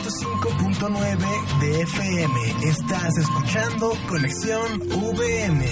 105.9 0.00 1.60
de 1.60 1.82
FM. 1.82 2.40
Estás 2.70 3.18
escuchando 3.18 3.92
Conexión 4.08 4.80
VM. 4.88 5.66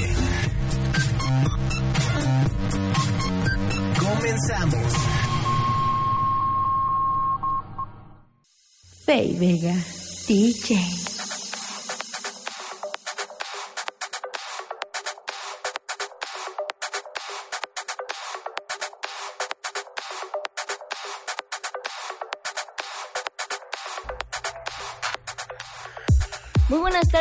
Comenzamos. 3.99 4.93
Fey 9.07 9.35
Vega, 9.39 9.75
DJ. 10.27 11.08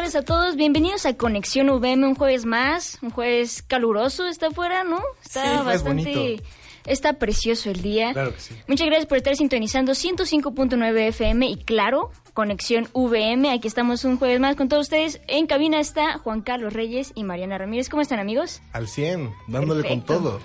Tardes 0.07 0.15
a 0.15 0.25
todos, 0.25 0.55
bienvenidos 0.55 1.05
a 1.05 1.17
Conexión 1.17 1.69
VM, 1.69 2.07
un 2.07 2.15
jueves 2.15 2.45
más, 2.45 2.97
un 3.01 3.09
jueves 3.09 3.61
caluroso 3.61 4.25
está 4.25 4.47
afuera, 4.47 4.85
¿no? 4.85 5.01
Está 5.21 5.43
Sí, 5.43 5.49
es 5.59 5.65
bastante... 5.65 6.13
bonito. 6.15 6.43
Está 6.85 7.13
precioso 7.19 7.69
el 7.69 7.81
día. 7.81 8.13
Claro 8.13 8.33
que 8.33 8.39
sí. 8.39 8.55
Muchas 8.65 8.87
gracias 8.87 9.07
por 9.07 9.17
estar 9.17 9.35
sintonizando 9.35 9.91
105.9 9.91 11.07
FM 11.09 11.45
y 11.49 11.57
claro, 11.57 12.11
Conexión 12.33 12.87
VM. 12.93 13.51
Aquí 13.51 13.67
estamos 13.67 14.05
un 14.05 14.17
jueves 14.17 14.39
más 14.39 14.55
con 14.55 14.69
todos 14.69 14.83
ustedes. 14.83 15.19
En 15.27 15.47
cabina 15.47 15.81
está 15.81 16.17
Juan 16.19 16.41
Carlos 16.41 16.71
Reyes 16.71 17.11
y 17.13 17.25
Mariana 17.25 17.57
Ramírez. 17.57 17.89
¿Cómo 17.89 18.01
están 18.01 18.19
amigos? 18.19 18.61
Al 18.71 18.87
100, 18.87 19.33
dándole 19.47 19.81
Perfecto. 19.81 20.13
con 20.13 20.23
todo. 20.23 20.39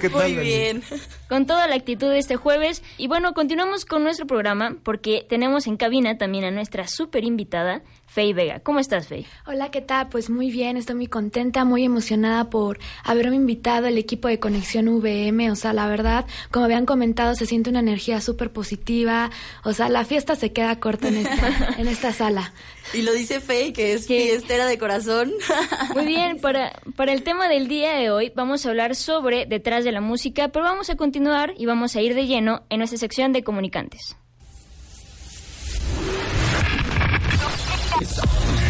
¿Qué 0.00 0.08
tal, 0.08 0.32
Muy 0.32 0.42
bien. 0.42 0.82
Con 1.28 1.44
toda 1.44 1.66
la 1.66 1.74
actitud 1.74 2.08
de 2.08 2.18
este 2.18 2.36
jueves. 2.36 2.82
Y 2.96 3.08
bueno, 3.08 3.34
continuamos 3.34 3.84
con 3.84 4.02
nuestro 4.02 4.26
programa 4.26 4.76
porque 4.82 5.26
tenemos 5.28 5.66
en 5.66 5.76
cabina 5.76 6.16
también 6.16 6.44
a 6.44 6.50
nuestra 6.50 6.88
súper 6.88 7.24
invitada, 7.24 7.82
Fey 8.10 8.32
Vega. 8.32 8.60
¿Cómo 8.60 8.80
estás, 8.80 9.06
Fey? 9.06 9.26
Hola, 9.46 9.70
¿qué 9.70 9.80
tal? 9.82 10.08
Pues 10.08 10.30
muy 10.30 10.50
bien, 10.50 10.76
estoy 10.76 10.96
muy 10.96 11.06
contenta, 11.08 11.64
muy 11.64 11.84
emocionada 11.84 12.48
por 12.48 12.78
haberme 13.04 13.36
invitado 13.36 13.86
al 13.86 13.98
equipo 13.98 14.28
de 14.28 14.40
Conexión 14.40 14.88
VM. 14.88 15.50
O 15.50 15.56
sea, 15.56 15.72
la 15.74 15.86
verdad, 15.86 16.24
como 16.50 16.64
habían 16.64 16.86
comentado, 16.86 17.34
se 17.34 17.44
siente 17.46 17.68
una 17.70 17.80
energía 17.80 18.20
súper 18.20 18.50
positiva. 18.50 19.30
O 19.62 19.72
sea, 19.74 19.88
la 19.90 20.04
fiesta 20.06 20.36
se 20.36 20.52
queda 20.52 20.80
corta 20.80 21.08
en 21.08 21.18
esta, 21.18 21.74
en 21.78 21.86
esta 21.88 22.12
sala. 22.12 22.52
Y 22.94 23.02
lo 23.02 23.12
dice 23.12 23.40
Faye, 23.40 23.74
que 23.74 23.92
es 23.92 24.06
Sí. 24.06 24.16
fiestera 24.18 24.64
de 24.64 24.78
corazón. 24.78 25.30
Muy 25.94 26.06
bien, 26.06 26.40
para, 26.40 26.72
para 26.96 27.12
el 27.12 27.22
tema 27.22 27.46
del 27.46 27.68
día 27.68 27.92
de 27.92 28.10
hoy 28.10 28.32
vamos 28.34 28.64
a 28.64 28.70
hablar 28.70 28.96
sobre 28.96 29.44
detrás 29.44 29.84
de 29.84 29.92
la 29.92 30.00
música, 30.00 30.48
pero 30.48 30.64
vamos 30.64 30.88
a 30.88 30.96
continuar 30.96 31.52
y 31.58 31.66
vamos 31.66 31.94
a 31.96 32.00
ir 32.00 32.14
de 32.14 32.26
lleno 32.26 32.62
en 32.70 32.78
nuestra 32.78 32.98
sección 32.98 33.34
de 33.34 33.44
comunicantes. 33.44 34.16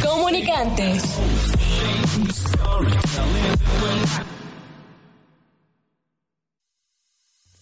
Comunicantes. 0.02 1.02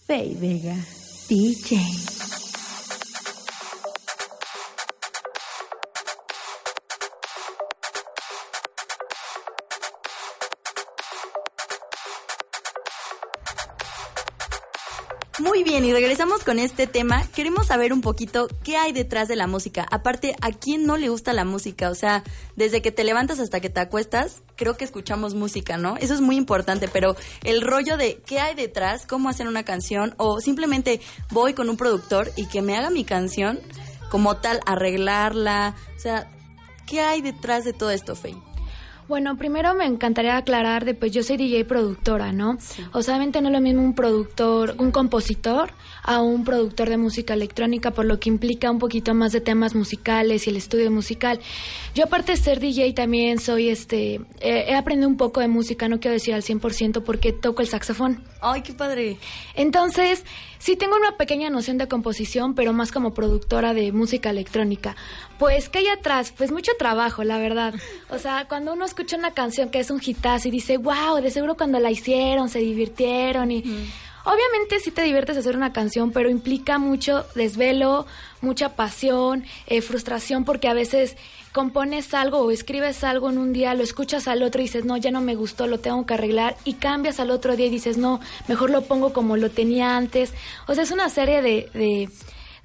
Fey 0.05 0.33
Vega, 0.35 0.75
DJ. 1.27 2.16
Bien, 15.67 15.83
y 15.83 15.91
regresamos 15.91 16.45
con 16.45 16.59
este 16.59 16.87
tema. 16.87 17.27
Queremos 17.35 17.67
saber 17.67 17.91
un 17.91 17.99
poquito 17.99 18.47
qué 18.63 18.77
hay 18.77 18.93
detrás 18.93 19.27
de 19.27 19.35
la 19.35 19.47
música. 19.47 19.85
Aparte, 19.91 20.33
¿a 20.39 20.51
quién 20.51 20.85
no 20.85 20.95
le 20.95 21.09
gusta 21.09 21.33
la 21.33 21.43
música? 21.43 21.89
O 21.89 21.95
sea, 21.95 22.23
desde 22.55 22.81
que 22.81 22.93
te 22.93 23.03
levantas 23.03 23.39
hasta 23.39 23.59
que 23.59 23.69
te 23.69 23.81
acuestas, 23.81 24.43
creo 24.55 24.77
que 24.77 24.85
escuchamos 24.85 25.33
música, 25.33 25.77
¿no? 25.77 25.97
Eso 25.97 26.13
es 26.13 26.21
muy 26.21 26.37
importante, 26.37 26.87
pero 26.87 27.17
el 27.43 27.61
rollo 27.61 27.97
de 27.97 28.21
qué 28.25 28.39
hay 28.39 28.55
detrás, 28.55 29.05
cómo 29.05 29.27
hacer 29.27 29.45
una 29.45 29.63
canción, 29.63 30.15
o 30.15 30.39
simplemente 30.39 31.01
voy 31.31 31.53
con 31.53 31.69
un 31.69 31.75
productor 31.75 32.31
y 32.37 32.45
que 32.45 32.61
me 32.61 32.77
haga 32.77 32.89
mi 32.89 33.03
canción 33.03 33.59
como 34.09 34.37
tal, 34.37 34.61
arreglarla. 34.65 35.75
O 35.97 35.99
sea, 35.99 36.31
¿qué 36.85 37.01
hay 37.01 37.21
detrás 37.21 37.65
de 37.65 37.73
todo 37.73 37.91
esto, 37.91 38.15
Faye? 38.15 38.46
Bueno, 39.07 39.37
primero 39.37 39.73
me 39.73 39.85
encantaría 39.85 40.35
aclarar 40.35 40.83
de 40.83 40.93
pues 40.93 41.13
yo 41.13 41.23
soy 41.23 41.37
DJ 41.37 41.63
productora, 41.63 42.33
¿no? 42.33 42.57
O 42.91 43.01
sea, 43.01 43.13
obviamente 43.13 43.41
no 43.41 43.47
es 43.47 43.53
lo 43.53 43.61
mismo 43.61 43.81
un 43.81 43.95
productor, 43.95 44.75
un 44.79 44.91
compositor 44.91 45.71
a 46.03 46.21
un 46.21 46.43
productor 46.43 46.89
de 46.89 46.97
música 46.97 47.33
electrónica, 47.33 47.91
por 47.91 48.03
lo 48.03 48.19
que 48.19 48.29
implica 48.29 48.69
un 48.69 48.79
poquito 48.79 49.13
más 49.13 49.31
de 49.31 49.39
temas 49.39 49.75
musicales 49.75 50.45
y 50.45 50.49
el 50.49 50.57
estudio 50.57 50.91
musical. 50.91 51.39
Yo 51.95 52.03
aparte 52.03 52.33
de 52.33 52.37
ser 52.37 52.59
DJ 52.59 52.91
también 52.93 53.39
soy 53.39 53.69
este, 53.69 54.15
eh, 54.41 54.65
he 54.67 54.75
aprendido 54.75 55.07
un 55.07 55.17
poco 55.17 55.39
de 55.39 55.47
música, 55.47 55.87
no 55.87 56.01
quiero 56.01 56.13
decir 56.13 56.33
al 56.33 56.43
100% 56.43 57.01
porque 57.03 57.31
toco 57.31 57.61
el 57.61 57.69
saxofón. 57.69 58.23
Ay, 58.41 58.61
qué 58.61 58.73
padre. 58.73 59.17
Entonces, 59.55 60.23
sí 60.59 60.75
tengo 60.75 60.95
una 60.95 61.17
pequeña 61.17 61.49
noción 61.49 61.77
de 61.77 61.87
composición, 61.87 62.55
pero 62.55 62.73
más 62.73 62.91
como 62.91 63.13
productora 63.13 63.73
de 63.73 63.91
música 63.91 64.29
electrónica. 64.29 64.95
Pues, 65.39 65.69
¿qué 65.69 65.79
hay 65.79 65.87
atrás? 65.87 66.33
Pues 66.35 66.51
mucho 66.51 66.71
trabajo, 66.77 67.23
la 67.23 67.37
verdad. 67.37 67.73
O 68.09 68.19
sea, 68.19 68.45
cuando 68.47 68.73
uno 68.73 68.85
escucha 68.85 69.17
una 69.17 69.31
canción 69.31 69.69
que 69.69 69.79
es 69.79 69.91
un 69.91 70.01
hitazo 70.03 70.47
y 70.47 70.51
dice, 70.51 70.77
wow, 70.77 71.21
de 71.21 71.29
seguro 71.29 71.57
cuando 71.57 71.79
la 71.79 71.91
hicieron 71.91 72.49
se 72.49 72.59
divirtieron 72.59 73.51
y... 73.51 73.63
Obviamente 74.29 74.81
sí 74.81 74.91
te 74.91 75.03
diviertes 75.03 75.37
hacer 75.37 75.55
una 75.55 75.71
canción, 75.71 76.11
pero 76.11 76.29
implica 76.29 76.79
mucho 76.79 77.25
desvelo, 77.33 78.05
mucha 78.41 78.75
pasión, 78.75 79.45
eh, 79.67 79.81
frustración, 79.81 80.43
porque 80.43 80.67
a 80.67 80.73
veces 80.73 81.15
compones 81.51 82.13
algo 82.13 82.39
o 82.39 82.51
escribes 82.51 83.03
algo 83.03 83.29
en 83.29 83.37
un 83.37 83.53
día, 83.53 83.73
lo 83.73 83.83
escuchas 83.83 84.27
al 84.27 84.43
otro 84.43 84.61
y 84.61 84.65
dices, 84.65 84.85
no, 84.85 84.97
ya 84.97 85.11
no 85.11 85.21
me 85.21 85.35
gustó, 85.35 85.67
lo 85.67 85.79
tengo 85.79 86.05
que 86.05 86.13
arreglar, 86.13 86.55
y 86.65 86.73
cambias 86.73 87.19
al 87.19 87.31
otro 87.31 87.55
día 87.55 87.67
y 87.67 87.69
dices, 87.71 87.97
no, 87.97 88.19
mejor 88.47 88.69
lo 88.69 88.83
pongo 88.83 89.13
como 89.13 89.37
lo 89.37 89.49
tenía 89.49 89.97
antes. 89.97 90.33
O 90.67 90.75
sea, 90.75 90.83
es 90.83 90.91
una 90.91 91.09
serie 91.09 91.41
de, 91.41 92.09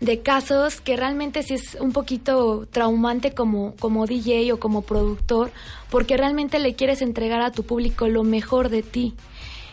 de, 0.00 0.20
casos 0.20 0.80
que 0.80 0.96
realmente 0.96 1.42
sí 1.42 1.54
es 1.54 1.76
un 1.80 1.92
poquito 1.92 2.66
traumante 2.70 3.32
como, 3.32 3.74
como 3.76 4.06
DJ 4.06 4.52
o 4.52 4.60
como 4.60 4.82
productor, 4.82 5.50
porque 5.90 6.16
realmente 6.16 6.58
le 6.58 6.74
quieres 6.74 7.02
entregar 7.02 7.40
a 7.40 7.52
tu 7.52 7.64
público 7.64 8.08
lo 8.08 8.24
mejor 8.24 8.68
de 8.68 8.82
ti 8.82 9.14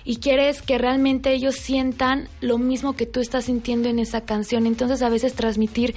y 0.06 0.18
quieres 0.18 0.62
que 0.62 0.78
realmente 0.78 1.34
ellos 1.34 1.56
sientan 1.56 2.30
lo 2.42 2.58
mismo 2.58 2.96
que 2.96 3.06
tú 3.06 3.20
estás 3.20 3.46
sintiendo 3.46 3.90
en 3.90 4.00
esa 4.00 4.22
canción. 4.22 4.66
Entonces 4.66 5.02
a 5.02 5.10
veces 5.10 5.34
transmitir 5.34 5.94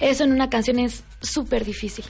eso 0.00 0.24
en 0.24 0.32
una 0.32 0.50
canción 0.50 0.78
es 0.78 1.04
súper 1.22 1.64
difícil. 1.64 2.04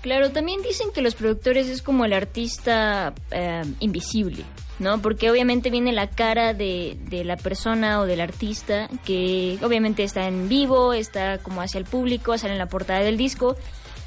Claro, 0.00 0.30
también 0.30 0.62
dicen 0.62 0.88
que 0.94 1.02
los 1.02 1.14
productores 1.14 1.68
es 1.68 1.82
como 1.82 2.06
el 2.06 2.14
artista 2.14 3.12
eh, 3.30 3.62
invisible, 3.80 4.44
¿no? 4.78 5.02
Porque 5.02 5.30
obviamente 5.30 5.68
viene 5.68 5.92
la 5.92 6.08
cara 6.08 6.54
de, 6.54 6.96
de 7.10 7.22
la 7.22 7.36
persona 7.36 8.00
o 8.00 8.06
del 8.06 8.22
artista 8.22 8.88
que 9.04 9.58
obviamente 9.62 10.02
está 10.02 10.26
en 10.26 10.48
vivo, 10.48 10.94
está 10.94 11.38
como 11.38 11.60
hacia 11.60 11.78
el 11.78 11.84
público, 11.84 12.38
sale 12.38 12.54
en 12.54 12.58
la 12.58 12.68
portada 12.68 13.00
del 13.00 13.18
disco, 13.18 13.56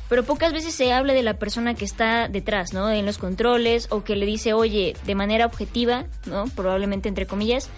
pero 0.09 0.23
pocas 0.23 0.51
veces 0.51 0.73
se 0.73 0.91
habla 0.93 1.13
de 1.13 1.21
la 1.21 1.35
persona 1.35 1.75
que 1.75 1.85
está 1.85 2.27
detrás, 2.27 2.73
¿no? 2.73 2.89
En 2.89 3.05
los 3.05 3.19
controles 3.19 3.87
o 3.91 4.03
que 4.03 4.15
le 4.15 4.25
dice, 4.25 4.53
oye, 4.53 4.95
de 5.05 5.15
manera 5.15 5.45
objetiva, 5.45 6.05
¿no? 6.25 6.45
Probablemente 6.55 7.07
entre 7.07 7.27
comillas, 7.27 7.69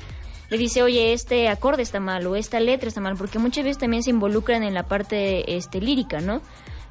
le 0.49 0.57
dice, 0.57 0.83
oye, 0.83 1.11
este 1.11 1.49
acorde 1.49 1.83
está 1.83 1.99
mal 1.99 2.25
o 2.27 2.35
esta 2.35 2.59
letra 2.59 2.87
está 2.87 3.01
mal, 3.01 3.15
porque 3.17 3.39
muchas 3.39 3.65
veces 3.65 3.77
también 3.77 4.03
se 4.03 4.11
involucran 4.11 4.63
en 4.63 4.73
la 4.73 4.83
parte 4.83 5.57
este, 5.57 5.81
lírica, 5.81 6.21
¿no? 6.21 6.41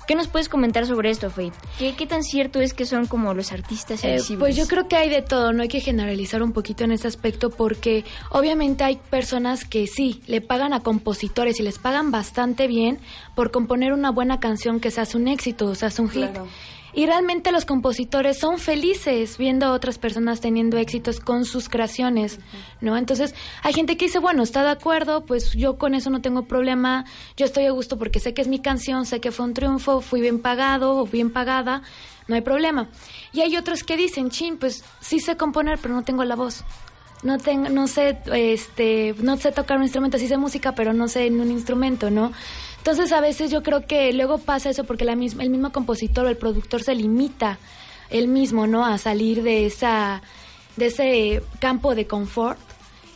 ¿Qué 0.06 0.14
nos 0.14 0.28
puedes 0.28 0.48
comentar 0.48 0.86
sobre 0.86 1.10
esto, 1.10 1.30
Faith? 1.30 1.54
¿Qué, 1.78 1.94
¿Qué 1.94 2.06
tan 2.06 2.22
cierto 2.22 2.60
es 2.60 2.74
que 2.74 2.84
son 2.84 3.06
como 3.06 3.32
los 3.34 3.52
artistas 3.52 4.04
Eh, 4.04 4.18
pues 4.38 4.56
yo 4.56 4.66
creo 4.66 4.86
que 4.88 4.96
hay 4.96 5.08
de 5.08 5.22
todo, 5.22 5.52
no 5.52 5.62
hay 5.62 5.68
que 5.68 5.80
generalizar 5.80 6.42
un 6.42 6.52
poquito 6.52 6.84
en 6.84 6.92
ese 6.92 7.08
aspecto 7.08 7.50
porque 7.50 8.04
obviamente 8.30 8.84
hay 8.84 8.96
personas 8.96 9.64
que 9.64 9.86
sí, 9.86 10.22
le 10.26 10.40
pagan 10.40 10.72
a 10.72 10.80
compositores 10.80 11.58
y 11.60 11.62
les 11.62 11.78
pagan 11.78 12.10
bastante 12.10 12.66
bien 12.66 12.98
por 13.34 13.50
componer 13.50 13.92
una 13.92 14.10
buena 14.10 14.40
canción 14.40 14.80
que 14.80 14.90
se 14.90 15.00
hace 15.00 15.16
un 15.16 15.28
éxito, 15.28 15.66
o 15.66 15.74
sea, 15.74 15.88
hace 15.88 16.02
un 16.02 16.10
hit. 16.10 16.30
Claro. 16.30 16.48
Y 16.96 17.06
realmente 17.06 17.50
los 17.50 17.64
compositores 17.64 18.38
son 18.38 18.58
felices 18.58 19.36
viendo 19.36 19.66
a 19.66 19.72
otras 19.72 19.98
personas 19.98 20.40
teniendo 20.40 20.78
éxitos 20.78 21.18
con 21.18 21.44
sus 21.44 21.68
creaciones, 21.68 22.38
¿no? 22.80 22.96
Entonces, 22.96 23.34
hay 23.62 23.72
gente 23.72 23.96
que 23.96 24.04
dice, 24.04 24.20
bueno, 24.20 24.44
está 24.44 24.62
de 24.62 24.70
acuerdo, 24.70 25.24
pues 25.24 25.52
yo 25.54 25.76
con 25.76 25.94
eso 25.94 26.10
no 26.10 26.20
tengo 26.20 26.44
problema, 26.44 27.04
yo 27.36 27.46
estoy 27.46 27.66
a 27.66 27.72
gusto 27.72 27.98
porque 27.98 28.20
sé 28.20 28.32
que 28.32 28.42
es 28.42 28.48
mi 28.48 28.60
canción, 28.60 29.06
sé 29.06 29.20
que 29.20 29.32
fue 29.32 29.44
un 29.44 29.54
triunfo, 29.54 30.00
fui 30.00 30.20
bien 30.20 30.40
pagado 30.40 30.96
o 30.96 31.06
bien 31.06 31.30
pagada, 31.30 31.82
no 32.28 32.36
hay 32.36 32.42
problema. 32.42 32.88
Y 33.32 33.40
hay 33.40 33.56
otros 33.56 33.82
que 33.82 33.96
dicen, 33.96 34.30
chin, 34.30 34.56
pues 34.56 34.84
sí 35.00 35.18
sé 35.18 35.36
componer, 35.36 35.80
pero 35.82 35.94
no 35.94 36.04
tengo 36.04 36.22
la 36.24 36.36
voz. 36.36 36.64
No 37.24 37.38
tengo, 37.38 37.70
no 37.70 37.88
sé, 37.88 38.18
este, 38.34 39.14
no 39.18 39.36
sé 39.38 39.50
tocar 39.50 39.78
un 39.78 39.84
instrumento, 39.84 40.18
sí 40.18 40.28
sé 40.28 40.36
música, 40.36 40.74
pero 40.74 40.92
no 40.92 41.08
sé 41.08 41.26
en 41.26 41.40
un 41.40 41.50
instrumento, 41.50 42.10
¿no? 42.10 42.32
Entonces 42.84 43.12
a 43.12 43.22
veces 43.22 43.50
yo 43.50 43.62
creo 43.62 43.86
que 43.86 44.12
luego 44.12 44.36
pasa 44.36 44.68
eso 44.68 44.84
porque 44.84 45.06
la 45.06 45.16
misma, 45.16 45.42
el 45.42 45.48
mismo 45.48 45.72
compositor 45.72 46.26
o 46.26 46.28
el 46.28 46.36
productor 46.36 46.82
se 46.82 46.94
limita 46.94 47.58
él 48.10 48.28
mismo, 48.28 48.66
¿no? 48.66 48.84
A 48.84 48.98
salir 48.98 49.42
de 49.42 49.64
esa, 49.64 50.20
de 50.76 50.86
ese 50.88 51.42
campo 51.60 51.94
de 51.94 52.06
confort 52.06 52.58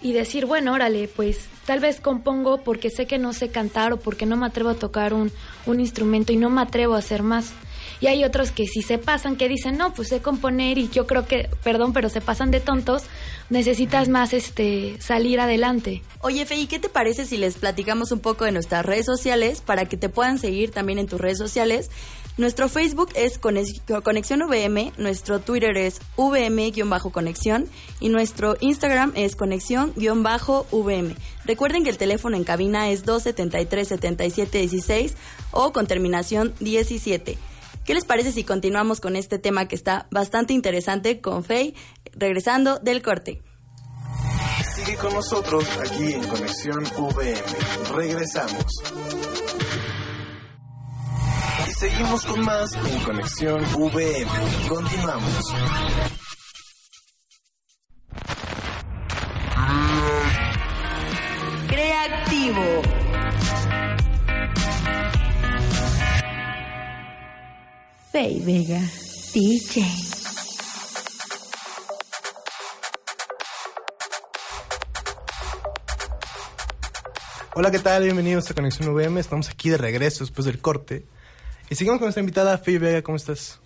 y 0.01 0.15
decir, 0.15 0.47
bueno, 0.47 0.73
órale, 0.73 1.07
pues 1.07 1.51
tal 1.67 1.81
vez 1.81 2.01
compongo 2.01 2.63
porque 2.65 2.89
sé 2.89 3.05
que 3.05 3.19
no 3.19 3.35
sé 3.35 3.51
cantar 3.51 3.93
o 3.93 3.99
porque 3.99 4.25
no 4.25 4.39
me 4.39 4.47
atrevo 4.47 4.71
a 4.71 4.75
tocar 4.75 5.13
un, 5.13 5.31
un 5.67 5.81
instrumento 5.81 6.33
y 6.33 6.37
no 6.37 6.49
me 6.49 6.63
atrevo 6.63 6.95
a 6.95 7.01
hacer 7.01 7.23
más. 7.23 7.53
Y 8.01 8.07
hay 8.07 8.25
otros 8.25 8.51
que 8.53 8.67
si 8.67 8.83
se 8.83 8.99
pasan, 8.99 9.37
que 9.37 9.49
dicen, 9.49 9.77
no, 9.77 9.93
pues 9.93 10.09
sé 10.09 10.21
componer 10.21 10.79
y 10.79 10.89
yo 10.89 11.07
creo 11.07 11.27
que, 11.27 11.49
perdón, 11.65 11.93
pero 11.93 12.09
se 12.09 12.21
pasan 12.21 12.51
de 12.51 12.61
tontos, 12.61 13.03
necesitas 13.51 14.09
más 14.09 14.33
este 14.33 14.97
salir 15.01 15.41
adelante. 15.41 16.03
Oye, 16.21 16.47
Fey, 16.47 16.67
¿qué 16.67 16.79
te 16.79 16.89
parece 16.89 17.27
si 17.27 17.37
les 17.37 17.57
platicamos 17.57 18.13
un 18.13 18.21
poco 18.21 18.45
de 18.45 18.53
nuestras 18.53 18.87
redes 18.87 19.07
sociales 19.07 19.61
para 19.61 19.87
que 19.87 19.97
te 19.97 20.09
puedan 20.09 20.39
seguir 20.39 20.71
también 20.71 20.99
en 20.99 21.07
tus 21.09 21.21
redes 21.21 21.39
sociales? 21.39 21.91
Nuestro 22.37 22.69
Facebook 22.69 23.09
es 23.17 23.41
Conex- 23.41 23.81
Conexión 24.05 24.43
VM, 24.43 24.93
nuestro 24.97 25.41
Twitter 25.41 25.77
es 25.77 26.01
VM-conexión 26.17 27.67
y 27.99 28.11
nuestro 28.11 28.57
Instagram 28.61 29.11
es 29.17 29.35
Conexión-VM. 29.35 31.17
Recuerden 31.45 31.83
que 31.83 31.91
el 31.91 31.99
teléfono 31.99 32.37
en 32.37 32.45
cabina 32.45 32.91
es 32.91 33.05
273-7716 33.07 35.15
o 35.51 35.73
con 35.73 35.89
terminación 35.89 36.55
17. 36.61 37.39
¿Qué 37.89 37.95
les 37.95 38.05
parece 38.05 38.33
si 38.33 38.45
continuamos 38.45 39.01
con 39.01 39.17
este 39.17 39.39
tema 39.39 39.67
que 39.67 39.75
está 39.75 40.09
bastante 40.11 40.53
interesante 40.53 41.23
con 41.23 41.43
Fey, 41.43 41.75
regresando 42.13 42.79
del 42.79 43.01
corte? 43.01 43.41
Sigue 44.75 44.95
con 44.99 45.15
nosotros 45.15 45.65
aquí 45.79 46.13
en 46.13 46.23
Conexión 46.29 46.85
VM. 46.85 47.97
Regresamos. 47.97 48.67
Y 51.67 51.71
seguimos 51.71 52.27
con 52.27 52.45
más 52.45 52.75
en 52.75 53.01
Conexión 53.05 53.63
VM. 53.75 54.31
Continuamos. 54.69 55.55
Creativo. 61.69 62.83
Fey 68.13 68.41
Vega, 68.41 68.81
DJ. 69.35 69.85
Hola, 77.55 77.71
¿qué 77.71 77.79
tal? 77.81 78.05
Bienvenidos 78.05 78.51
a 78.51 78.55
Conexión 78.55 78.95
VM. 78.95 79.21
Estamos 79.21 79.51
aquí 79.51 79.69
de 79.69 79.77
regreso 79.77 80.25
después 80.25 80.47
del 80.47 80.59
corte. 80.59 81.05
Y 81.69 81.75
seguimos 81.75 81.99
con 81.99 82.07
nuestra 82.07 82.21
invitada, 82.21 82.57
Faye 82.57 82.79
Vega. 82.79 83.03
¿Cómo 83.03 83.17
estás? 83.17 83.61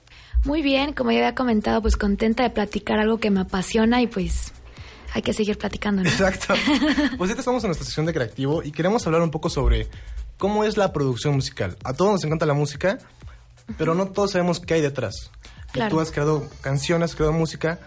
Muy 0.44 0.60
bien, 0.60 0.92
como 0.92 1.12
ya 1.12 1.18
había 1.18 1.34
comentado, 1.36 1.80
pues 1.80 1.96
contenta 1.96 2.42
de 2.42 2.50
platicar 2.50 2.98
algo 2.98 3.18
que 3.18 3.30
me 3.30 3.40
apasiona 3.40 4.02
y 4.02 4.08
pues 4.08 4.52
hay 5.14 5.22
que 5.22 5.32
seguir 5.34 5.56
platicando, 5.56 6.02
¿no? 6.02 6.08
Exacto. 6.08 6.54
Pues 7.16 7.20
ahorita 7.20 7.40
estamos 7.40 7.62
en 7.62 7.68
nuestra 7.68 7.84
sección 7.84 8.06
de 8.06 8.12
creativo 8.12 8.64
y 8.64 8.72
queremos 8.72 9.06
hablar 9.06 9.22
un 9.22 9.30
poco 9.30 9.48
sobre 9.50 9.86
cómo 10.36 10.64
es 10.64 10.76
la 10.76 10.92
producción 10.92 11.34
musical. 11.34 11.76
A 11.84 11.92
todos 11.92 12.10
nos 12.12 12.24
encanta 12.24 12.44
la 12.44 12.54
música, 12.54 12.98
pero 13.78 13.94
no 13.94 14.06
todos 14.08 14.32
sabemos 14.32 14.60
qué 14.60 14.74
hay 14.74 14.80
detrás. 14.80 15.30
Claro. 15.72 15.90
Tú 15.90 16.00
has 16.00 16.10
creado 16.10 16.48
canciones, 16.60 17.10
has 17.10 17.16
creado 17.16 17.32
música. 17.32 17.78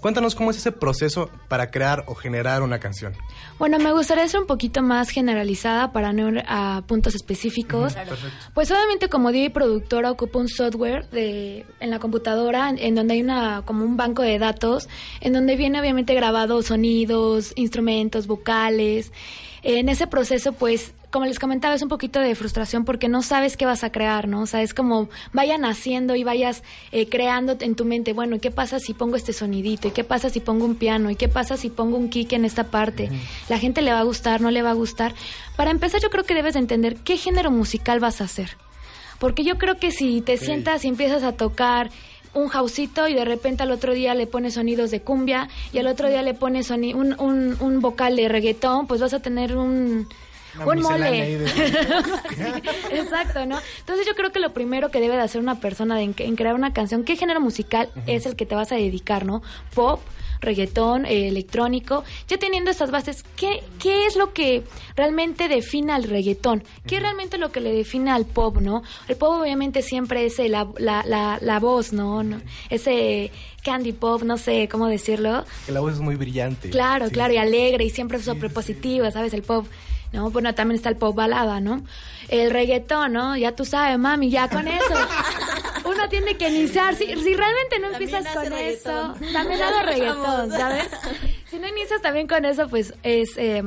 Cuéntanos 0.00 0.34
cómo 0.34 0.50
es 0.50 0.58
ese 0.58 0.70
proceso 0.70 1.30
para 1.48 1.70
crear 1.70 2.04
o 2.08 2.14
generar 2.14 2.62
una 2.62 2.78
canción. 2.78 3.14
Bueno, 3.58 3.78
me 3.78 3.90
gustaría 3.90 4.28
ser 4.28 4.40
un 4.40 4.46
poquito 4.46 4.82
más 4.82 5.08
generalizada 5.08 5.92
para 5.92 6.12
no 6.12 6.28
ir 6.28 6.44
a 6.46 6.82
puntos 6.86 7.14
específicos. 7.14 7.96
Pues 8.52 8.70
obviamente 8.70 9.08
como 9.08 9.32
DJ 9.32 9.48
productora 9.48 10.10
ocupo 10.10 10.40
un 10.40 10.48
software 10.48 11.08
de, 11.08 11.64
en 11.80 11.88
la 11.88 12.00
computadora 12.00 12.68
en, 12.68 12.78
en 12.78 12.94
donde 12.94 13.14
hay 13.14 13.22
una 13.22 13.62
como 13.64 13.82
un 13.82 13.96
banco 13.96 14.20
de 14.20 14.38
datos 14.38 14.90
en 15.22 15.32
donde 15.32 15.56
viene 15.56 15.80
obviamente 15.80 16.14
grabado 16.14 16.60
sonidos, 16.60 17.52
instrumentos, 17.56 18.26
vocales. 18.26 19.10
En 19.64 19.88
ese 19.88 20.06
proceso 20.06 20.52
pues 20.52 20.92
como 21.10 21.26
les 21.26 21.38
comentaba 21.38 21.76
es 21.76 21.82
un 21.82 21.88
poquito 21.88 22.18
de 22.18 22.34
frustración 22.34 22.84
porque 22.84 23.08
no 23.08 23.22
sabes 23.22 23.56
qué 23.56 23.66
vas 23.66 23.84
a 23.84 23.92
crear, 23.92 24.26
¿no? 24.26 24.42
O 24.42 24.46
sea, 24.46 24.62
es 24.62 24.74
como 24.74 25.08
vayan 25.32 25.60
naciendo 25.60 26.16
y 26.16 26.24
vayas 26.24 26.64
eh, 26.90 27.08
creando 27.08 27.56
en 27.60 27.76
tu 27.76 27.84
mente, 27.84 28.12
bueno, 28.12 28.34
¿y 28.34 28.40
qué 28.40 28.50
pasa 28.50 28.80
si 28.80 28.94
pongo 28.94 29.14
este 29.14 29.32
sonidito? 29.32 29.86
¿Y 29.86 29.92
qué 29.92 30.02
pasa 30.02 30.28
si 30.28 30.40
pongo 30.40 30.64
un 30.64 30.74
piano? 30.74 31.10
¿Y 31.10 31.16
qué 31.16 31.28
pasa 31.28 31.56
si 31.56 31.70
pongo 31.70 31.96
un 31.96 32.10
kick 32.10 32.32
en 32.32 32.44
esta 32.44 32.64
parte? 32.64 33.10
¿La 33.48 33.60
gente 33.60 33.80
le 33.80 33.92
va 33.92 34.00
a 34.00 34.02
gustar? 34.02 34.40
¿No 34.40 34.50
le 34.50 34.62
va 34.62 34.70
a 34.70 34.74
gustar? 34.74 35.14
Para 35.56 35.70
empezar 35.70 36.00
yo 36.02 36.10
creo 36.10 36.24
que 36.24 36.34
debes 36.34 36.54
de 36.54 36.60
entender 36.60 36.96
qué 36.96 37.16
género 37.16 37.52
musical 37.52 38.00
vas 38.00 38.20
a 38.20 38.24
hacer. 38.24 38.56
Porque 39.20 39.44
yo 39.44 39.56
creo 39.56 39.76
que 39.76 39.92
si 39.92 40.20
te 40.20 40.36
sientas 40.36 40.84
y 40.84 40.88
empiezas 40.88 41.22
a 41.22 41.32
tocar 41.32 41.90
un 42.34 42.48
jausito 42.48 43.08
y 43.08 43.14
de 43.14 43.24
repente 43.24 43.62
al 43.62 43.70
otro 43.70 43.92
día 43.92 44.14
le 44.14 44.26
pones 44.26 44.54
sonidos 44.54 44.90
de 44.90 45.00
cumbia 45.00 45.48
y 45.72 45.78
al 45.78 45.86
otro 45.86 46.08
día 46.08 46.22
le 46.22 46.34
pones 46.34 46.70
un, 46.70 47.14
un, 47.18 47.56
un 47.60 47.80
vocal 47.80 48.16
de 48.16 48.28
reggaetón, 48.28 48.86
pues 48.86 49.00
vas 49.00 49.14
a 49.14 49.20
tener 49.20 49.56
un, 49.56 50.08
Una 50.56 50.66
un 50.66 50.80
mole. 50.82 51.10
de- 51.38 51.48
Sí, 52.34 52.96
exacto, 52.96 53.46
¿no? 53.46 53.58
Entonces 53.80 54.06
yo 54.06 54.14
creo 54.14 54.32
que 54.32 54.40
lo 54.40 54.52
primero 54.52 54.90
que 54.90 55.00
debe 55.00 55.16
de 55.16 55.22
hacer 55.22 55.40
una 55.40 55.60
persona 55.60 56.00
en, 56.02 56.14
en 56.18 56.36
crear 56.36 56.54
una 56.54 56.72
canción, 56.72 57.04
¿qué 57.04 57.16
género 57.16 57.40
musical 57.40 57.90
es 58.06 58.26
el 58.26 58.36
que 58.36 58.46
te 58.46 58.54
vas 58.54 58.72
a 58.72 58.76
dedicar, 58.76 59.24
no? 59.24 59.42
Pop, 59.74 60.00
reggaetón, 60.40 61.06
eh, 61.06 61.28
electrónico. 61.28 62.04
Ya 62.28 62.36
teniendo 62.38 62.70
estas 62.70 62.90
bases, 62.90 63.24
¿qué, 63.36 63.62
¿qué 63.80 64.06
es 64.06 64.16
lo 64.16 64.32
que 64.32 64.62
realmente 64.96 65.48
define 65.48 65.92
al 65.92 66.04
reggaetón? 66.04 66.64
¿Qué 66.86 66.96
es 66.96 67.02
realmente 67.02 67.38
lo 67.38 67.50
que 67.50 67.60
le 67.60 67.72
define 67.72 68.10
al 68.10 68.26
pop, 68.26 68.58
no? 68.60 68.82
El 69.08 69.16
pop 69.16 69.40
obviamente 69.40 69.80
siempre 69.82 70.26
es 70.26 70.38
eh, 70.38 70.48
la, 70.48 70.68
la, 70.78 71.02
la, 71.06 71.38
la 71.40 71.60
voz, 71.60 71.92
¿no? 71.92 72.22
¿no? 72.22 72.40
Ese 72.68 73.30
candy 73.64 73.92
pop, 73.92 74.22
no 74.22 74.36
sé 74.36 74.68
cómo 74.70 74.88
decirlo. 74.88 75.44
Que 75.64 75.72
la 75.72 75.80
voz 75.80 75.94
es 75.94 76.00
muy 76.00 76.16
brillante. 76.16 76.68
Claro, 76.70 77.06
Sí, 77.06 77.12
claro, 77.12 77.30
sí. 77.30 77.36
y 77.36 77.38
alegre 77.38 77.84
y 77.84 77.90
siempre 77.90 78.18
súper 78.20 78.52
positiva, 78.52 79.10
¿sabes? 79.10 79.32
El 79.32 79.42
pop, 79.42 79.66
¿no? 80.14 80.30
Bueno, 80.30 80.54
también 80.54 80.76
está 80.76 80.88
el 80.88 80.96
pop 80.96 81.14
balada, 81.14 81.60
¿no? 81.60 81.82
El 82.28 82.50
reggaetón, 82.50 83.12
¿no? 83.12 83.36
Ya 83.36 83.52
tú 83.52 83.64
sabes, 83.66 83.98
mami, 83.98 84.30
ya 84.30 84.48
con 84.48 84.66
eso. 84.68 84.94
Uno 85.84 86.08
tiene 86.08 86.36
que 86.36 86.48
iniciar. 86.48 86.94
Si, 86.94 87.04
si 87.04 87.34
realmente 87.34 87.78
no 87.80 87.90
También 87.90 88.14
empiezas 88.14 88.34
con 88.34 88.44
reggaetón. 88.46 89.16
eso, 89.22 89.32
también 89.32 89.60
hago 89.62 89.82
reggaetón, 89.86 90.50
¿sabes? 90.50 90.86
Si 91.50 91.58
no 91.58 91.68
inicias 91.68 92.00
también 92.00 92.26
con 92.26 92.44
eso, 92.44 92.68
pues 92.68 92.94
es. 93.02 93.36
eh, 93.36 93.62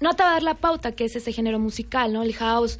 no 0.00 0.14
te 0.14 0.22
va 0.22 0.30
a 0.30 0.32
dar 0.32 0.42
la 0.42 0.54
pauta, 0.54 0.92
que 0.92 1.04
es 1.04 1.14
ese 1.14 1.30
género 1.32 1.58
musical, 1.58 2.12
¿no? 2.12 2.22
El 2.22 2.34
house, 2.34 2.78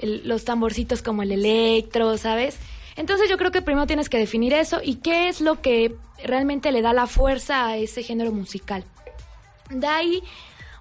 el- 0.00 0.22
los 0.28 0.44
tamborcitos 0.44 1.00
como 1.00 1.22
el 1.22 1.30
electro, 1.32 2.18
¿sabes? 2.18 2.56
Entonces 2.96 3.28
yo 3.30 3.36
creo 3.38 3.50
que 3.52 3.62
primero 3.62 3.86
tienes 3.86 4.08
que 4.08 4.18
definir 4.18 4.52
eso 4.52 4.80
y 4.82 4.96
qué 4.96 5.28
es 5.28 5.40
lo 5.40 5.60
que 5.62 5.94
realmente 6.24 6.72
le 6.72 6.82
da 6.82 6.92
la 6.92 7.06
fuerza 7.06 7.66
a 7.66 7.76
ese 7.76 8.02
género 8.02 8.32
musical. 8.32 8.84
De 9.70 9.86
ahí, 9.86 10.22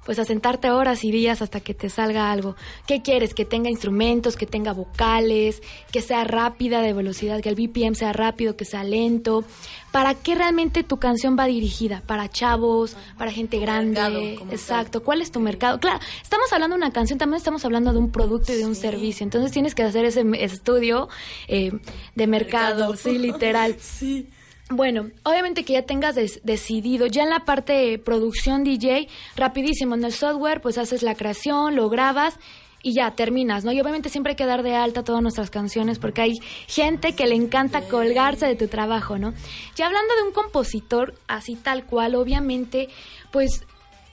pues 0.05 0.19
a 0.19 0.25
sentarte 0.25 0.69
horas 0.69 1.03
y 1.03 1.11
días 1.11 1.41
hasta 1.41 1.59
que 1.59 1.73
te 1.73 1.89
salga 1.89 2.31
algo. 2.31 2.55
¿Qué 2.87 3.01
quieres? 3.01 3.33
Que 3.33 3.43
tenga 3.43 3.69
instrumentos, 3.69 4.35
que 4.35 4.45
tenga 4.45 4.71
vocales, 4.71 5.61
que 5.91 6.01
sea 6.01 6.23
rápida 6.23 6.81
de 6.81 6.93
velocidad, 6.93 7.41
que 7.41 7.49
el 7.49 7.55
BPM 7.55 7.95
sea 7.95 8.13
rápido, 8.13 8.55
que 8.55 8.65
sea 8.65 8.83
lento. 8.83 9.43
¿Para 9.91 10.13
qué 10.13 10.35
realmente 10.35 10.83
tu 10.83 10.97
canción 10.97 11.37
va 11.39 11.45
dirigida? 11.45 12.03
¿Para 12.05 12.29
chavos? 12.29 12.95
¿Para 13.17 13.31
gente 13.31 13.57
grande? 13.59 14.01
mercado 14.01 14.51
Exacto. 14.51 15.03
¿Cuál 15.03 15.21
es 15.21 15.31
tu 15.31 15.39
mercado? 15.39 15.79
Claro, 15.79 15.99
estamos 16.21 16.51
hablando 16.53 16.75
de 16.75 16.83
una 16.83 16.91
canción, 16.91 17.17
también 17.17 17.37
estamos 17.37 17.63
hablando 17.65 17.93
de 17.93 17.99
un 17.99 18.11
producto 18.11 18.53
y 18.53 18.57
de 18.57 18.65
un 18.65 18.75
servicio. 18.75 19.23
Entonces 19.23 19.51
tienes 19.51 19.73
que 19.73 19.83
hacer 19.83 20.05
ese 20.05 20.23
estudio 20.33 21.09
eh, 21.47 21.71
de 22.13 22.27
mercado, 22.27 22.89
Mercado. 22.89 22.95
sí, 22.95 23.17
literal. 23.17 23.75
Sí. 23.85 24.27
Bueno, 24.71 25.11
obviamente 25.23 25.63
que 25.63 25.73
ya 25.73 25.83
tengas 25.83 26.15
decidido, 26.15 27.05
ya 27.05 27.21
en 27.21 27.29
la 27.29 27.45
parte 27.45 27.73
de 27.73 27.99
producción 27.99 28.63
DJ, 28.63 29.07
rapidísimo, 29.35 29.93
en 29.93 30.03
el 30.03 30.11
software, 30.11 30.59
pues 30.59 30.79
haces 30.79 31.03
la 31.03 31.13
creación, 31.13 31.75
lo 31.75 31.87
grabas 31.87 32.39
y 32.81 32.93
ya 32.93 33.11
terminas, 33.11 33.63
¿no? 33.63 33.71
Y 33.71 33.79
obviamente 33.79 34.09
siempre 34.09 34.31
hay 34.31 34.35
que 34.35 34.45
dar 34.45 34.63
de 34.63 34.75
alta 34.75 35.03
todas 35.03 35.21
nuestras 35.21 35.51
canciones 35.51 35.99
porque 35.99 36.21
hay 36.21 36.33
gente 36.67 37.13
que 37.13 37.27
le 37.27 37.35
encanta 37.35 37.87
colgarse 37.87 38.47
de 38.47 38.55
tu 38.55 38.67
trabajo, 38.67 39.19
¿no? 39.19 39.33
Ya 39.75 39.85
hablando 39.85 40.15
de 40.15 40.23
un 40.23 40.31
compositor 40.31 41.13
así 41.27 41.55
tal 41.55 41.85
cual, 41.85 42.15
obviamente, 42.15 42.89
pues 43.31 43.65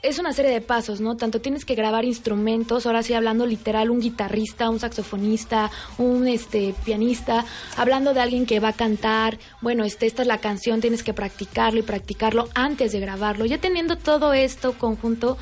es 0.03 0.19
una 0.19 0.33
serie 0.33 0.51
de 0.51 0.61
pasos, 0.61 1.01
¿no? 1.01 1.17
Tanto 1.17 1.41
tienes 1.41 1.65
que 1.65 1.77
grabar 1.77 2.05
instrumentos, 2.05 2.87
ahora 2.87 3.05
sí 3.05 3.15
hablando 3.15 3.47
literal, 3.47 3.91
un 3.91 4.01
guitarrista, 4.01 4.69
un 4.69 4.81
saxofonista, 4.81 5.71
un 5.97 6.27
este 6.27 6.75
pianista, 6.85 7.45
hablando 7.77 8.13
de 8.13 8.21
alguien 8.21 8.45
que 8.45 8.59
va 8.59 8.69
a 8.69 8.73
cantar, 8.73 9.39
bueno, 9.61 9.85
este, 9.85 10.07
esta 10.07 10.23
es 10.23 10.29
la 10.29 10.39
canción, 10.39 10.81
tienes 10.81 11.05
que 11.05 11.15
practicarlo 11.15 11.79
y 11.79 11.83
practicarlo 11.83 12.49
antes 12.55 12.91
de 12.93 13.01
grabarlo. 13.01 13.45
Ya 13.45 13.59
teniendo 13.59 13.97
todo 13.97 14.33
esto 14.33 14.73
conjunto, 14.77 15.39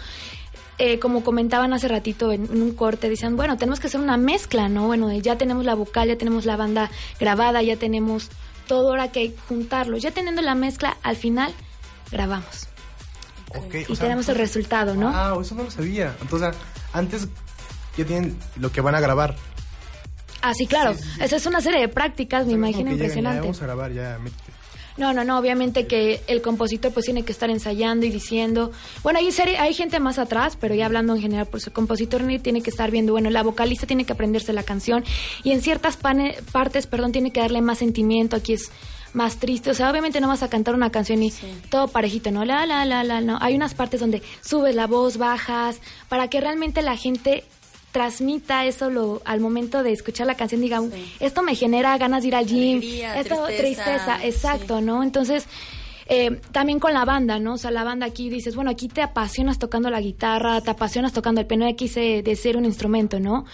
eh, 0.77 0.99
como 0.99 1.25
comentaban 1.25 1.73
hace 1.73 1.89
ratito 1.89 2.31
en, 2.31 2.45
en 2.45 2.63
un 2.63 2.73
corte, 2.73 3.09
decían, 3.09 3.37
bueno, 3.37 3.57
tenemos 3.57 3.81
que 3.81 3.87
hacer 3.87 4.01
una 4.01 4.19
mezcla, 4.19 4.69
¿no? 4.69 4.87
Bueno, 4.87 5.11
ya 5.13 5.39
tenemos 5.39 5.65
la 5.65 5.75
vocal, 5.75 6.09
ya 6.09 6.19
tenemos 6.19 6.45
la 6.45 6.57
banda 6.57 6.91
grabada, 7.19 7.63
ya 7.63 7.77
tenemos 7.77 8.29
todo, 8.67 8.91
ahora 8.91 9.11
que 9.11 9.35
juntarlo. 9.49 9.97
Ya 9.97 10.11
teniendo 10.11 10.43
la 10.43 10.55
mezcla, 10.55 10.97
al 11.03 11.17
final 11.17 11.53
grabamos 12.13 12.70
Y 13.55 13.93
o 13.93 13.95
sea, 13.97 14.05
tenemos 14.07 14.29
el 14.29 14.37
resultado, 14.37 14.95
¿no? 14.95 15.11
Wow, 15.13 15.41
eso 15.43 15.55
no 15.55 15.65
lo 15.65 15.71
sabía. 15.71 16.15
Entonces, 16.21 16.55
antes 16.93 17.27
ya 17.97 18.05
tienen 18.05 18.37
lo 18.57 18.71
que 18.73 18.81
van 18.81 18.95
a 18.95 19.01
grabar. 19.01 19.35
Ah, 20.43 20.55
sí, 20.55 20.67
claro. 20.67 20.95
Esa 21.21 21.37
es 21.37 21.47
una 21.47 21.61
serie 21.61 21.81
de 21.81 21.89
prácticas, 21.89 22.47
me 22.47 22.53
imagino 22.55 22.91
impresionante. 22.93 23.41
Vamos 23.41 23.61
a 23.61 23.67
grabar, 23.67 23.93
ya, 23.93 24.19
métete. 24.23 24.53
No, 24.97 25.13
no, 25.15 25.25
no, 25.25 25.39
obviamente 25.39 25.87
que 25.87 26.21
el 26.27 26.43
compositor 26.43 26.93
pues 26.93 27.07
tiene 27.07 27.23
que 27.23 27.33
estar 27.33 27.49
ensayando 27.49 28.05
y 28.05 28.11
diciendo, 28.11 28.71
bueno, 29.03 29.19
hay, 29.19 29.31
serie- 29.33 29.57
hay 29.59 29.73
gente 29.73 29.99
más 29.99 30.19
atrás, 30.19 30.59
pero 30.61 30.75
ya 30.75 30.85
hablando 30.85 31.15
en 31.15 31.23
general, 31.23 31.47
pues 31.47 31.67
el 31.67 31.73
compositor 31.73 32.23
tiene 32.43 32.61
que 32.63 32.69
estar 32.71 32.91
viendo, 32.91 33.13
bueno, 33.13 33.31
la 33.31 33.43
vocalista 33.43 33.87
tiene 33.87 34.05
que 34.05 34.13
aprenderse 34.13 34.53
la 34.53 34.63
canción 34.63 35.05
y 35.43 35.53
en 35.53 35.63
ciertas 35.63 35.97
pane- 35.97 36.37
partes, 36.53 36.87
perdón, 36.87 37.13
tiene 37.13 37.31
que 37.33 37.41
darle 37.41 37.63
más 37.63 37.79
sentimiento, 37.79 38.37
aquí 38.37 38.53
es 38.55 38.71
más 39.13 39.39
triste, 39.39 39.71
o 39.71 39.75
sea, 39.75 39.91
obviamente 39.91 40.21
no 40.21 40.29
vas 40.29 40.43
a 40.43 40.49
cantar 40.49 40.75
una 40.75 40.91
canción 40.91 41.23
y 41.23 41.33
todo 41.69 41.89
parejito, 41.89 42.31
¿no? 42.31 42.45
La, 42.45 42.67
la, 42.67 42.85
la, 42.85 43.05
la, 43.05 43.21
no. 43.21 43.39
Hay 43.41 43.55
unas 43.55 43.75
partes 43.75 44.01
donde 44.01 44.23
subes 44.41 44.75
la 44.75 44.87
voz, 44.87 45.17
bajas, 45.17 45.81
para 46.09 46.29
que 46.29 46.41
realmente 46.41 46.83
la 46.83 46.97
gente 46.97 47.45
transmita 47.93 48.65
eso 48.67 48.89
lo, 48.89 49.21
al 49.25 49.41
momento 49.41 49.83
de 49.83 49.93
escuchar 49.93 50.27
la 50.27 50.37
canción, 50.37 50.61
diga, 50.61 50.81
esto 51.19 51.43
me 51.43 51.55
genera 51.55 51.99
ganas 51.99 52.23
de 52.23 52.29
ir 52.29 52.37
al 52.37 52.47
gym, 52.47 52.79
Alegría, 52.79 53.19
esto 53.19 53.47
tristeza, 53.47 53.85
tristeza, 53.85 54.25
exacto, 54.25 54.81
¿no? 54.81 55.03
Entonces, 55.03 55.47
eh, 56.07 56.41
también 56.53 56.81
con 56.81 56.93
la 56.93 57.05
banda, 57.05 57.39
¿no? 57.39 57.55
O 57.55 57.59
sea, 57.59 57.71
la 57.71 57.85
banda 57.85 58.07
aquí 58.07 58.31
dices, 58.31 58.57
bueno, 58.57 58.71
aquí 58.71 58.89
te 58.89 59.03
apasionas 59.03 59.59
tocando 59.59 59.91
la 59.91 60.01
guitarra, 60.01 60.61
te 60.61 60.71
apasionas 60.71 61.13
tocando 61.13 61.41
el 61.41 61.47
piano, 61.47 61.69
aquí 61.69 61.89
se 61.89 62.23
de 62.23 62.37
ser 62.37 62.57
un 62.57 62.65
instrumento, 62.65 63.21
¿no? 63.21 63.45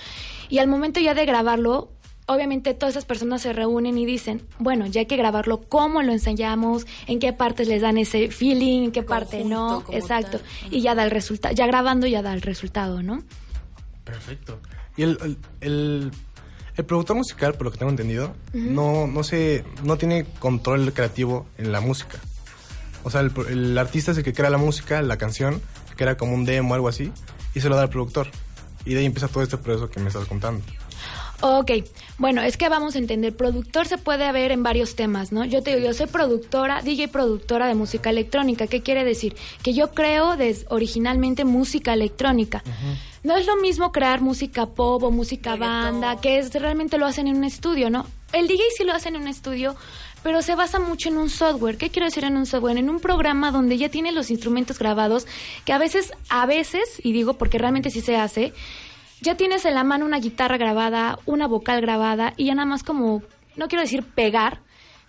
Y 0.49 0.59
al 0.59 0.69
momento 0.69 1.01
ya 1.01 1.15
de 1.15 1.27
grabarlo, 1.27 1.91
obviamente 2.27 2.75
todas 2.75 2.95
esas 2.95 3.05
personas 3.05 3.43
se 3.43 3.53
reúnen 3.53 3.97
y 3.99 4.05
dicen, 4.07 4.43
bueno, 4.59 4.87
ya 4.87 5.01
hay 5.01 5.07
que 5.07 5.17
grabarlo, 5.17 5.61
¿cómo 5.63 6.03
lo 6.03 6.13
ensayamos? 6.13 6.87
¿En 7.07 7.19
qué 7.21 7.33
partes 7.33 7.69
les 7.69 7.83
dan 7.83 7.99
ese 7.99 8.31
feeling? 8.31 8.85
¿En 8.85 8.93
qué 8.93 9.03
parte 9.03 9.39
Conjunto 9.43 9.85
no? 9.91 9.97
Exacto. 9.97 10.39
tal. 10.39 10.75
Y 10.75 10.81
ya 10.83 10.95
da 10.95 11.05
el 11.05 11.11
resultado, 11.11 11.55
ya 11.55 11.67
grabando 11.67 12.07
ya 12.07 12.23
da 12.23 12.33
el 12.35 12.43
resultado, 12.43 13.03
¿no? 13.03 13.23
Perfecto. 14.05 14.61
Y 14.97 15.03
el, 15.03 15.19
el, 15.23 15.39
el- 15.61 16.11
el 16.77 16.85
productor 16.85 17.17
musical, 17.17 17.55
por 17.55 17.65
lo 17.65 17.73
que 17.73 17.79
tengo 17.79 17.89
entendido, 17.91 18.35
no, 18.53 19.07
no, 19.07 19.25
se, 19.25 19.65
no 19.83 19.97
tiene 19.97 20.27
control 20.39 20.93
creativo 20.93 21.47
en 21.57 21.73
la 21.73 21.81
música. 21.81 22.19
O 23.03 23.09
sea, 23.11 23.23
el, 23.23 23.33
el 23.49 23.79
artista 23.79 24.11
es 24.13 24.19
el 24.19 24.25
que 24.25 24.35
crea 24.35 24.51
la 24.51 24.59
música, 24.59 25.01
la 25.01 25.17
canción, 25.17 25.63
que 25.97 26.05
era 26.05 26.19
como 26.19 26.35
un 26.35 26.45
demo 26.45 26.73
o 26.73 26.75
algo 26.75 26.89
así, 26.89 27.11
y 27.55 27.61
se 27.61 27.71
lo 27.71 27.77
da 27.77 27.83
al 27.85 27.89
productor. 27.89 28.27
Y 28.85 28.93
de 28.93 29.01
ahí 29.01 29.07
empieza 29.07 29.27
todo 29.29 29.43
este 29.43 29.57
proceso 29.57 29.89
que 29.89 30.01
me 30.01 30.09
estás 30.09 30.27
contando. 30.27 30.63
Ok, 31.43 31.71
bueno, 32.19 32.41
es 32.41 32.57
que 32.57 32.69
vamos 32.71 32.95
a 32.95 32.99
entender, 32.99 33.37
productor 33.37 33.87
se 33.87 33.99
puede 33.99 34.31
ver 34.33 34.53
en 34.53 34.63
varios 34.63 34.97
temas, 34.97 35.33
¿no? 35.33 35.45
Yo 35.45 35.63
te 35.63 35.77
digo, 35.77 35.87
yo 35.89 35.93
soy 35.95 36.07
productora, 36.07 36.81
DJ 36.81 37.09
productora 37.09 37.67
de 37.67 37.75
música 37.75 38.09
electrónica. 38.09 38.67
¿Qué 38.67 38.83
quiere 38.83 39.05
decir? 39.05 39.37
Que 39.63 39.75
yo 39.75 39.91
creo 39.93 40.37
des- 40.37 40.65
originalmente 40.71 41.45
música 41.45 41.93
electrónica. 41.93 42.63
No 43.23 43.37
es 43.37 43.47
lo 43.47 43.57
mismo 43.57 43.93
crear 43.93 44.21
música 44.23 44.67
pop 44.67 45.03
o 45.03 45.11
música 45.11 45.57
banda, 45.57 46.21
que 46.21 46.39
es 46.39 46.55
realmente 46.55 46.97
lo 46.97 47.05
hacen 47.07 47.27
en 47.29 47.37
un 47.37 47.45
estudio, 47.45 47.91
¿no? 47.91 48.07
El 48.33 48.47
DJ 48.49 48.63
sí 48.77 48.85
lo 48.85 48.93
hace 48.95 49.09
en 49.11 49.17
un 49.17 49.29
estudio, 49.29 49.77
pero 50.23 50.41
se 50.43 50.55
basa 50.55 50.79
mucho 50.79 51.09
en 51.11 51.19
un 51.19 51.29
software. 51.29 51.77
¿Qué 51.77 51.91
quiero 51.91 52.07
decir 52.07 52.25
en 52.25 52.37
un 52.37 52.47
software? 52.47 52.79
En 52.79 52.89
un 52.89 52.99
programa 53.01 53.51
donde 53.51 53.77
ya 53.79 53.89
tiene 53.91 54.11
los 54.13 54.31
instrumentos 54.31 54.79
grabados, 54.79 55.27
que 55.65 55.73
a 55.73 55.79
veces, 55.79 56.13
a 56.29 56.47
veces, 56.47 57.01
y 57.03 57.13
digo 57.13 57.35
porque 57.35 57.59
realmente 57.59 57.91
sí 57.91 58.01
se 58.01 58.17
hace, 58.17 58.53
ya 59.21 59.37
tienes 59.37 59.65
en 59.65 59.75
la 59.75 59.85
mano 59.85 60.05
una 60.05 60.19
guitarra 60.19 60.57
grabada, 60.57 61.19
una 61.27 61.47
vocal 61.47 61.81
grabada 61.81 62.33
y 62.37 62.47
ya 62.47 62.55
nada 62.55 62.67
más 62.67 62.83
como, 62.83 63.23
no 63.57 63.69
quiero 63.69 63.83
decir 63.83 64.03
pegar, 64.03 64.61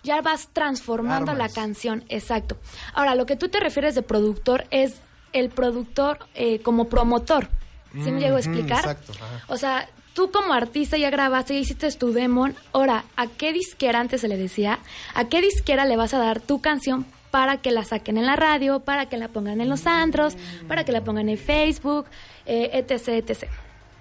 ya 0.02 0.20
vas 0.22 0.48
transformando 0.52 1.34
la 1.34 1.48
canción, 1.48 2.04
exacto. 2.08 2.56
Ahora, 2.94 3.14
lo 3.14 3.26
que 3.26 3.36
tú 3.36 3.48
te 3.48 3.60
refieres 3.60 3.94
de 3.94 4.02
productor 4.02 4.66
es 4.70 5.00
el 5.32 5.50
productor 5.50 6.18
eh, 6.34 6.60
como 6.60 6.88
promotor. 6.88 7.48
¿Sí 7.92 8.12
me 8.12 8.20
llego 8.20 8.36
a 8.36 8.40
Ujú, 8.40 8.48
explicar? 8.48 8.78
exacto, 8.78 9.12
ajá. 9.12 9.44
O 9.48 9.56
sea, 9.56 9.88
tú 10.14 10.30
como 10.30 10.52
artista 10.52 10.96
ya 10.96 11.10
grabaste, 11.10 11.54
ya 11.54 11.60
hiciste 11.60 11.90
tu 11.92 12.12
demo. 12.12 12.48
Ahora, 12.72 13.04
¿a 13.16 13.26
qué 13.26 13.52
disquera 13.52 13.98
antes 14.00 14.20
se 14.20 14.28
le 14.28 14.36
decía? 14.36 14.78
¿A 15.14 15.24
qué 15.24 15.40
disquera 15.40 15.84
le 15.84 15.96
vas 15.96 16.14
a 16.14 16.18
dar 16.18 16.40
tu 16.40 16.60
canción 16.60 17.04
para 17.30 17.58
que 17.58 17.70
la 17.72 17.84
saquen 17.84 18.16
en 18.18 18.26
la 18.26 18.36
radio, 18.36 18.80
para 18.80 19.06
que 19.06 19.16
la 19.16 19.28
pongan 19.28 19.60
en 19.60 19.68
los 19.68 19.86
antros, 19.86 20.36
para 20.66 20.84
que 20.84 20.92
la 20.92 21.02
pongan 21.02 21.28
en 21.28 21.38
Facebook, 21.38 22.06
eh, 22.46 22.70
etc, 22.72 23.08
etc. 23.08 23.48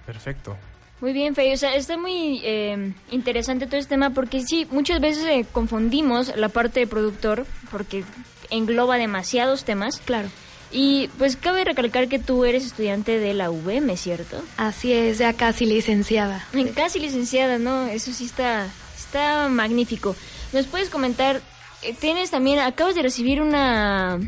Perfecto. 0.07 0.57
Muy 0.99 1.13
bien, 1.13 1.35
Fey. 1.35 1.53
O 1.53 1.57
sea, 1.57 1.75
está 1.75 1.95
muy 1.95 2.41
eh, 2.43 2.91
interesante 3.11 3.67
todo 3.67 3.77
este 3.77 3.89
tema 3.89 4.09
porque 4.09 4.41
sí, 4.41 4.65
muchas 4.71 4.99
veces 4.99 5.23
eh, 5.25 5.45
confundimos 5.51 6.35
la 6.35 6.49
parte 6.49 6.79
de 6.79 6.87
productor 6.87 7.45
porque 7.69 8.03
engloba 8.49 8.97
demasiados 8.97 9.63
temas. 9.63 10.01
Claro. 10.05 10.29
Y 10.71 11.09
pues 11.19 11.35
cabe 11.35 11.63
recalcar 11.63 12.07
que 12.07 12.17
tú 12.17 12.45
eres 12.45 12.65
estudiante 12.65 13.19
de 13.19 13.33
la 13.35 13.51
UVM, 13.51 13.95
¿cierto? 13.95 14.41
Así 14.57 14.91
es, 14.91 15.19
ya 15.19 15.33
casi 15.33 15.65
licenciada. 15.67 16.43
Casi 16.75 16.99
licenciada, 16.99 17.59
¿no? 17.59 17.85
Eso 17.87 18.11
sí 18.11 18.25
está, 18.25 18.67
está 18.97 19.47
magnífico. 19.49 20.15
¿Nos 20.51 20.65
puedes 20.65 20.89
comentar? 20.89 21.41
eh, 21.83 21.93
Tienes 21.93 22.31
también, 22.31 22.59
acabas 22.59 22.95
de 22.95 23.03
recibir 23.03 23.41
una, 23.41 24.19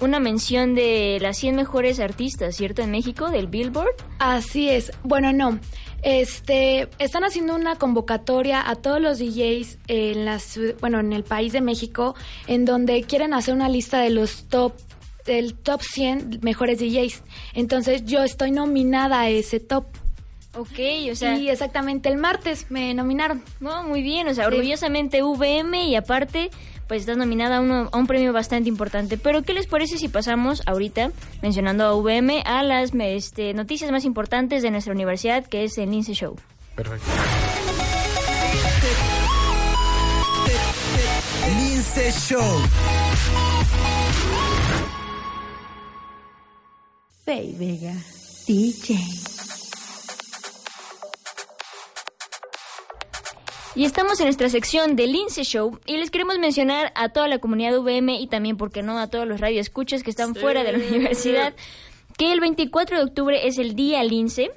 una 0.00 0.20
mención 0.20 0.74
de 0.74 1.18
las 1.20 1.36
100 1.38 1.56
mejores 1.56 1.98
artistas, 2.00 2.56
¿cierto? 2.56 2.82
En 2.82 2.90
México, 2.90 3.30
del 3.30 3.46
Billboard. 3.48 3.94
Así 4.18 4.68
es. 4.68 4.92
Bueno, 5.02 5.32
no. 5.32 5.58
Este, 6.02 6.88
están 7.00 7.24
haciendo 7.24 7.54
una 7.56 7.74
convocatoria 7.76 8.68
a 8.68 8.76
todos 8.76 9.00
los 9.00 9.18
DJs 9.18 9.78
en 9.88 10.24
la 10.24 10.36
ciu- 10.36 10.76
bueno, 10.80 11.00
en 11.00 11.12
el 11.12 11.24
país 11.24 11.52
de 11.52 11.60
México 11.60 12.14
en 12.46 12.64
donde 12.64 13.02
quieren 13.02 13.34
hacer 13.34 13.52
una 13.54 13.68
lista 13.68 13.98
de 14.00 14.10
los 14.10 14.44
top 14.48 14.74
del 15.26 15.54
top 15.54 15.82
100 15.82 16.38
mejores 16.42 16.78
DJs. 16.78 17.22
Entonces, 17.52 18.04
yo 18.06 18.22
estoy 18.22 18.50
nominada 18.50 19.20
a 19.22 19.28
ese 19.28 19.60
top. 19.60 19.84
Ok, 20.56 20.78
o 21.12 21.14
sea... 21.14 21.36
y 21.36 21.50
exactamente 21.50 22.08
el 22.08 22.16
martes 22.16 22.66
me 22.70 22.94
nominaron. 22.94 23.42
No, 23.60 23.82
muy 23.84 24.00
bien, 24.02 24.26
o 24.28 24.34
sea, 24.34 24.46
orgullosamente 24.46 25.22
VM 25.22 25.84
y 25.88 25.96
aparte, 25.96 26.50
pues 26.88 27.02
estás 27.02 27.16
nominada 27.16 27.58
a, 27.58 27.60
uno- 27.60 27.88
a 27.92 27.96
un 27.98 28.06
premio 28.06 28.32
bastante 28.32 28.68
importante. 28.68 29.18
Pero, 29.18 29.42
¿qué 29.42 29.52
les 29.52 29.66
parece 29.66 29.98
si 29.98 30.08
pasamos 30.08 30.62
ahorita, 30.66 31.10
mencionando 31.42 31.84
a 31.84 31.94
VM, 31.94 32.42
a 32.44 32.62
las 32.62 32.90
este, 32.94 33.52
noticias 33.54 33.90
más 33.92 34.04
importantes 34.04 34.62
de 34.62 34.70
nuestra 34.70 34.92
universidad, 34.94 35.46
que 35.46 35.64
es 35.64 35.76
el 35.78 35.90
Lince 35.90 36.14
Show? 36.14 36.34
Perfecto. 36.74 37.06
Lince 41.58 42.12
Show. 42.12 42.42
Fey 47.24 47.54
Vega, 47.58 47.94
DJ. 48.46 49.37
Y 53.74 53.84
estamos 53.84 54.18
en 54.20 54.26
nuestra 54.26 54.48
sección 54.48 54.96
del 54.96 55.12
Lince 55.12 55.44
Show 55.44 55.78
y 55.86 55.96
les 55.98 56.10
queremos 56.10 56.38
mencionar 56.38 56.92
a 56.94 57.10
toda 57.10 57.28
la 57.28 57.38
comunidad 57.38 57.78
VM 57.78 58.18
y 58.18 58.26
también, 58.26 58.56
¿por 58.56 58.70
qué 58.72 58.82
no?, 58.82 58.98
a 58.98 59.08
todos 59.08 59.26
los 59.26 59.40
radioescuchas 59.40 60.02
que 60.02 60.10
están 60.10 60.34
fuera 60.34 60.64
de 60.64 60.72
la 60.72 60.78
universidad, 60.78 61.54
que 62.16 62.32
el 62.32 62.40
24 62.40 62.96
de 62.98 63.04
octubre 63.04 63.46
es 63.46 63.58
el 63.58 63.74
Día 63.74 64.02
Lince. 64.02 64.50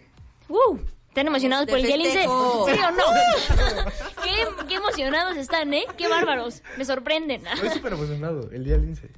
¡Uh! 0.50 0.78
¿Están 1.10 1.28
emocionados 1.28 1.66
de 1.66 1.74
por 1.74 1.80
el 1.80 1.86
Día 1.86 1.98
Lince? 1.98 2.12
festejo. 2.14 2.68
¿Sí 2.68 2.80
o 2.80 2.92
no? 2.92 3.04
¿Qué, 4.24 4.66
qué 4.68 4.76
emocionados 4.76 5.38
están, 5.38 5.74
¿eh? 5.74 5.84
¡Qué 5.98 6.08
bárbaros! 6.08 6.64
Me 6.78 6.86
sorprenden. 6.86 7.46
Estoy 7.46 7.70
súper 7.70 7.94
emocionado. 7.94 8.50
El 8.52 8.64
día 8.64 8.78
lince. 8.78 9.10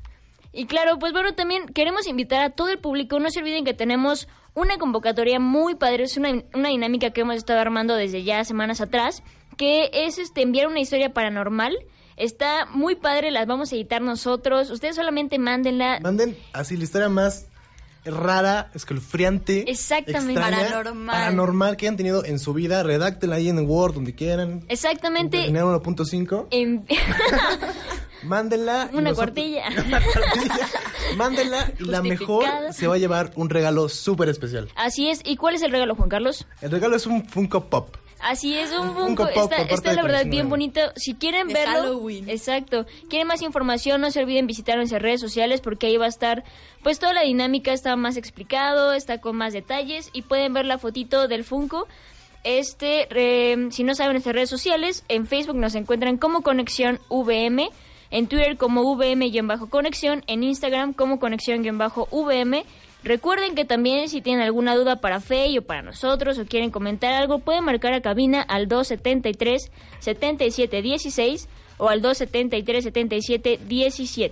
Y 0.51 0.65
claro, 0.65 0.99
pues 0.99 1.13
bueno, 1.13 1.33
también 1.33 1.67
queremos 1.67 2.07
invitar 2.07 2.41
a 2.41 2.49
todo 2.49 2.69
el 2.69 2.79
público. 2.79 3.19
No 3.19 3.29
se 3.29 3.39
olviden 3.39 3.63
que 3.63 3.73
tenemos 3.73 4.27
una 4.55 4.77
convocatoria 4.77 5.39
muy 5.39 5.75
padre. 5.75 6.03
Es 6.03 6.17
una, 6.17 6.43
una 6.53 6.69
dinámica 6.69 7.11
que 7.11 7.21
hemos 7.21 7.35
estado 7.35 7.59
armando 7.59 7.95
desde 7.95 8.23
ya 8.23 8.43
semanas 8.43 8.81
atrás, 8.81 9.23
que 9.63 9.89
es 9.93 10.17
este 10.17 10.41
enviar 10.41 10.67
una 10.67 10.81
historia 10.81 11.13
paranormal. 11.13 11.73
Está 12.17 12.65
muy 12.65 12.95
padre, 12.95 13.31
las 13.31 13.47
vamos 13.47 13.71
a 13.71 13.75
editar 13.75 14.01
nosotros. 14.01 14.69
Ustedes 14.69 14.97
solamente 14.97 15.39
mándenla. 15.39 15.99
Manden 16.01 16.37
así 16.51 16.75
la 16.75 16.83
historia 16.83 17.07
más 17.07 17.47
rara, 18.03 18.69
escalofriante, 18.75 19.71
Exactamente. 19.71 20.33
extraña, 20.41 20.67
Paranormal. 20.69 21.15
paranormal 21.15 21.77
que 21.77 21.85
hayan 21.85 21.95
tenido 21.95 22.25
en 22.25 22.39
su 22.39 22.53
vida. 22.53 22.83
Redáctenla 22.83 23.37
ahí 23.37 23.47
en 23.47 23.59
Word, 23.65 23.93
donde 23.93 24.13
quieran. 24.13 24.65
Exactamente. 24.67 25.37
Terminar 25.37 25.63
1.5. 25.63 26.47
En- 26.51 26.85
Mándenla. 28.23 28.89
Una 28.91 29.01
nosotros- 29.11 29.15
cuartilla. 29.15 29.63
Una 29.87 30.01
cuartilla. 30.01 30.67
Mándenla 31.15 31.71
y 31.79 31.83
la 31.85 32.01
mejor 32.01 32.43
se 32.73 32.87
va 32.87 32.95
a 32.95 32.97
llevar 32.97 33.31
un 33.35 33.49
regalo 33.49 33.87
súper 33.87 34.27
especial. 34.27 34.67
Así 34.75 35.09
es. 35.09 35.21
¿Y 35.23 35.37
cuál 35.37 35.55
es 35.55 35.61
el 35.61 35.71
regalo, 35.71 35.95
Juan 35.95 36.09
Carlos? 36.09 36.45
El 36.61 36.71
regalo 36.71 36.97
es 36.97 37.05
un 37.07 37.25
Funko 37.29 37.69
Pop. 37.69 37.95
Así 38.23 38.57
es, 38.57 38.71
un 38.71 38.89
Un 38.89 38.95
Funko. 38.95 39.27
Pop 39.33 39.51
Está, 39.69 39.93
la 39.93 40.01
verdad 40.01 40.25
bien 40.25 40.49
bonito. 40.49 40.79
Si 40.95 41.13
quieren 41.13 41.47
De 41.47 41.55
verlo. 41.55 41.73
Halloween. 41.73 42.29
Exacto. 42.29 42.85
Quieren 43.09 43.27
más 43.27 43.41
información, 43.41 43.99
no 43.99 44.11
se 44.11 44.21
olviden 44.21 44.47
visitar 44.47 44.77
nuestras 44.77 45.01
redes 45.01 45.19
sociales 45.19 45.59
porque 45.59 45.87
ahí 45.87 45.97
va 45.97 46.05
a 46.05 46.09
estar, 46.09 46.43
pues 46.83 46.99
toda 46.99 47.13
la 47.13 47.23
dinámica 47.23 47.73
está 47.73 47.95
más 47.97 48.15
explicado, 48.15 48.93
está 48.93 49.19
con 49.19 49.35
más 49.35 49.51
detalles 49.51 50.09
y 50.13 50.21
pueden 50.21 50.53
ver 50.53 50.65
la 50.65 50.77
fotito 50.77 51.27
del 51.27 51.43
Funko. 51.43 51.87
Este, 52.45 53.07
eh, 53.11 53.67
si 53.71 53.83
no 53.83 53.93
saben 53.93 54.13
nuestras 54.13 54.35
redes 54.35 54.49
sociales, 54.49 55.03
en 55.09 55.27
Facebook 55.27 55.57
nos 55.57 55.75
encuentran 55.75 56.17
como 56.17 56.43
Conexión 56.43 56.99
VM, 57.09 57.69
en 58.09 58.27
Twitter 58.27 58.57
como 58.57 58.83
VM-Conexión, 58.95 60.23
en 60.27 60.43
Instagram 60.43 60.93
como 60.93 61.19
Conexión-VM. 61.19 62.63
Recuerden 63.03 63.53
que 63.53 63.65
también 63.65 64.07
si 64.07 64.21
tienen 64.21 64.43
alguna 64.43 64.75
duda 64.75 64.95
para 64.97 65.19
Fey 65.19 65.57
o 65.57 65.61
para 65.61 65.81
nosotros 65.81 66.39
o 66.39 66.45
quieren 66.45 66.71
comentar 66.71 67.13
algo, 67.13 67.39
pueden 67.39 67.65
marcar 67.65 67.91
a 67.93 67.99
cabina 68.01 68.41
al 68.41 68.69
273-7716 68.69 71.47
o 71.77 71.89
al 71.89 72.01
273-77-17. 72.01 74.31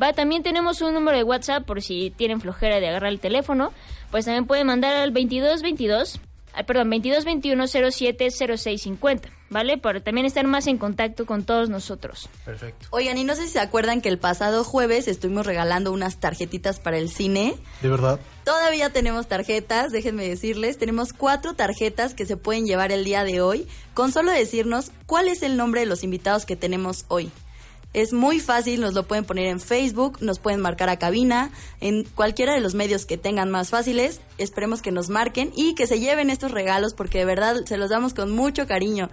Va, 0.00 0.14
también 0.14 0.42
tenemos 0.42 0.80
un 0.80 0.94
número 0.94 1.18
de 1.18 1.24
WhatsApp 1.24 1.66
por 1.66 1.82
si 1.82 2.08
tienen 2.10 2.40
flojera 2.40 2.80
de 2.80 2.88
agarrar 2.88 3.12
el 3.12 3.20
teléfono. 3.20 3.74
Pues 4.10 4.24
también 4.24 4.46
pueden 4.46 4.68
mandar 4.68 4.96
al 4.96 5.12
2222, 5.12 6.18
ah, 6.60 6.66
perdón, 6.66 6.90
2221-070650, 6.90 9.30
¿vale? 9.50 9.76
Para 9.78 10.00
también 10.00 10.26
estar 10.26 10.44
más 10.46 10.66
en 10.66 10.76
contacto 10.78 11.26
con 11.26 11.44
todos 11.44 11.70
nosotros. 11.70 12.28
Perfecto. 12.44 12.88
Oigan, 12.90 13.18
y 13.18 13.24
no 13.24 13.34
sé 13.34 13.46
si 13.46 13.50
se 13.50 13.60
acuerdan 13.60 14.00
que 14.00 14.08
el 14.08 14.18
pasado 14.18 14.64
jueves 14.64 15.06
estuvimos 15.08 15.44
regalando 15.46 15.92
unas 15.92 16.18
tarjetitas 16.18 16.80
para 16.80 16.98
el 16.98 17.10
cine. 17.10 17.54
¿De 17.82 17.88
verdad? 17.88 18.18
Todavía 18.44 18.90
tenemos 18.90 19.28
tarjetas, 19.28 19.92
déjenme 19.92 20.28
decirles, 20.28 20.78
tenemos 20.78 21.12
cuatro 21.12 21.54
tarjetas 21.54 22.14
que 22.14 22.26
se 22.26 22.36
pueden 22.36 22.66
llevar 22.66 22.92
el 22.92 23.04
día 23.04 23.24
de 23.24 23.40
hoy, 23.40 23.66
con 23.94 24.12
solo 24.12 24.32
decirnos 24.32 24.90
cuál 25.06 25.28
es 25.28 25.42
el 25.42 25.56
nombre 25.56 25.80
de 25.80 25.86
los 25.86 26.02
invitados 26.02 26.46
que 26.46 26.56
tenemos 26.56 27.04
hoy. 27.08 27.30
Es 27.94 28.12
muy 28.12 28.38
fácil, 28.38 28.80
nos 28.80 28.92
lo 28.92 29.04
pueden 29.04 29.24
poner 29.24 29.46
en 29.46 29.60
Facebook, 29.60 30.18
nos 30.20 30.38
pueden 30.38 30.60
marcar 30.60 30.90
a 30.90 30.98
cabina, 30.98 31.50
en 31.80 32.04
cualquiera 32.04 32.52
de 32.52 32.60
los 32.60 32.74
medios 32.74 33.06
que 33.06 33.16
tengan 33.16 33.50
más 33.50 33.70
fáciles. 33.70 34.20
Esperemos 34.36 34.82
que 34.82 34.92
nos 34.92 35.08
marquen 35.08 35.52
y 35.56 35.74
que 35.74 35.86
se 35.86 35.98
lleven 35.98 36.28
estos 36.28 36.50
regalos 36.50 36.92
porque 36.92 37.18
de 37.18 37.24
verdad 37.24 37.56
se 37.64 37.78
los 37.78 37.88
damos 37.88 38.12
con 38.12 38.30
mucho 38.30 38.66
cariño. 38.66 39.08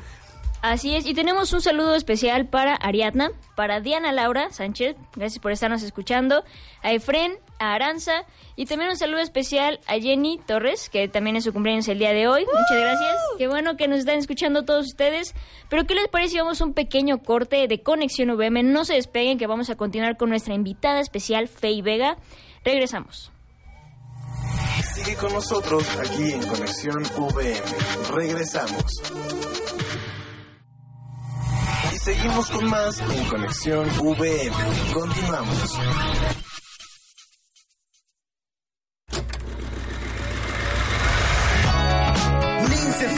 Así 0.65 0.95
es, 0.95 1.05
y 1.05 1.13
tenemos 1.13 1.53
un 1.53 1.61
saludo 1.61 1.93
especial 1.93 2.47
para 2.47 2.73
Ariadna, 2.73 3.29
para 3.55 3.81
Diana 3.81 4.11
Laura 4.11 4.49
Sánchez, 4.49 4.95
gracias 5.15 5.39
por 5.39 5.51
estarnos 5.51 5.83
escuchando, 5.83 6.43
a 6.81 6.91
Efren, 6.91 7.37
a 7.59 7.75
Aranza, 7.75 8.25
y 8.55 8.65
también 8.65 8.89
un 8.89 8.97
saludo 8.97 9.19
especial 9.19 9.79
a 9.85 9.99
Jenny 9.99 10.39
Torres, 10.43 10.89
que 10.89 11.07
también 11.07 11.35
es 11.35 11.43
su 11.43 11.53
cumpleaños 11.53 11.87
el 11.87 11.99
día 11.99 12.13
de 12.13 12.27
hoy. 12.27 12.47
Muchas 12.47 12.81
gracias. 12.81 13.15
Qué 13.37 13.47
bueno 13.47 13.77
que 13.77 13.87
nos 13.87 13.99
están 13.99 14.17
escuchando 14.17 14.65
todos 14.65 14.87
ustedes. 14.87 15.35
Pero 15.69 15.85
¿qué 15.85 15.93
les 15.93 16.07
parece 16.07 16.31
si 16.31 16.37
vamos 16.39 16.59
a 16.59 16.63
un 16.63 16.73
pequeño 16.73 17.19
corte 17.19 17.67
de 17.67 17.83
Conexión 17.83 18.31
VM? 18.31 18.63
No 18.63 18.85
se 18.85 18.95
despeguen, 18.95 19.37
que 19.37 19.45
vamos 19.45 19.69
a 19.69 19.75
continuar 19.75 20.17
con 20.17 20.29
nuestra 20.29 20.55
invitada 20.55 20.99
especial, 20.99 21.47
Fey 21.47 21.83
Vega. 21.83 22.17
Regresamos. 22.63 23.31
Sigue 24.95 25.15
con 25.15 25.31
nosotros 25.31 25.87
aquí 25.99 26.31
en 26.31 26.41
Conexión 26.47 27.03
VM. 27.03 27.61
Regresamos. 28.15 28.83
Seguimos 32.05 32.51
con 32.51 32.69
más 32.69 32.99
en 32.99 33.25
Conexión 33.25 33.89
VM. 33.99 34.55
Continuamos. 34.93 35.79
Lince 42.69 43.09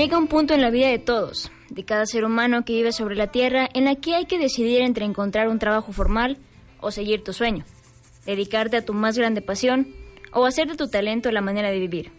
Llega 0.00 0.16
un 0.16 0.28
punto 0.28 0.54
en 0.54 0.62
la 0.62 0.70
vida 0.70 0.88
de 0.88 0.98
todos, 0.98 1.52
de 1.68 1.84
cada 1.84 2.06
ser 2.06 2.24
humano 2.24 2.64
que 2.64 2.72
vive 2.72 2.90
sobre 2.90 3.16
la 3.16 3.26
Tierra, 3.26 3.68
en 3.74 3.84
la 3.84 3.96
que 3.96 4.14
hay 4.14 4.24
que 4.24 4.38
decidir 4.38 4.80
entre 4.80 5.04
encontrar 5.04 5.46
un 5.50 5.58
trabajo 5.58 5.92
formal 5.92 6.38
o 6.80 6.90
seguir 6.90 7.22
tu 7.22 7.34
sueño, 7.34 7.66
dedicarte 8.24 8.78
a 8.78 8.82
tu 8.86 8.94
más 8.94 9.18
grande 9.18 9.42
pasión 9.42 9.94
o 10.32 10.46
hacer 10.46 10.68
de 10.68 10.76
tu 10.76 10.88
talento 10.88 11.30
la 11.30 11.42
manera 11.42 11.70
de 11.70 11.78
vivir. 11.78 12.12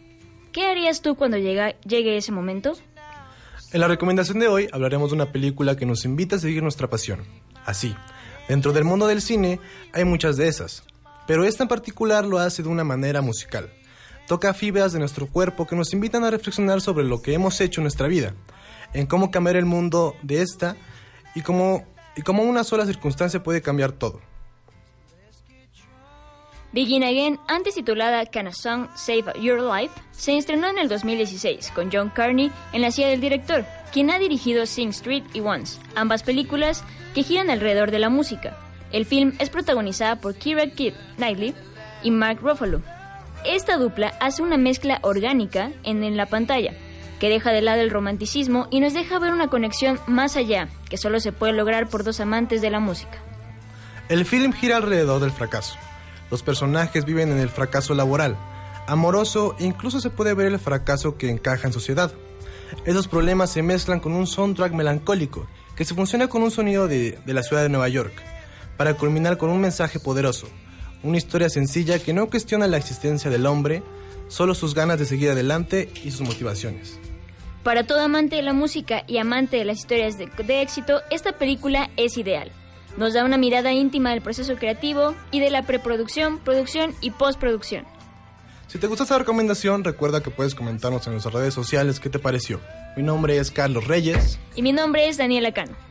¿Qué 0.52 0.68
harías 0.68 1.02
tú 1.02 1.16
cuando 1.16 1.40
llega- 1.40 1.74
llegue 1.82 2.18
ese 2.18 2.32
momento? 2.32 2.74
En 3.74 3.82
la 3.82 3.88
recomendación 3.88 4.38
de 4.38 4.48
hoy 4.48 4.68
hablaremos 4.72 5.10
de 5.10 5.16
una 5.16 5.32
película 5.32 5.76
que 5.76 5.88
nos 5.88 6.06
invita 6.06 6.36
a 6.36 6.40
seguir 6.40 6.62
nuestra 6.62 6.88
pasión. 6.88 7.22
Así, 7.66 7.96
dentro 8.48 8.74
del 8.74 8.84
mundo 8.84 9.08
del 9.08 9.24
cine 9.24 9.60
hay 9.92 10.06
muchas 10.06 10.38
de 10.38 10.48
esas, 10.50 10.84
pero 11.26 11.46
esta 11.46 11.64
en 11.64 11.70
particular 11.70 12.26
lo 12.28 12.38
hace 12.38 12.62
de 12.62 12.70
una 12.70 12.84
manera 12.84 13.22
musical. 13.24 13.72
Toca 14.32 14.54
fibras 14.54 14.94
de 14.94 15.00
nuestro 15.00 15.28
cuerpo 15.28 15.68
que 15.68 15.76
nos 15.76 15.92
invitan 15.92 16.24
a 16.24 16.32
reflexionar 16.32 16.80
sobre 16.80 17.04
lo 17.04 17.22
que 17.22 17.34
hemos 17.34 17.60
hecho 17.60 17.82
en 17.82 17.84
nuestra 17.84 18.08
vida, 18.08 18.34
en 18.94 19.06
cómo 19.06 19.30
cambiar 19.30 19.58
el 19.58 19.66
mundo 19.66 20.16
de 20.22 20.42
esta 20.42 20.78
y 21.36 21.42
cómo, 21.42 21.86
y 22.16 22.22
cómo 22.22 22.44
una 22.44 22.64
sola 22.64 22.86
circunstancia 22.86 23.44
puede 23.44 23.62
cambiar 23.62 23.92
todo. 23.92 24.22
Begin 26.72 27.04
Again, 27.04 27.42
antes 27.50 27.76
titulada 27.76 28.26
Can 28.26 28.48
a 28.48 28.54
Song 28.54 28.88
Save 28.96 29.34
Your 29.42 29.60
Life, 29.60 29.94
se 30.14 30.38
estrenó 30.38 30.70
en 30.70 30.78
el 30.78 30.88
2016 30.88 31.70
con 31.72 31.92
John 31.92 32.10
Carney 32.10 32.54
en 32.72 32.84
la 32.84 32.92
silla 32.92 33.10
del 33.10 33.20
director, 33.20 33.66
quien 33.92 34.12
ha 34.12 34.18
dirigido 34.18 34.66
Sing 34.66 34.92
Street 34.92 35.26
y 35.34 35.42
Once, 35.42 35.78
ambas 35.94 36.24
películas 36.24 36.86
que 37.14 37.24
giran 37.24 37.50
alrededor 37.50 37.92
de 37.92 38.00
la 38.00 38.08
música. 38.08 38.58
El 38.94 39.06
film 39.06 39.34
es 39.40 39.50
protagonizada 39.50 40.22
por 40.22 40.36
Kira 40.36 40.68
Kid 40.68 40.94
Knightley 41.18 41.54
y 42.02 42.12
Mark 42.12 42.40
Ruffalo. 42.42 42.82
Esta 43.44 43.78
dupla 43.78 44.14
hace 44.20 44.44
una 44.44 44.58
mezcla 44.58 45.00
orgánica 45.02 45.72
en, 45.84 46.16
la 46.16 46.28
pantalla, 46.28 46.74
que 47.20 47.28
deja 47.28 47.52
de 47.52 47.62
lado 47.62 47.82
el 47.82 47.90
romanticismo 47.90 48.68
y 48.70 48.80
nos 48.82 48.94
deja 48.94 49.18
ver 49.18 49.34
una 49.34 49.48
conexión 49.48 50.00
más 50.06 50.36
allá, 50.36 50.70
que 50.90 50.98
solo 50.98 51.20
se 51.20 51.32
puede 51.32 51.54
lograr 51.54 51.90
por 51.90 52.04
dos 52.04 52.20
amantes 52.20 52.62
de 52.62 52.70
la 52.70 52.80
música. 52.80 53.18
El 54.10 54.26
film 54.26 54.54
gira 54.54 54.78
alrededor 54.78 55.22
del 55.22 55.32
fracaso. 55.32 55.76
Los 56.30 56.44
personajes 56.44 57.04
viven 57.04 57.32
en 57.32 57.40
el 57.40 57.50
fracaso 57.50 57.96
laboral, 57.96 58.38
amoroso 58.88 59.56
e 59.60 59.66
incluso 59.66 60.00
se 60.00 60.12
puede 60.12 60.36
ver 60.36 60.46
el 60.48 60.60
fracaso 60.60 61.18
que 61.18 61.30
encaja 61.30 61.66
en 61.66 61.74
sociedad. 61.74 62.14
Esos 62.86 63.08
problemas 63.08 63.52
se 63.52 63.64
mezclan 63.64 64.00
con 64.00 64.14
un 64.14 64.28
soundtrack 64.28 64.74
melancólico 64.74 65.48
que 65.76 65.84
se 65.84 65.96
funciona 65.96 66.28
con 66.28 66.44
un 66.44 66.52
sonido 66.52 66.88
de, 66.88 67.20
de 67.26 67.34
la 67.34 67.42
ciudad 67.42 67.64
de 67.64 67.70
Nueva 67.70 67.90
York, 67.90 68.14
para 68.78 68.94
culminar 68.94 69.38
con 69.38 69.50
un 69.50 69.60
mensaje 69.60 70.00
poderoso, 70.00 70.48
una 71.04 71.18
historia 71.18 71.50
sencilla 71.50 72.00
que 72.00 72.14
no 72.14 72.30
cuestiona 72.30 72.68
la 72.68 72.78
existencia 72.78 73.30
del 73.30 73.46
hombre, 73.46 73.84
solo 74.28 74.56
sus 74.56 74.74
ganas 74.76 75.00
de 75.00 75.06
seguir 75.06 75.30
adelante 75.32 75.90
y 76.04 76.12
sus 76.12 76.22
motivaciones. 76.22 77.00
Para 77.64 77.86
todo 77.86 78.02
amante 78.02 78.38
de 78.38 78.42
la 78.42 78.54
música 78.54 79.04
y 79.08 79.18
amante 79.18 79.58
de 79.58 79.66
las 79.66 79.80
historias 79.80 80.18
de, 80.18 80.28
de 80.28 80.62
éxito, 80.62 81.02
esta 81.12 81.38
película 81.38 81.90
es 81.96 82.18
ideal. 82.18 82.52
Nos 82.98 83.14
da 83.14 83.24
una 83.24 83.38
mirada 83.38 83.72
íntima 83.72 84.10
del 84.12 84.22
proceso 84.22 84.56
creativo 84.56 85.16
y 85.32 85.40
de 85.40 85.50
la 85.50 85.64
preproducción, 85.64 86.40
producción 86.40 86.94
y 87.02 87.12
postproducción. 87.12 87.86
Si 88.68 88.80
te 88.80 88.88
gustó 88.88 89.04
esta 89.04 89.18
recomendación, 89.18 89.84
recuerda 89.84 90.24
que 90.24 90.32
puedes 90.32 90.56
comentarnos 90.56 91.06
en 91.06 91.14
nuestras 91.14 91.34
redes 91.34 91.54
sociales 91.54 92.00
qué 92.00 92.10
te 92.10 92.20
pareció. 92.20 92.60
Mi 92.96 93.04
nombre 93.04 93.38
es 93.38 93.52
Carlos 93.52 93.86
Reyes. 93.86 94.40
Y 94.56 94.62
mi 94.62 94.72
nombre 94.72 95.08
es 95.08 95.18
Daniela 95.18 95.54
Cano. 95.54 95.91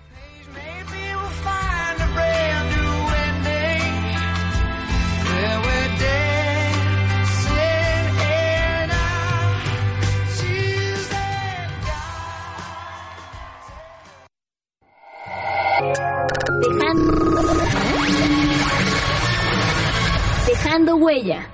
Huella. 20.88 21.46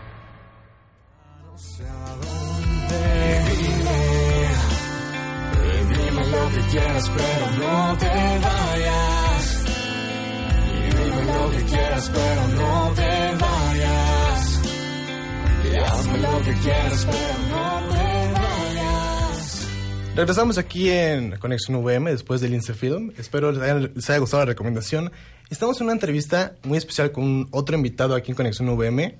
Regresamos 20.16 20.56
aquí 20.56 20.88
en 20.88 21.36
Conexión 21.36 21.84
VM 21.84 22.10
después 22.10 22.40
del 22.40 22.58
Film. 22.62 23.12
Espero 23.18 23.52
les 23.52 23.60
haya, 23.60 23.74
les 23.74 24.08
haya 24.08 24.18
gustado 24.18 24.44
la 24.44 24.46
recomendación. 24.46 25.12
Estamos 25.48 25.80
en 25.80 25.84
una 25.84 25.92
entrevista 25.92 26.56
muy 26.64 26.76
especial 26.76 27.12
con 27.12 27.48
otro 27.52 27.76
invitado 27.76 28.14
aquí 28.14 28.32
en 28.32 28.36
Conexión 28.36 28.68
VM, 28.68 29.16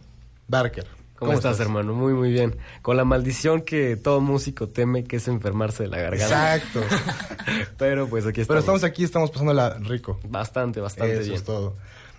Barker. 0.49 0.87
¿Cómo, 1.17 1.33
estás, 1.33 1.61
hermano? 1.61 1.95
Muy, 1.95 2.13
muy 2.13 2.31
bien. 2.31 2.57
Con 2.83 2.97
la 2.99 3.05
maldición 3.05 3.63
que 3.63 3.97
todo 3.97 4.21
músico 4.21 4.69
teme, 4.69 5.05
que 5.05 5.17
es 5.17 5.29
enfermarse 5.29 5.85
de 5.85 5.89
la 5.89 5.99
garganta. 5.99 6.57
Exacto. 6.57 6.83
Pero 7.79 8.07
pues 8.09 8.27
aquí 8.27 8.43
estamos. 8.43 8.49
Pero 8.49 8.61
estamos 8.61 8.85
aquí, 8.85 9.05
estamos 9.05 9.31
pasándola 9.31 9.79
rico. 9.81 10.21
Bastante, 10.29 10.81
bastante 10.81 11.15
Eso 11.15 11.23
bien. 11.23 11.35
es 11.37 11.45
todo. 11.45 11.75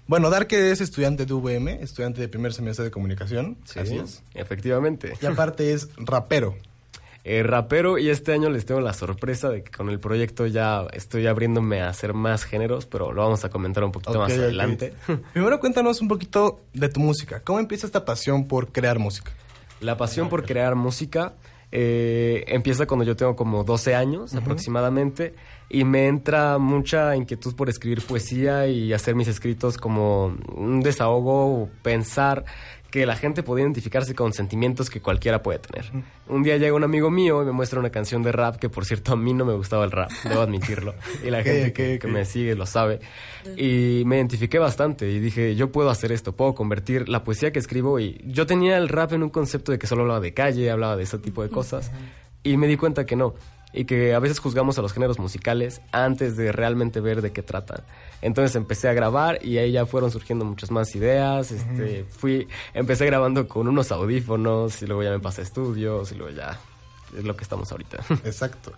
Bueno, 0.08 0.30
Darker 0.30 0.64
es 0.64 0.82
estudiante 0.82 1.26
de 1.26 1.34
VM, 1.34 1.84
estudiante 1.84 2.22
de 2.22 2.30
primer 2.30 2.54
semestre 2.54 2.86
de 2.86 2.92
comunicación. 2.92 3.58
Sí, 3.66 3.80
Así 3.80 3.98
es. 3.98 4.24
efectivamente. 4.34 5.14
Y 5.22 5.26
aparte 5.26 5.74
es 5.74 5.90
rapero. 5.98 6.56
Eh, 7.30 7.44
rapero 7.44 7.98
y 7.98 8.10
este 8.10 8.32
año 8.32 8.50
les 8.50 8.66
tengo 8.66 8.80
la 8.80 8.94
sorpresa 8.94 9.50
de 9.50 9.62
que 9.62 9.70
con 9.70 9.90
el 9.90 10.00
proyecto 10.00 10.48
ya 10.48 10.88
estoy 10.94 11.28
abriéndome 11.28 11.82
a 11.82 11.90
hacer 11.90 12.14
más 12.14 12.46
géneros, 12.46 12.86
pero 12.86 13.12
lo 13.12 13.22
vamos 13.22 13.44
a 13.44 13.50
comentar 13.50 13.84
un 13.84 13.92
poquito 13.92 14.18
más 14.18 14.32
adelante. 14.32 14.94
Primero 15.34 15.60
cuéntanos 15.60 16.00
un 16.00 16.08
poquito 16.08 16.62
de 16.74 16.88
tu 16.88 17.02
música. 17.02 17.42
¿Cómo 17.44 17.60
empieza 17.60 17.86
esta 17.86 18.06
pasión 18.06 18.48
por 18.48 18.72
crear 18.72 18.98
música? 18.98 19.34
La 19.82 19.98
pasión 19.98 20.30
por 20.30 20.46
crear 20.46 20.76
música 20.76 21.34
Eh, 21.70 22.46
empieza 22.48 22.88
cuando 22.88 23.04
yo 23.04 23.18
tengo 23.18 23.36
como 23.36 23.66
12 23.66 23.94
años 23.94 24.34
aproximadamente 24.34 25.34
y 25.70 25.84
me 25.84 26.08
entra 26.08 26.58
mucha 26.60 27.14
inquietud 27.18 27.56
por 27.58 27.68
escribir 27.68 28.02
poesía 28.02 28.68
y 28.68 28.94
hacer 28.94 29.16
mis 29.16 29.28
escritos 29.28 29.78
como 29.78 30.38
un 30.56 30.80
desahogo 30.80 31.64
o 31.64 31.70
pensar 31.84 32.46
que 32.92 33.06
la 33.06 33.16
gente 33.16 33.44
puede 33.44 33.62
identificarse 33.62 34.16
con 34.16 34.34
sentimientos 34.34 34.90
que 34.90 35.02
cualquiera 35.02 35.44
puede 35.44 35.60
tener. 35.60 35.92
Un 36.28 36.44
día 36.44 36.58
llega 36.58 36.76
un 36.76 36.84
amigo 36.84 37.10
mío 37.10 37.42
y 37.42 37.46
me 37.46 37.52
muestra 37.52 37.80
una 37.80 37.90
canción 37.90 38.24
de 38.24 38.32
rap 38.32 38.58
que 38.58 38.70
por 38.70 38.86
cierto 38.86 39.14
a 39.14 39.16
mí 39.16 39.34
no 39.34 39.46
me 39.46 39.54
gustaba 39.54 39.84
el 39.86 39.92
rap, 39.92 40.12
debo 40.24 40.42
admitirlo. 40.42 40.96
Y 41.24 41.30
la 41.30 41.44
gente 41.44 42.00
que 42.00 42.08
me 42.08 42.26
sigue 42.26 42.56
lo 42.56 42.66
sabe. 42.66 43.00
Y 43.56 44.04
me 44.06 44.18
identifiqué 44.18 44.60
bastante 44.60 45.10
y 45.10 45.20
dije, 45.20 45.56
yo 45.56 45.72
puedo 45.72 45.90
hacer 45.90 46.12
esto, 46.12 46.34
puedo 46.36 46.56
convertir 46.56 47.10
la 47.10 47.24
poesía 47.24 47.52
que 47.52 47.60
escribo 47.60 48.00
y 48.00 48.22
yo 48.26 48.46
tenía 48.46 48.78
el 48.78 48.90
rap 48.90 49.14
en 49.14 49.24
un 49.24 49.30
concepto 49.30 49.72
de 49.72 49.80
que 49.80 49.88
solo 49.88 50.02
hablaba 50.04 50.20
de 50.20 50.34
calle, 50.34 50.70
hablaba 50.70 50.96
de 50.96 51.04
ese 51.04 51.18
tipo 51.18 51.44
de 51.44 51.50
cosas 51.50 51.92
y 52.44 52.58
me 52.58 52.68
di 52.68 52.78
cuenta 52.78 53.06
que 53.06 53.16
no 53.16 53.36
y 53.74 53.86
que 53.86 54.14
a 54.14 54.20
veces 54.20 54.40
juzgamos 54.40 54.78
a 54.80 54.82
los 54.82 54.94
géneros 54.94 55.20
musicales 55.20 55.82
antes 55.92 56.38
de 56.38 56.52
realmente 56.52 57.00
ver 57.02 57.22
de 57.22 57.32
qué 57.32 57.44
tratan. 57.44 57.82
Entonces 58.22 58.56
empecé 58.56 58.90
a 58.90 58.94
grabar 58.94 59.40
y 59.46 59.58
ahí 59.60 59.72
ya 59.72 59.86
fueron 59.86 60.10
surgiendo 60.12 60.44
muchas 60.46 60.72
más 60.72 60.96
ideas. 60.96 61.52
Este, 61.52 62.04
fui, 62.10 62.48
empecé 62.74 63.06
grabando 63.06 63.48
con 63.48 63.68
unos 63.68 63.92
audífonos 63.92 64.82
y 64.82 64.88
luego 64.88 65.04
ya 65.04 65.12
me 65.12 65.20
pasé 65.20 65.42
a 65.42 65.44
estudios 65.44 66.12
y 66.12 66.16
luego 66.16 66.36
ya 66.36 66.60
es 67.18 67.24
lo 67.24 67.36
que 67.38 67.44
estamos 67.44 67.72
ahorita. 67.72 67.98
Exacto. 68.26 68.74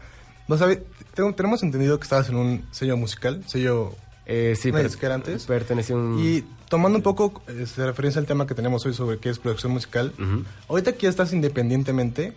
No 0.47 0.57
sabe, 0.57 0.83
tengo- 1.13 1.33
tenemos 1.35 1.63
entendido 1.63 1.97
que 1.99 2.03
estabas 2.03 2.27
en 2.29 2.35
un 2.35 2.65
sello 2.71 2.97
musical, 2.97 3.43
sello 3.47 3.95
Eh, 4.25 4.55
sí, 4.59 4.69
¿Una 4.69 4.79
per- 4.79 4.87
disquera 4.89 5.15
antes? 5.15 5.45
pertenecí 5.45 5.93
a 5.93 5.95
un... 5.95 6.19
Y 6.19 6.43
tomando 6.69 6.97
un 6.97 7.03
poco 7.03 7.41
este, 7.47 7.85
referencia 7.85 8.19
al 8.19 8.27
tema 8.27 8.45
que 8.45 8.53
tenemos 8.55 8.85
hoy 8.85 8.93
sobre 8.93 9.17
qué 9.19 9.29
es 9.29 9.39
producción 9.39 9.71
musical, 9.71 10.13
ahorita 10.67 10.91
que 10.93 11.03
ya 11.03 11.09
estás 11.09 11.33
independientemente. 11.33 12.33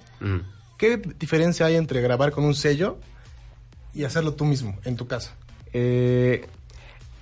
¿qué 0.78 0.96
diferencia 1.18 1.66
hay 1.66 1.76
entre 1.76 2.00
grabar 2.00 2.32
con 2.32 2.44
un 2.44 2.54
sello 2.54 2.96
y 3.94 4.04
hacerlo 4.04 4.32
tú 4.34 4.44
mismo, 4.46 4.78
en 4.84 4.96
tu 4.96 5.06
casa? 5.06 5.34
Eh, 5.74 6.46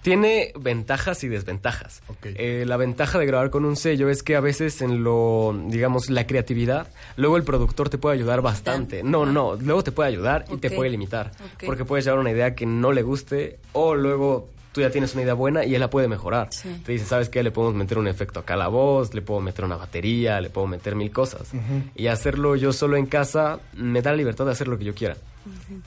tiene 0.02 0.52
ventajas 0.58 1.24
y 1.24 1.28
desventajas. 1.28 2.02
Eh, 2.24 2.64
la 2.66 2.76
ventaja 2.76 3.18
de 3.18 3.26
grabar 3.26 3.50
con 3.50 3.64
un 3.64 3.76
sello 3.76 4.08
es 4.08 4.22
que 4.22 4.36
a 4.36 4.40
veces 4.40 4.80
en 4.82 5.04
lo, 5.04 5.58
digamos, 5.66 6.10
la 6.10 6.26
creatividad, 6.26 6.88
luego 7.16 7.36
el 7.36 7.42
productor 7.42 7.90
te 7.90 7.98
puede 7.98 8.16
ayudar 8.16 8.40
bastante. 8.40 9.02
No, 9.02 9.26
no, 9.26 9.56
luego 9.56 9.84
te 9.84 9.92
puede 9.92 10.08
ayudar 10.08 10.44
y 10.50 10.56
te 10.56 10.70
puede 10.70 10.90
limitar. 10.90 11.32
Porque 11.64 11.84
puedes 11.84 12.04
llevar 12.04 12.20
una 12.20 12.30
idea 12.30 12.54
que 12.54 12.66
no 12.66 12.92
le 12.92 13.02
guste 13.02 13.58
o 13.72 13.94
luego 13.94 14.48
tú 14.72 14.80
ya 14.80 14.90
tienes 14.90 15.14
una 15.14 15.22
idea 15.22 15.34
buena 15.34 15.64
y 15.64 15.74
él 15.74 15.80
la 15.80 15.90
puede 15.90 16.08
mejorar. 16.08 16.48
Sí. 16.50 16.68
Te 16.84 16.92
dice, 16.92 17.04
¿sabes 17.04 17.28
qué? 17.28 17.42
Le 17.42 17.50
podemos 17.50 17.74
meter 17.74 17.98
un 17.98 18.08
efecto 18.08 18.40
acá 18.40 18.54
a 18.54 18.56
la 18.56 18.68
voz, 18.68 19.14
le 19.14 19.22
puedo 19.22 19.40
meter 19.40 19.64
una 19.64 19.76
batería, 19.76 20.40
le 20.40 20.50
puedo 20.50 20.66
meter 20.66 20.94
mil 20.94 21.10
cosas. 21.10 21.50
Y 21.94 22.06
hacerlo 22.06 22.56
yo 22.56 22.72
solo 22.72 22.96
en 22.96 23.06
casa 23.06 23.60
me 23.74 24.02
da 24.02 24.10
la 24.10 24.18
libertad 24.18 24.44
de 24.46 24.52
hacer 24.52 24.68
lo 24.68 24.78
que 24.78 24.84
yo 24.84 24.94
quiera. 24.94 25.16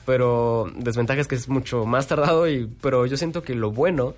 Pero 0.04 0.70
desventaja 0.76 1.20
es 1.20 1.28
que 1.28 1.36
es 1.36 1.48
mucho 1.48 1.86
más 1.86 2.06
tardado, 2.06 2.48
y, 2.48 2.66
pero 2.80 3.06
yo 3.06 3.16
siento 3.16 3.42
que 3.42 3.54
lo 3.54 3.70
bueno 3.70 4.14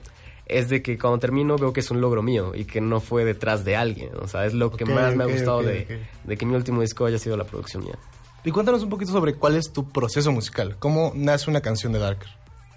es 0.47 0.69
de 0.69 0.81
que 0.81 0.97
cuando 0.97 1.19
termino 1.19 1.57
veo 1.57 1.73
que 1.73 1.81
es 1.81 1.91
un 1.91 2.01
logro 2.01 2.23
mío 2.23 2.55
y 2.55 2.65
que 2.65 2.81
no 2.81 3.01
fue 3.01 3.25
detrás 3.25 3.65
de 3.65 3.77
alguien. 3.77 4.11
O 4.21 4.29
sea, 4.29 4.47
es 4.47 4.55
lo 4.55 4.71
que 4.71 4.85
más 4.85 5.15
me 5.15 5.25
ha 5.25 5.27
gustado 5.27 5.63
de, 5.63 6.07
de 6.25 6.37
que 6.37 6.47
mi 6.47 6.55
último 6.55 6.81
disco 6.81 7.05
haya 7.05 7.19
sido 7.19 7.37
la 7.37 7.45
producción 7.45 7.85
mía. 7.85 7.99
Y 8.45 8.53
cuéntanos 8.53 8.83
un 8.85 8.89
poquito 8.89 9.11
sobre 9.11 9.35
cuál 9.35 9.57
es 9.57 9.73
tu 9.73 9.89
proceso 9.89 10.31
musical, 10.31 10.77
cómo 10.79 11.13
nace 11.17 11.51
una 11.51 11.61
canción 11.61 11.93
de 11.93 11.99
Darker. 11.99 12.29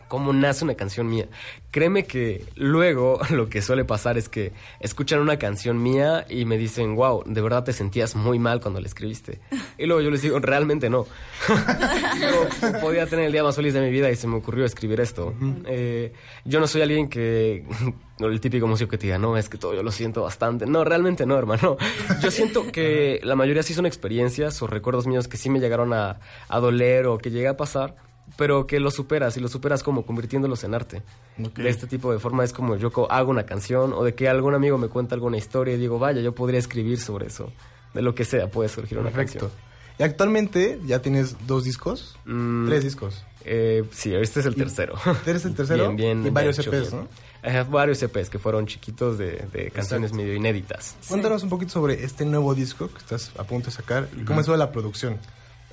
Cómo 0.10 0.34
nace 0.34 0.66
una 0.66 0.76
canción 0.76 1.08
mía. 1.08 1.28
Créeme 1.72 2.04
que 2.04 2.44
luego 2.56 3.20
lo 3.30 3.48
que 3.48 3.62
suele 3.62 3.86
pasar 3.86 4.18
es 4.18 4.28
que 4.28 4.52
escuchan 4.82 5.20
una 5.20 5.38
canción 5.38 5.82
mía 5.82 6.26
y 6.28 6.44
me 6.44 6.58
dicen, 6.58 6.96
wow, 6.98 7.24
de 7.26 7.40
verdad 7.40 7.64
te 7.64 7.72
sentías 7.72 8.16
muy 8.16 8.40
mal 8.40 8.60
cuando 8.60 8.82
la 8.82 8.88
escribiste. 8.88 9.40
Y 9.78 9.86
luego 9.86 10.02
yo 10.02 10.10
les 10.10 10.22
digo, 10.22 10.40
realmente 10.40 10.90
no. 10.90 11.06
yo 12.20 12.80
podía 12.82 13.06
tener 13.06 13.26
el 13.26 13.32
día 13.32 13.44
más 13.44 13.56
feliz 13.56 13.74
de 13.74 13.82
mi 13.82 13.92
vida 13.92 14.10
y 14.12 14.18
se 14.18 14.28
me 14.28 14.36
ocurrió 14.36 14.66
escribir 14.66 15.00
esto. 15.00 15.34
Eh, 15.66 16.12
yo 16.44 16.60
no 16.60 16.68
soy 16.68 16.82
alguien 16.82 17.08
que... 17.08 17.66
El 18.20 18.42
típico 18.42 18.68
músico 18.68 18.92
que 18.92 18.98
te 18.98 19.08
diga, 19.08 19.18
no, 19.18 19.38
es 19.38 19.48
que 19.48 19.58
todo 19.58 19.74
yo 19.74 19.82
lo 19.82 19.92
siento 19.92 20.24
bastante. 20.24 20.66
No, 20.66 20.84
realmente 20.84 21.26
no, 21.26 21.38
hermano. 21.38 21.78
Yo 22.22 22.32
siento 22.32 22.70
que 22.70 23.22
la 23.24 23.34
mayoría 23.38 23.64
sí 23.64 23.74
son 23.74 23.86
experiencias 23.86 24.62
o 24.62 24.68
recuerdos 24.68 25.08
míos 25.08 25.30
que 25.30 25.38
sí 25.38 25.50
me 25.50 25.62
llegaron 25.62 25.94
a, 25.94 26.20
a 26.50 26.60
doler 26.60 27.08
o 27.08 27.18
que 27.18 27.32
llegué 27.32 27.48
a 27.48 27.56
pasar 27.56 27.96
pero 28.38 28.68
que 28.68 28.80
lo 28.80 28.92
superas 28.92 29.36
y 29.38 29.40
lo 29.40 29.48
superas 29.48 29.84
como 29.84 30.06
convirtiéndolos 30.06 30.64
en 30.64 30.74
arte. 30.76 31.02
De 31.38 31.70
este 31.70 31.88
tipo 31.88 32.12
de 32.12 32.20
forma 32.20 32.44
es 32.44 32.54
como 32.54 32.76
yo 32.78 32.92
hago 33.12 33.32
una 33.32 33.46
canción 33.46 33.94
o 33.94 34.04
de 34.04 34.16
que 34.16 34.28
algún 34.30 34.54
amigo 34.56 34.78
me 34.78 34.88
cuenta 34.88 35.16
alguna 35.16 35.38
historia 35.38 35.76
y 35.76 35.78
digo, 35.78 36.00
vaya, 36.00 36.22
yo 36.22 36.34
podría 36.34 36.60
escribir 36.60 37.00
sobre 37.00 37.28
eso. 37.28 37.52
De 37.94 38.02
lo 38.02 38.14
que 38.16 38.24
sea 38.26 38.50
puede 38.52 38.70
surgir 38.70 38.98
una 39.00 39.10
Perfecto. 39.10 39.50
Y 39.98 40.04
actualmente 40.04 40.80
ya 40.86 41.02
tienes 41.02 41.36
dos 41.48 41.64
discos, 41.66 42.18
Mm. 42.26 42.68
tres 42.68 42.84
discos. 42.84 43.16
canción. 43.16 43.30
Eh, 43.46 43.84
sí, 43.92 44.14
este 44.14 44.40
es 44.42 44.46
el 44.46 44.56
tercero. 44.56 44.96
¿Eres 45.26 45.44
el 45.46 45.56
tercero? 45.56 45.86
Bien, 45.94 46.22
bien. 46.22 46.26
Y 46.28 46.30
varios 46.30 46.60
hecho, 46.60 46.72
EPs, 46.74 46.92
bien. 46.92 47.04
¿no? 47.44 47.50
Ajá, 47.50 47.64
varios 47.64 48.02
EPs 48.04 48.30
que 48.30 48.38
fueron 48.38 48.66
chiquitos 48.68 49.18
de, 49.18 49.48
de 49.52 49.72
canciones 49.72 50.14
medio 50.14 50.34
inéditas. 50.36 50.96
Cuéntanos 51.08 51.42
un 51.44 51.50
poquito 51.50 51.72
sobre 51.72 52.04
este 52.04 52.26
nuevo 52.26 52.54
disco 52.54 52.90
que 52.90 52.98
estás 52.98 53.32
a 53.38 53.44
punto 53.46 53.68
de 53.68 53.72
sacar 53.72 54.08
y 54.18 54.24
cómo 54.24 54.40
es 54.42 54.46
toda 54.46 54.58
la 54.58 54.72
producción. 54.72 55.18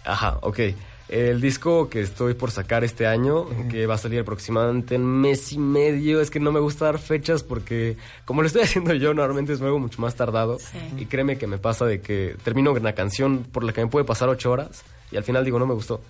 Ajá, 0.04 0.38
ok. 0.42 0.60
El 1.08 1.40
disco 1.40 1.88
que 1.88 2.00
estoy 2.00 2.34
por 2.34 2.50
sacar 2.50 2.82
este 2.82 3.06
año, 3.06 3.46
que 3.70 3.86
va 3.86 3.94
a 3.94 3.98
salir 3.98 4.20
aproximadamente 4.20 4.96
en 4.96 5.04
mes 5.04 5.52
y 5.52 5.58
medio, 5.58 6.20
es 6.20 6.30
que 6.30 6.40
no 6.40 6.50
me 6.50 6.58
gusta 6.58 6.86
dar 6.86 6.98
fechas 6.98 7.44
porque 7.44 7.96
como 8.24 8.42
lo 8.42 8.48
estoy 8.48 8.62
haciendo 8.64 8.92
yo, 8.94 9.14
normalmente 9.14 9.52
es 9.52 9.60
algo 9.60 9.78
mucho 9.78 10.00
más 10.02 10.16
tardado. 10.16 10.58
Y 10.98 11.06
créeme 11.06 11.38
que 11.38 11.46
me 11.46 11.58
pasa 11.58 11.86
de 11.86 12.00
que 12.00 12.36
termino 12.42 12.72
una 12.72 12.94
canción 12.94 13.44
por 13.44 13.62
la 13.62 13.72
que 13.72 13.82
me 13.82 13.90
puede 13.90 14.04
pasar 14.04 14.28
ocho 14.28 14.50
horas 14.50 14.82
y 15.12 15.16
al 15.16 15.22
final 15.22 15.44
digo 15.44 15.58
no 15.58 15.66
me 15.66 15.74
gustó. 15.74 16.00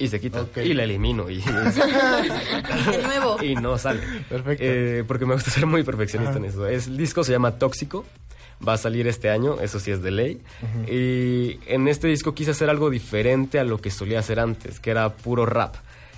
Y 0.00 0.08
se 0.08 0.18
quita. 0.18 0.46
Y 0.56 0.72
la 0.72 0.84
elimino. 0.84 1.26
Y, 1.30 1.40
De 1.40 3.02
nuevo. 3.02 3.42
y 3.42 3.54
no 3.54 3.76
sale. 3.76 4.00
Perfecto. 4.28 4.64
Eh, 4.66 5.04
porque 5.06 5.26
me 5.26 5.34
gusta 5.34 5.50
ser 5.50 5.66
muy 5.66 5.82
perfeccionista 5.82 6.38
en 6.38 6.46
eso. 6.46 6.66
Es, 6.66 6.86
el 6.86 6.96
disco 6.96 7.22
se 7.22 7.32
llama 7.32 7.58
Tóxico. 7.58 8.04
Va 8.66 8.74
a 8.74 8.76
salir 8.76 9.06
este 9.06 9.30
año, 9.30 9.58
eso 9.60 9.80
sí 9.80 9.90
es 9.90 10.02
de 10.02 10.10
ley. 10.10 10.40
Y 10.86 11.58
en 11.66 11.88
este 11.88 12.08
disco 12.08 12.34
quise 12.34 12.50
hacer 12.50 12.68
algo 12.68 12.90
diferente 12.90 13.58
a 13.58 13.64
lo 13.64 13.78
que 13.78 13.90
solía 13.90 14.18
hacer 14.18 14.38
antes, 14.38 14.80
que 14.80 14.90
era 14.90 15.08
puro 15.10 15.46
rap. 15.46 15.76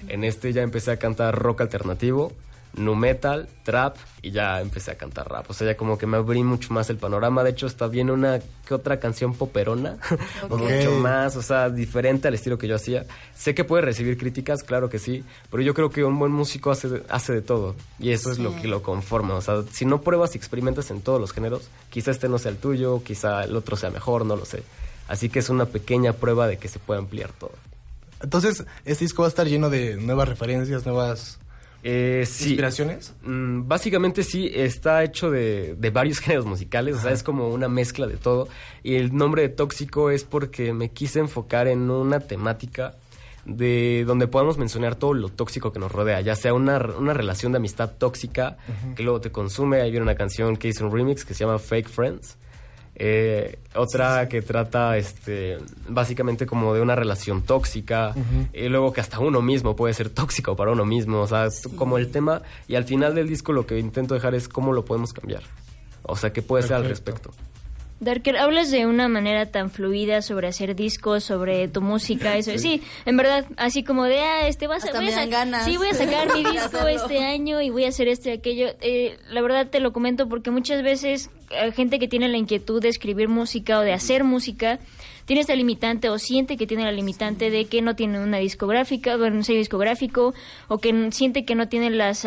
En 0.09 0.25
este 0.25 0.53
ya 0.53 0.63
empecé 0.63 0.91
a 0.91 0.97
cantar 0.97 1.39
rock 1.39 1.61
alternativo, 1.61 2.33
nu 2.75 2.95
metal, 2.95 3.49
trap 3.65 3.97
y 4.23 4.31
ya 4.31 4.61
empecé 4.61 4.91
a 4.91 4.95
cantar 4.97 5.29
rap. 5.29 5.51
O 5.51 5.55
sea, 5.55 5.67
ya 5.67 5.77
como 5.77 5.99
que 5.99 6.07
me 6.07 6.17
abrí 6.17 6.43
mucho 6.43 6.73
más 6.73 6.89
el 6.91 6.97
panorama. 6.97 7.43
De 7.43 7.51
hecho, 7.51 7.67
está 7.67 7.87
bien 7.89 8.11
una 8.11 8.41
que 8.67 8.75
otra 8.75 8.99
canción 8.99 9.35
poperona, 9.35 9.99
mucho 10.49 10.93
más, 10.93 11.37
o 11.37 11.43
sea, 11.43 11.69
diferente 11.71 12.29
al 12.29 12.35
estilo 12.35 12.59
que 12.59 12.69
yo 12.69 12.77
hacía. 12.77 13.05
Sé 13.35 13.55
que 13.55 13.65
puede 13.65 13.83
recibir 13.83 14.17
críticas, 14.17 14.63
claro 14.63 14.89
que 14.89 14.99
sí, 14.99 15.25
pero 15.51 15.63
yo 15.63 15.75
creo 15.75 15.91
que 15.91 16.05
un 16.05 16.19
buen 16.19 16.33
músico 16.33 16.71
hace 16.71 16.89
de, 16.89 17.03
hace 17.09 17.33
de 17.33 17.43
todo 17.43 17.75
y 17.99 18.11
eso 18.11 18.31
es 18.31 18.39
lo 18.39 18.55
que 18.61 18.69
lo 18.69 18.83
conforma. 18.83 19.35
O 19.35 19.41
sea, 19.41 19.63
si 19.71 19.85
no 19.85 20.01
pruebas 20.01 20.35
y 20.35 20.39
experimentas 20.39 20.91
en 20.91 21.01
todos 21.03 21.21
los 21.21 21.33
géneros, 21.33 21.69
quizá 21.91 22.11
este 22.11 22.29
no 22.29 22.39
sea 22.39 22.53
el 22.53 22.59
tuyo, 22.59 23.03
quizá 23.05 23.45
el 23.45 23.57
otro 23.57 23.77
sea 23.77 23.91
mejor, 23.91 24.25
no 24.25 24.37
lo 24.37 24.45
sé. 24.45 24.63
Así 25.09 25.29
que 25.29 25.41
es 25.41 25.51
una 25.51 25.67
pequeña 25.67 26.15
prueba 26.15 26.47
de 26.47 26.57
que 26.57 26.69
se 26.69 26.79
puede 26.79 27.01
ampliar 27.01 27.33
todo. 27.33 27.53
Entonces, 28.23 28.65
este 28.85 29.05
disco 29.05 29.23
va 29.23 29.27
a 29.27 29.31
estar 29.31 29.47
lleno 29.49 29.69
de 29.69 29.97
nuevas 29.97 30.29
referencias, 30.29 30.87
nuevas 30.87 31.39
Eh, 31.85 32.25
sí. 32.27 32.51
inspiraciones. 32.51 33.15
Mm, 33.23 33.67
Básicamente 33.67 34.23
sí, 34.23 34.51
está 34.55 35.03
hecho 35.03 35.31
de, 35.31 35.75
de 35.77 35.91
varios 35.91 36.19
géneros 36.21 36.47
musicales, 36.47 36.97
o 36.97 37.01
sea, 37.01 37.11
es 37.13 37.23
como 37.23 37.49
una 37.49 37.69
mezcla 37.69 38.07
de 38.07 38.17
todo. 38.17 38.49
Y 38.83 38.95
el 38.95 39.15
nombre 39.15 39.43
de 39.43 39.49
Tóxico 39.49 40.11
es 40.11 40.25
porque 40.25 40.73
me 40.73 40.91
quise 40.91 41.19
enfocar 41.19 41.67
en 41.69 41.91
una 41.91 42.21
temática 42.21 42.95
de 43.45 44.05
donde 44.07 44.29
podamos 44.29 44.57
mencionar 44.57 44.95
todo 44.95 45.15
lo 45.15 45.29
tóxico 45.29 45.73
que 45.73 45.81
nos 45.81 45.91
rodea, 45.91 46.21
ya 46.21 46.37
sea 46.37 46.55
una, 46.55 46.79
una 46.79 47.13
relación 47.13 47.51
de 47.53 47.57
amistad 47.57 47.91
tóxica 47.99 48.57
que 48.95 49.03
luego 49.03 49.21
te 49.21 49.33
consume. 49.33 49.81
Ahí 49.81 49.91
viene 49.91 50.05
una 50.05 50.15
canción 50.15 50.57
que 50.57 50.69
hice 50.69 50.85
un 50.85 50.93
remix 50.93 51.25
que 51.25 51.35
se 51.35 51.45
llama 51.45 51.59
Fake 51.59 51.89
Friends. 51.89 52.37
Eh, 52.95 53.59
otra 53.75 54.29
que 54.29 54.43
trata 54.43 54.99
este 54.99 55.57
básicamente 55.89 56.45
como 56.45 56.75
de 56.75 56.83
una 56.83 56.95
relación 56.95 57.41
tóxica 57.41 58.15
y 58.53 58.69
luego 58.69 58.93
que 58.93 59.01
hasta 59.01 59.19
uno 59.19 59.41
mismo 59.41 59.75
puede 59.75 59.95
ser 59.95 60.11
tóxico 60.11 60.57
para 60.57 60.73
uno 60.73 60.85
mismo 60.85 61.21
o 61.21 61.27
sea 61.27 61.49
como 61.77 61.97
el 61.97 62.11
tema 62.11 62.43
y 62.69 62.75
al 62.75 62.85
final 62.85 63.15
del 63.15 63.29
disco 63.29 63.53
lo 63.53 63.67
que 63.67 63.79
intento 63.79 64.13
dejar 64.13 64.35
es 64.35 64.47
cómo 64.47 64.75
lo 64.75 64.85
podemos 64.85 65.15
cambiar. 65.15 65.43
O 66.03 66.17
sea 66.17 66.35
qué 66.35 66.43
puede 66.43 66.65
ser 66.65 66.75
al 66.75 66.85
respecto 66.85 67.31
Darker, 68.03 68.37
hablas 68.37 68.73
de 68.73 68.85
una 68.85 69.07
manera 69.07 69.47
tan 69.47 69.71
fluida 69.71 70.23
sobre 70.23 70.49
hacer 70.49 70.75
discos, 70.75 71.23
sobre 71.23 71.69
tu 71.69 71.81
música, 71.81 72.37
eso. 72.37 72.59
Sí, 72.59 72.83
en 73.07 73.17
verdad, 73.17 73.47
así 73.57 73.85
como 73.85 74.07
de, 74.07 74.19
ah, 74.19 74.49
este, 74.49 74.67
vas 74.67 74.85
a, 74.85 74.91
voy 74.91 75.07
me 75.07 75.15
a 75.15 75.17
dan 75.19 75.31
ganas 75.31 75.65
Sí, 75.65 75.77
voy 75.77 75.87
a 75.87 75.95
sacar 75.95 76.35
mi 76.35 76.43
disco 76.53 76.85
este 76.89 77.21
año 77.21 77.61
y 77.61 77.71
voy 77.71 77.85
a 77.85 77.89
hacer 77.89 78.09
esto 78.09 78.29
y 78.29 78.33
aquello. 78.33 78.75
Eh, 78.81 79.17
la 79.31 79.41
verdad 79.41 79.69
te 79.69 79.79
lo 79.79 79.93
comento 79.93 80.29
porque 80.29 80.51
muchas 80.51 80.83
veces 80.83 81.31
eh, 81.51 81.71
gente 81.71 82.01
que 82.01 82.09
tiene 82.09 82.29
la 82.29 82.39
inquietud 82.39 82.83
de 82.83 82.89
escribir 82.89 83.29
música 83.29 83.79
o 83.79 83.83
de 83.83 83.93
hacer 83.93 84.25
música 84.25 84.81
tiene 85.25 85.41
esta 85.41 85.55
limitante 85.55 86.09
o 86.09 86.19
siente 86.19 86.57
que 86.57 86.67
tiene 86.67 86.85
la 86.85 86.93
limitante 86.93 87.51
de 87.51 87.67
que 87.67 87.83
no 87.83 87.97
tiene 87.97 88.21
una 88.21 88.39
discográfica, 88.39 89.17
bueno, 89.17 89.37
un 89.37 89.45
sello 89.45 89.59
discográfico 89.59 90.35
o 90.69 90.79
que 90.79 91.11
siente 91.13 91.45
que 91.45 91.55
no 91.55 91.69
tiene 91.69 91.91
las, 91.91 92.27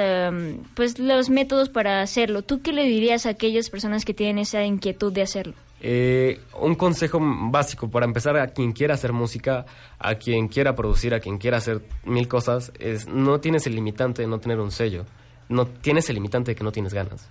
pues, 0.73 0.99
los 0.99 1.29
métodos 1.29 1.69
para 1.69 2.01
hacerlo. 2.01 2.41
¿Tú 2.41 2.61
qué 2.61 2.71
le 2.71 2.83
dirías 2.83 3.25
a 3.25 3.29
aquellas 3.29 3.69
personas 3.69 4.05
que 4.05 4.13
tienen 4.13 4.39
esa 4.39 4.63
inquietud 4.63 5.11
de 5.13 5.21
hacerlo? 5.21 5.53
Eh, 5.81 6.39
un 6.59 6.75
consejo 6.75 7.19
básico 7.21 7.89
para 7.89 8.05
empezar 8.05 8.37
a 8.37 8.47
quien 8.47 8.71
quiera 8.71 8.95
hacer 8.95 9.13
música, 9.13 9.65
a 9.99 10.15
quien 10.15 10.47
quiera 10.47 10.75
producir, 10.75 11.13
a 11.13 11.19
quien 11.19 11.37
quiera 11.37 11.57
hacer 11.57 11.81
mil 12.05 12.27
cosas, 12.27 12.71
es 12.79 13.07
no 13.07 13.39
tienes 13.39 13.67
el 13.67 13.75
limitante 13.75 14.21
de 14.21 14.27
no 14.27 14.39
tener 14.39 14.59
un 14.59 14.71
sello, 14.71 15.05
no 15.49 15.67
tienes 15.67 16.09
el 16.09 16.15
limitante 16.15 16.51
de 16.51 16.55
que 16.55 16.63
no 16.63 16.71
tienes 16.71 16.93
ganas. 16.93 17.29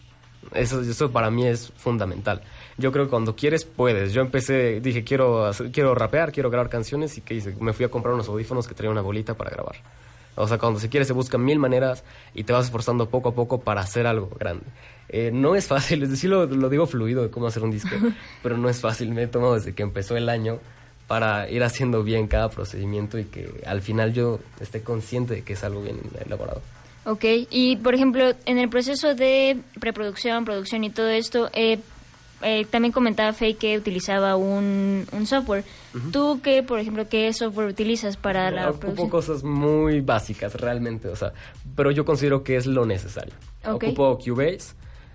Eso, 0.55 0.81
eso 0.81 1.11
para 1.11 1.31
mí 1.31 1.47
es 1.47 1.73
fundamental. 1.77 2.41
Yo 2.79 2.93
creo 2.93 3.05
que 3.05 3.11
cuando 3.11 3.35
quieres, 3.37 3.65
puedes. 3.65 4.13
Yo 4.13 4.21
empecé, 4.23 4.81
dije, 4.81 5.05
quiero, 5.05 5.47
hacer- 5.47 5.71
quiero 5.73 5.95
rapear, 5.95 6.33
quiero 6.33 6.51
grabar 6.51 6.71
canciones 6.71 7.19
y 7.19 7.21
¿qué 7.21 7.35
hice? 7.35 7.55
Me 7.61 7.73
fui 7.73 7.85
a 7.85 7.89
comprar 7.89 8.15
unos 8.15 8.29
audífonos 8.29 8.67
que 8.69 8.75
traían 8.75 8.93
una 8.93 9.01
bolita 9.03 9.35
para 9.35 9.51
grabar. 9.51 9.77
O 10.37 10.49
sea, 10.49 10.59
cuando 10.59 10.81
se 10.81 10.89
quiere 10.89 11.05
se 11.05 11.13
buscan 11.13 11.45
mil 11.45 11.59
maneras 11.59 12.03
y 12.35 12.43
te 12.45 12.53
vas 12.53 12.65
esforzando 12.67 13.09
poco 13.09 13.29
a 13.29 13.35
poco 13.35 13.61
para 13.61 13.81
hacer 13.83 14.07
algo 14.07 14.29
grande. 14.39 14.65
Eh, 15.09 15.31
no 15.33 15.55
es 15.55 15.67
fácil, 15.67 16.03
es 16.03 16.11
decir, 16.11 16.31
lo, 16.31 16.47
lo 16.47 16.69
digo 16.69 16.87
fluido 16.87 17.23
de 17.23 17.31
cómo 17.31 17.47
hacer 17.47 17.63
un 17.63 17.71
disco, 17.71 17.95
pero 18.43 18.57
no 18.57 18.69
es 18.69 18.81
fácil. 18.81 19.11
Me 19.13 19.23
he 19.25 19.27
tomado 19.29 19.55
desde 19.55 19.75
que 19.75 19.83
empezó 19.85 20.17
el 20.17 20.29
año 20.29 20.59
para 21.07 21.49
ir 21.51 21.63
haciendo 21.63 22.03
bien 22.03 22.27
cada 22.27 22.49
procedimiento 22.49 23.19
y 23.19 23.25
que 23.25 23.63
al 23.67 23.83
final 23.83 24.13
yo 24.15 24.41
esté 24.61 24.83
consciente 24.83 25.35
de 25.35 25.43
que 25.43 25.53
es 25.53 25.63
algo 25.63 25.83
bien 25.83 26.01
elaborado. 26.25 26.63
Ok, 27.07 27.25
y 27.51 27.77
por 27.77 27.95
ejemplo, 27.95 28.33
en 28.47 28.59
el 28.59 28.69
proceso 28.69 29.15
de 29.15 29.59
preproducción, 29.79 30.45
producción 30.45 30.85
y 30.85 30.91
todo 30.91 31.09
esto, 31.09 31.51
eh, 31.53 31.79
eh, 32.43 32.67
también 32.71 32.93
comentaba 32.93 33.33
Faye 33.33 33.55
que 33.55 33.77
utilizaba 33.79 34.37
un, 34.37 35.07
un 35.13 35.27
software. 35.27 35.65
¿Tú 36.13 36.41
qué, 36.43 36.63
por 36.63 36.79
ejemplo, 36.79 37.09
qué 37.09 37.33
software 37.33 37.69
utilizas 37.69 38.17
para 38.17 38.51
la 38.51 38.71
Ocupo 38.71 38.81
producción? 38.81 39.11
cosas 39.11 39.45
muy 39.45 40.01
básicas 40.01 40.55
realmente, 40.55 41.09
o 41.09 41.17
sea, 41.17 41.33
pero 41.77 41.91
yo 41.91 42.05
considero 42.05 42.43
que 42.43 42.57
es 42.57 42.67
lo 42.67 42.85
necesario. 42.85 43.35
Ocupo 43.67 44.19
Cubase 44.19 44.75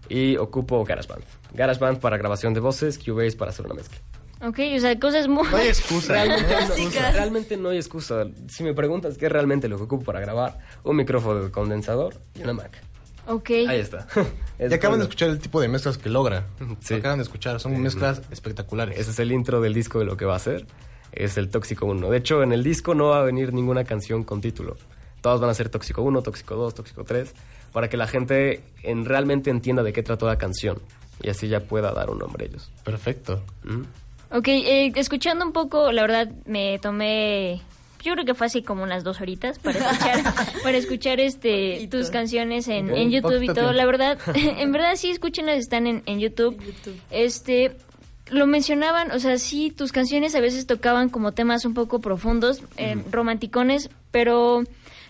y 0.10 0.38
ocupo 0.38 0.84
GarageBand. 0.84 1.24
GarageBand 1.54 2.00
para 2.00 2.18
grabación 2.18 2.54
de 2.54 2.60
voces, 2.60 2.98
Cubase 2.98 3.36
para 3.36 3.52
hacer 3.52 3.66
una 3.66 3.76
mezcla. 3.76 4.00
Ok, 4.42 4.60
o 4.76 4.80
sea, 4.80 4.98
cosas 5.00 5.28
muy... 5.28 5.48
No 5.50 5.58
hay 5.58 5.68
excusa. 5.68 6.14
Realmente 6.14 6.54
no, 6.54 6.70
Básicas. 6.70 7.14
realmente 7.14 7.58
no 7.58 7.70
hay 7.70 7.78
excusa. 7.78 8.26
Si 8.48 8.64
me 8.64 8.74
preguntas 8.74 9.18
qué 9.18 9.26
es 9.26 9.32
realmente 9.32 9.68
lo 9.68 9.78
que 9.78 9.84
ocupo 9.84 10.06
para 10.06 10.22
grabar, 10.22 10.60
un 10.84 10.96
micrófono 10.96 11.44
de 11.44 11.52
condensador 11.52 12.16
y 12.36 12.44
una 12.44 12.54
Mac. 12.54 12.82
Ok. 13.28 13.50
Ahí 13.68 13.80
está. 13.80 14.08
Es 14.58 14.72
Y 14.72 14.74
acaban 14.74 15.00
de 15.00 15.04
escuchar 15.04 15.30
el 15.30 15.40
tipo 15.40 15.62
de 15.62 15.70
mezclas 15.70 15.98
que 15.98 16.10
logra. 16.10 16.48
Sí. 16.82 16.96
Lo 16.96 17.00
acaban 17.00 17.20
de 17.20 17.24
escuchar, 17.24 17.60
son 17.62 17.80
mezclas 17.82 18.22
espectaculares. 18.30 19.00
Ese 19.00 19.12
es 19.12 19.20
el 19.20 19.32
intro 19.32 19.62
del 19.62 19.74
disco 19.74 20.00
de 20.00 20.06
lo 20.06 20.18
que 20.18 20.26
va 20.26 20.36
a 20.36 20.40
ser. 20.40 20.66
Es 21.14 21.38
el 21.38 21.50
Tóxico 21.50 21.86
1. 21.86 22.10
De 22.10 22.18
hecho, 22.18 22.44
en 22.44 22.52
el 22.52 22.64
disco 22.64 22.94
no 22.94 23.08
va 23.08 23.20
a 23.20 23.24
venir 23.24 23.54
ninguna 23.54 23.86
canción 23.86 24.24
con 24.24 24.42
título. 24.42 24.76
Todas 25.22 25.40
van 25.40 25.50
a 25.50 25.54
ser 25.54 25.70
Tóxico 25.70 26.02
1, 26.02 26.22
Tóxico 26.24 26.56
2, 26.56 26.76
Tóxico 26.76 27.04
3, 27.04 27.34
para 27.72 27.90
que 27.90 27.98
la 27.98 28.08
gente 28.08 28.64
en, 28.84 29.06
realmente 29.06 29.50
entienda 29.50 29.84
de 29.84 29.94
qué 29.94 30.04
trata 30.04 30.26
la 30.26 30.38
canción. 30.38 30.80
Y 31.22 31.30
así 31.30 31.48
ya 31.48 31.62
pueda 31.62 31.92
dar 31.94 32.10
un 32.10 32.20
nombre 32.20 32.46
a 32.46 32.48
ellos. 32.48 32.72
Perfecto. 32.84 33.44
¿Mm? 33.64 33.84
Ok, 34.32 34.48
eh, 34.48 34.92
escuchando 34.96 35.46
un 35.46 35.54
poco, 35.54 35.92
la 35.92 36.04
verdad 36.04 36.30
me 36.46 36.78
tomé, 36.80 37.62
yo 38.04 38.14
creo 38.14 38.26
que 38.26 38.36
fue 38.36 38.46
así 38.48 38.62
como 38.62 38.84
unas 38.84 39.04
dos 39.04 39.22
horitas 39.22 39.58
para 39.58 39.80
escuchar, 39.92 40.34
para 40.64 40.78
escuchar 40.78 41.20
este 41.20 41.74
Poquito. 41.76 41.98
tus 41.98 42.10
canciones 42.12 42.68
en, 42.68 42.96
en 42.96 43.10
YouTube 43.10 43.42
y 43.42 43.48
todo. 43.48 43.56
tiempo. 43.56 43.74
La 43.74 43.86
verdad, 43.86 44.20
en 44.36 44.72
verdad 44.72 44.96
sí, 44.96 45.10
escúchenlas, 45.10 45.58
están 45.58 45.88
en, 45.88 46.04
en 46.06 46.20
YouTube. 46.20 46.62
Este, 47.10 47.76
lo 48.30 48.46
mencionaban, 48.46 49.12
o 49.12 49.20
sea, 49.20 49.40
sí, 49.40 49.72
tus 49.72 49.92
canciones 49.92 50.36
a 50.36 50.42
veces 50.42 50.68
tocaban 50.68 51.10
como 51.10 51.32
temas 51.32 51.66
un 51.66 51.74
poco 51.74 52.00
profundos, 52.00 52.62
eh, 52.78 52.98
romanticones, 53.12 53.90
pero 54.12 54.64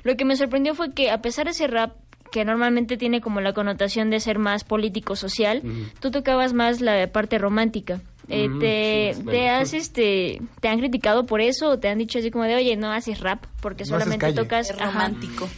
lo 0.03 0.15
que 0.15 0.23
me 0.23 0.37
sorprendió 0.37 0.75
fue 0.75 0.93
que 0.93 1.11
a 1.11 1.21
pesar 1.21 1.45
de 1.45 1.51
ese 1.51 1.67
rap 1.67 1.91
que 2.31 2.45
normalmente 2.45 2.95
tiene 2.95 3.19
como 3.21 3.41
la 3.41 3.53
connotación 3.53 4.09
de 4.11 4.19
ser 4.19 4.37
más 4.39 4.63
político 4.63 5.15
social, 5.15 5.61
tú 5.99 6.11
tocabas 6.11 6.53
más 6.53 6.79
la 6.79 7.11
parte 7.11 7.37
romántica. 7.39 7.99
Eh, 8.31 8.47
Ujú, 8.47 8.59
te, 8.59 9.13
sí, 9.15 9.23
te 9.23 9.49
has 9.49 9.73
este 9.73 10.41
te 10.61 10.67
han 10.67 10.79
criticado 10.79 11.25
por 11.25 11.41
eso 11.41 11.69
o 11.69 11.79
te 11.79 11.89
han 11.89 11.97
dicho 11.97 12.19
así 12.19 12.29
como 12.29 12.43
de 12.45 12.55
oye 12.55 12.75
no 12.75 12.91
haces 12.91 13.19
rap 13.21 13.43
porque 13.59 13.83
No 13.85 13.89
solamente 13.91 14.31
tocas 14.33 14.69
Es 14.69 14.75
ajá. 14.77 14.85
romántico. 14.85 15.49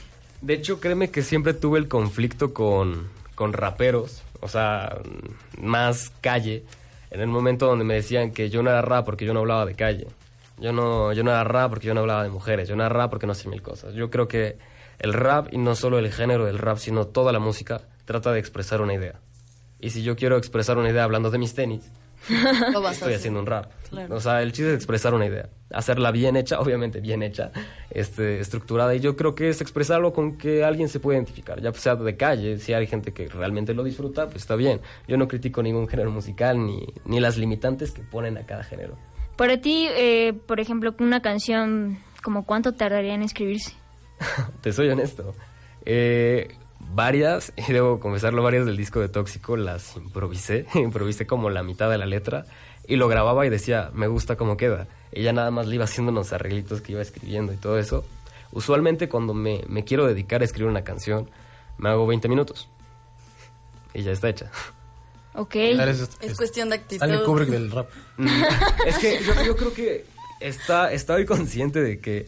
De 0.41 0.53
hecho, 0.55 0.79
créeme 0.79 1.12
que 1.12 1.21
siempre 1.21 1.53
tuve 1.53 1.77
el 1.79 1.88
conflicto 1.88 2.53
con, 2.53 3.10
con 3.36 3.53
raperos, 3.53 4.23
o 4.39 4.47
sea, 4.47 4.97
más 5.62 6.12
calle, 6.21 6.63
en 7.12 7.19
el 7.21 7.27
momento 7.27 7.67
donde 7.67 7.86
me 7.86 7.93
decían 7.95 8.31
que 8.31 8.49
yo 8.49 8.63
no 8.63 8.71
era 8.71 8.81
rap 8.81 9.05
porque 9.05 9.25
yo 9.25 9.34
no 9.34 9.41
hablaba 9.41 9.65
de 9.65 9.75
calle. 9.75 10.07
Yo 10.57 10.71
no, 10.71 11.12
yo 11.13 11.23
no 11.23 11.31
era 11.31 11.43
rap 11.43 11.69
porque 11.69 11.88
yo 11.88 11.93
no 11.93 12.01
hablaba 12.01 12.23
de 12.23 12.29
mujeres, 12.29 12.67
yo 12.69 12.75
no 12.75 12.84
era 12.84 12.93
rap 12.93 13.10
porque 13.12 13.25
no 13.27 13.34
hacía 13.34 13.51
mil 13.51 13.62
cosas. 13.62 13.93
Yo 13.93 14.10
creo 14.10 14.27
que 14.27 14.57
el 14.99 15.13
rap, 15.13 15.47
y 15.51 15.57
no 15.57 15.75
solo 15.75 15.99
el 15.99 16.12
género 16.12 16.45
del 16.45 16.57
rap, 16.57 16.77
sino 16.77 17.05
toda 17.05 17.31
la 17.31 17.39
música, 17.39 17.81
trata 18.05 18.31
de 18.31 18.39
expresar 18.39 18.81
una 18.81 18.93
idea. 18.93 19.15
Y 19.79 19.89
si 19.91 20.03
yo 20.03 20.15
quiero 20.15 20.38
expresar 20.38 20.77
una 20.77 20.89
idea 20.89 21.03
hablando 21.03 21.29
de 21.31 21.38
mis 21.39 21.53
tenis, 21.53 21.91
Lo 22.73 22.81
vas 22.81 22.91
a 22.91 22.93
estoy 22.93 23.13
haciendo 23.13 23.39
un 23.39 23.45
rap. 23.45 23.71
Claro. 23.89 24.15
O 24.15 24.19
sea, 24.19 24.41
el 24.41 24.51
chiste 24.51 24.69
es 24.69 24.75
expresar 24.75 25.13
una 25.13 25.25
idea. 25.25 25.49
Hacerla 25.73 26.12
bien 26.12 26.36
hecha, 26.36 26.60
obviamente 26.62 26.99
bien 26.99 27.23
hecha, 27.23 27.51
este, 27.89 28.39
estructurada. 28.39 28.93
Y 28.95 28.99
yo 28.99 29.15
creo 29.15 29.36
que 29.36 29.49
es 29.49 29.62
expresarlo 29.62 30.13
con 30.13 30.38
que 30.38 30.63
alguien 30.63 30.89
se 30.89 30.99
pueda 30.99 31.17
identificar. 31.17 31.62
Ya 31.62 31.73
sea 31.73 31.95
de 31.95 32.15
calle, 32.17 32.57
si 32.60 32.73
hay 32.73 32.88
gente 32.88 33.13
que 33.13 33.27
realmente 33.27 33.73
lo 33.73 33.84
disfruta, 33.84 34.25
pues 34.25 34.38
está 34.38 34.55
bien. 34.55 34.81
Yo 35.07 35.17
no 35.17 35.27
critico 35.27 35.63
ningún 35.63 35.88
género 35.88 36.12
musical 36.12 36.65
ni, 36.65 36.86
ni 37.05 37.19
las 37.19 37.38
limitantes 37.38 37.91
que 37.91 38.01
ponen 38.01 38.38
a 38.38 38.45
cada 38.45 38.63
género. 38.63 38.97
para 39.36 39.57
ti 39.60 39.88
eh, 39.89 40.34
por 40.45 40.60
ejemplo 40.60 40.93
una 40.99 41.21
canción 41.21 41.97
como 42.21 42.45
cuánto 42.45 42.73
tardaría 42.73 43.15
en 43.15 43.23
escribirse 43.23 43.73
Te 44.62 44.71
soy 44.71 44.89
honesto. 44.89 45.34
Eh, 45.86 46.55
varias, 46.93 47.54
y 47.67 47.71
debo 47.71 47.99
confesarlo, 47.99 48.43
varias 48.43 48.65
del 48.65 48.77
disco 48.77 48.99
de 48.99 49.10
Tóxico 49.10 49.58
las 49.58 49.95
improvisé. 49.97 50.65
improvisé 50.75 51.25
como 51.25 51.49
la 51.49 51.63
mitad 51.63 51.89
de 51.89 51.97
la 51.97 52.06
letra 52.06 52.45
y 52.88 52.95
lo 52.95 53.08
grababa 53.08 53.45
y 53.45 53.49
decía, 53.49 53.91
me 53.93 54.08
gusta 54.08 54.36
cómo 54.36 54.58
queda. 54.58 54.88
Y 55.12 55.23
ya 55.23 55.34
nada 55.34 55.51
más 55.51 55.67
le 55.67 55.75
iba 55.75 55.86
haciendo 55.86 56.12
unos 56.12 56.34
arreglitos 56.34 56.82
que 56.82 56.93
iba 56.93 57.01
escribiendo 57.01 57.54
y 57.54 57.58
todo 57.58 57.77
eso. 57.77 58.04
Usualmente 58.51 59.08
cuando 59.08 59.34
me, 59.34 59.63
me 59.67 59.84
quiero 59.84 60.06
dedicar 60.06 60.41
a 60.41 60.45
escribir 60.45 60.69
una 60.69 60.84
canción, 60.84 61.30
me 61.77 61.89
hago 61.89 62.06
20 62.08 62.27
minutos. 62.27 62.69
Y 63.93 64.04
ya 64.04 64.12
está 64.12 64.30
hecha. 64.30 64.51
ok 65.36 65.56
Es 65.56 66.38
cuestión 66.38 66.69
de 66.69 66.75
actitud. 66.75 67.04
Stanley 67.04 67.23
Kubrick 67.25 67.49
del 67.49 67.71
rap. 67.71 67.89
es 68.86 68.97
que 68.97 69.21
yo, 69.23 69.34
yo 69.45 69.56
creo 69.56 69.73
que 69.73 70.06
está, 70.39 70.91
estoy 70.91 71.25
consciente 71.25 71.82
de 71.82 71.99
que 71.99 72.27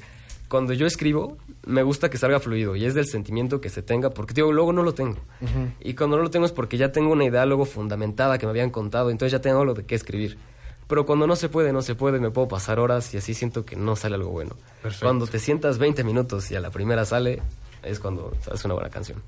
cuando 0.54 0.74
yo 0.74 0.86
escribo, 0.86 1.40
me 1.66 1.82
gusta 1.82 2.12
que 2.12 2.20
salga 2.20 2.40
fluido 2.40 2.76
y 2.76 2.86
es 2.86 2.94
del 2.94 3.08
sentimiento 3.08 3.60
que 3.60 3.70
se 3.70 3.82
tenga, 3.82 4.12
porque 4.12 4.36
digo, 4.36 4.52
luego 4.52 4.72
no 4.72 4.84
lo 4.84 4.94
tengo. 4.94 5.18
Y 5.80 5.96
cuando 5.96 6.16
no 6.16 6.22
lo 6.22 6.30
tengo 6.30 6.46
es 6.46 6.52
porque 6.52 6.78
ya 6.78 6.92
tengo 6.92 7.12
una 7.12 7.26
idea 7.26 7.44
luego 7.48 7.66
fundamentada 7.66 8.38
que 8.38 8.46
me 8.46 8.52
habían 8.52 8.70
contado, 8.70 9.10
entonces 9.10 9.32
ya 9.32 9.42
tengo 9.42 9.66
lo 9.66 9.74
de 9.74 9.84
qué 9.88 9.96
escribir. 9.96 10.38
Pero 10.88 11.08
cuando 11.08 11.26
no 11.26 11.36
se 11.36 11.50
puede, 11.50 11.74
no 11.74 11.82
se 11.82 11.96
puede, 11.96 12.20
me 12.20 12.30
puedo 12.30 12.48
pasar 12.48 12.78
horas 12.78 13.12
y 13.16 13.18
así 13.18 13.34
siento 13.34 13.66
que 13.66 13.76
no 13.76 13.96
sale 13.96 14.14
algo 14.14 14.30
bueno. 14.30 14.56
Perfecto. 14.84 15.08
Cuando 15.08 15.26
te 15.26 15.40
sientas 15.40 15.80
20 15.80 16.04
minutos 16.04 16.52
y 16.52 16.56
a 16.56 16.60
la 16.60 16.70
primera 16.70 17.04
sale, 17.04 17.42
es 17.82 18.00
cuando 18.00 18.32
es 18.54 18.64
una 18.64 18.76
buena 18.76 18.92
canción. 18.92 19.24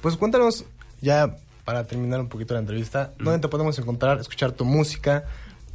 Pues 0.00 0.16
cuéntanos, 0.16 0.64
ya 1.02 1.36
para 1.66 1.84
terminar 1.84 2.20
un 2.20 2.30
poquito 2.30 2.54
la 2.54 2.60
entrevista, 2.60 3.12
¿dónde 3.18 3.38
te 3.38 3.48
podemos 3.48 3.78
encontrar, 3.78 4.18
escuchar 4.18 4.52
tu 4.52 4.64
música, 4.64 5.26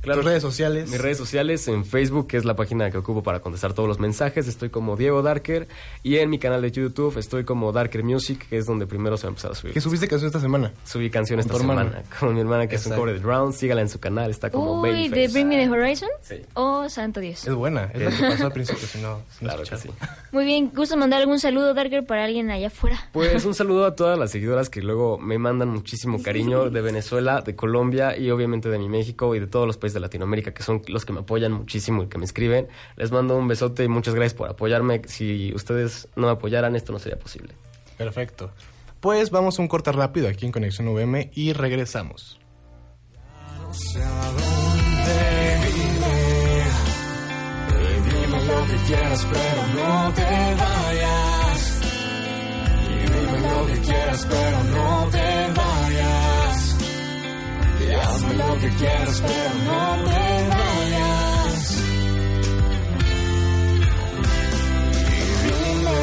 tus 0.02 0.24
redes 0.26 0.42
sociales? 0.42 0.90
Mis 0.90 1.00
redes 1.02 1.18
sociales 1.18 1.68
en 1.68 1.84
Facebook, 1.86 2.28
que 2.28 2.38
es 2.38 2.46
la 2.46 2.56
página 2.56 2.90
que 2.90 2.98
ocupo 2.98 3.22
para 3.22 3.40
contestar 3.42 3.74
todos 3.74 3.88
los 3.90 4.00
mensajes, 4.00 4.48
estoy 4.48 4.70
como 4.70 4.96
Diego 4.96 5.22
Darker. 5.22 5.68
Y 6.04 6.18
en 6.18 6.30
mi 6.30 6.40
canal 6.40 6.62
de 6.62 6.72
YouTube 6.72 7.18
estoy 7.18 7.44
como 7.44 7.72
Darker 7.72 8.04
Music, 8.04 8.48
que 8.50 8.58
es 8.58 8.66
donde 8.66 8.88
primero 8.88 9.18
se 9.18 9.24
va 9.24 9.30
a 9.30 9.32
empezar 9.32 9.52
a 9.52 9.56
subir. 9.56 9.74
Que 9.74 9.82
subiste 9.82 10.08
canción 10.08 10.28
esta 10.28 10.40
semana. 10.40 10.72
Subí 10.86 11.10
canción 11.10 11.40
esta 11.40 11.54
tu 11.54 11.60
hermana. 11.60 11.84
semana 11.90 12.04
con 12.20 12.34
mi 12.34 12.40
hermana, 12.40 12.68
que 12.68 12.76
es 12.76 12.86
un 12.86 12.96
cover 12.96 13.14
de 13.16 13.20
Drown. 13.20 13.54
Sígala 13.54 13.82
en 13.82 13.90
su 13.90 14.00
canal, 14.00 14.32
está 14.32 14.50
como 14.50 14.82
uy 14.82 14.90
Babyface. 14.90 15.20
de 15.22 15.28
Bring 15.28 15.48
Me 15.50 15.58
the 15.66 15.70
Horizon 15.70 16.10
Sí. 16.22 16.36
oh 16.54 16.88
santo 16.90 17.20
Dios 17.20 17.46
Es 17.48 17.54
buena, 17.54 17.86
es 17.94 18.02
la 18.02 18.10
que 18.12 18.24
pasó 18.32 18.46
al 18.46 18.54
principio, 18.54 18.88
si 18.88 19.00
no, 19.00 19.22
si 19.38 19.44
no 19.46 19.50
Claro 19.52 19.64
que 19.64 19.76
escuchaste. 19.76 19.90
sí. 19.90 20.28
muy 20.32 20.46
bien 20.46 20.72
gusto 20.74 20.96
mandar 20.98 21.20
algún 21.22 21.40
saludo 21.40 21.74
Darker 21.74 22.06
para 22.06 22.24
alguien 22.26 22.50
allá 22.52 22.68
afuera 22.68 23.10
Pues 23.12 23.44
un 23.46 23.54
saludo 23.56 23.86
a 23.86 23.96
todas 23.96 24.18
las 24.18 24.32
seguidoras 24.32 24.70
que 24.70 24.82
luego 24.82 25.18
me 25.18 25.38
mandan 25.38 25.70
muchísimo 25.70 26.22
cariño 26.24 26.70
de 26.70 26.82
Venezuela, 26.82 27.42
de 27.42 27.56
Colombia 27.56 28.18
y 28.18 28.32
obviamente 28.32 28.70
de 28.70 28.78
mi 28.80 28.88
México 28.90 29.36
y 29.36 29.40
de 29.40 29.48
todos 29.48 29.68
los 29.68 29.76
países 29.78 29.89
de 29.94 30.00
Latinoamérica 30.00 30.54
que 30.54 30.64
son 30.64 30.82
los 30.88 31.06
que 31.06 31.14
me 31.14 31.20
apoyan 31.22 31.52
muchísimo 31.52 32.04
y 32.04 32.08
que 32.08 32.18
me 32.18 32.26
escriben. 32.26 32.68
Les 32.96 33.12
mando 33.12 33.38
un 33.38 33.48
besote 33.48 33.84
y 33.84 33.88
muchas 33.88 34.16
gracias 34.16 34.34
por 34.34 34.50
apoyarme. 34.50 35.02
Si 35.06 35.54
ustedes 35.54 36.08
no 36.16 36.28
me 36.28 36.34
apoyaran, 36.34 36.76
esto 36.76 36.92
no 36.92 37.00
sería 37.00 37.18
posible. 37.18 37.54
Perfecto. 37.98 38.52
Pues 39.00 39.30
vamos 39.30 39.58
a 39.58 39.62
un 39.62 39.68
corte 39.68 39.92
rápido 39.92 40.28
aquí 40.28 40.46
en 40.46 40.52
Conexión 40.52 40.88
VM 40.90 41.32
y 41.34 41.54
regresamos. 41.54 42.40
sé 43.72 44.04
a 44.04 44.32
dónde. 44.32 44.80
Y 47.70 48.02
dime 48.10 48.46
lo 48.46 48.66
que 48.68 48.78
quieras, 48.88 49.28
pero 49.32 49.68
no 49.76 50.14
te 50.14 50.22
vayas. 50.56 51.82
Y 52.88 53.00
dime 53.12 53.40
lo 53.40 53.68
que 53.68 53.80
quieras, 53.82 54.28
pero 54.30 54.64
no 54.64 55.10
te 55.12 55.18
vayas. 55.18 55.69
Hazme 57.96 58.34
lo 58.36 58.58
que 58.60 58.70
quieras, 58.70 59.22
pero 59.22 59.54
no 59.66 60.04
te 60.04 60.50
vayas. 60.50 61.82
Y 65.06 65.22
dime, 65.48 66.00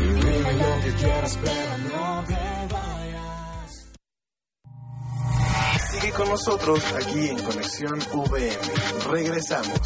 y 0.00 0.06
dime 0.06 0.52
lo 0.52 0.80
que 0.82 0.92
quieras, 0.94 1.38
pero 1.42 1.78
no 1.78 2.24
te 2.26 2.34
vayas. 2.74 3.70
Sigue 5.90 6.12
con 6.12 6.28
nosotros 6.28 6.80
aquí 6.94 7.28
en 7.28 7.42
Conexión 7.42 7.98
VM. 8.12 8.56
Regresamos. 9.10 9.80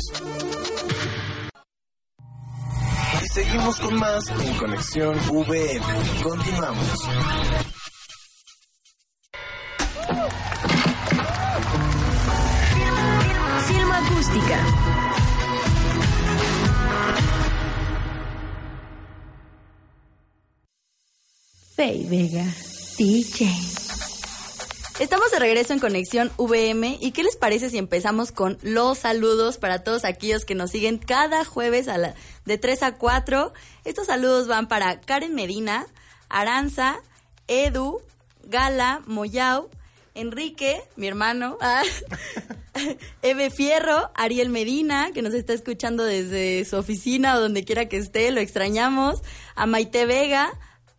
Y 3.22 3.26
seguimos 3.28 3.80
con 3.80 3.94
más 3.94 4.28
en 4.30 4.54
Conexión 4.56 5.18
VM. 5.30 6.22
Continuamos. 6.22 7.08
Film 13.66 13.92
acústica. 13.92 14.58
Fey 21.76 22.06
Vega, 22.06 22.44
DJ. 22.98 23.48
Estamos 24.98 25.30
de 25.30 25.38
regreso 25.38 25.72
en 25.72 25.78
Conexión 25.78 26.32
VM 26.36 26.98
y 27.00 27.12
¿qué 27.12 27.22
les 27.22 27.36
parece 27.36 27.70
si 27.70 27.78
empezamos 27.78 28.32
con 28.32 28.58
los 28.62 28.98
saludos 28.98 29.58
para 29.58 29.84
todos 29.84 30.04
aquellos 30.04 30.44
que 30.44 30.56
nos 30.56 30.72
siguen 30.72 30.98
cada 30.98 31.44
jueves 31.44 31.86
a 31.86 31.96
la, 31.96 32.16
de 32.44 32.58
3 32.58 32.82
a 32.82 32.94
4? 32.96 33.52
Estos 33.84 34.08
saludos 34.08 34.48
van 34.48 34.66
para 34.66 35.00
Karen 35.00 35.36
Medina, 35.36 35.86
Aranza, 36.28 37.00
Edu, 37.46 38.00
Gala, 38.42 39.02
Moyau, 39.06 39.70
Enrique, 40.18 40.82
mi 40.96 41.06
hermano, 41.06 41.56
ah, 41.60 41.82
Eve 43.22 43.50
Fierro, 43.50 44.10
Ariel 44.14 44.48
Medina, 44.50 45.10
que 45.12 45.22
nos 45.22 45.34
está 45.34 45.52
escuchando 45.52 46.04
desde 46.04 46.64
su 46.64 46.76
oficina 46.76 47.36
o 47.36 47.40
donde 47.40 47.64
quiera 47.64 47.88
que 47.88 47.96
esté, 47.96 48.30
lo 48.30 48.40
extrañamos, 48.40 49.22
a 49.54 49.66
Maite 49.66 50.06
Vega, 50.06 50.50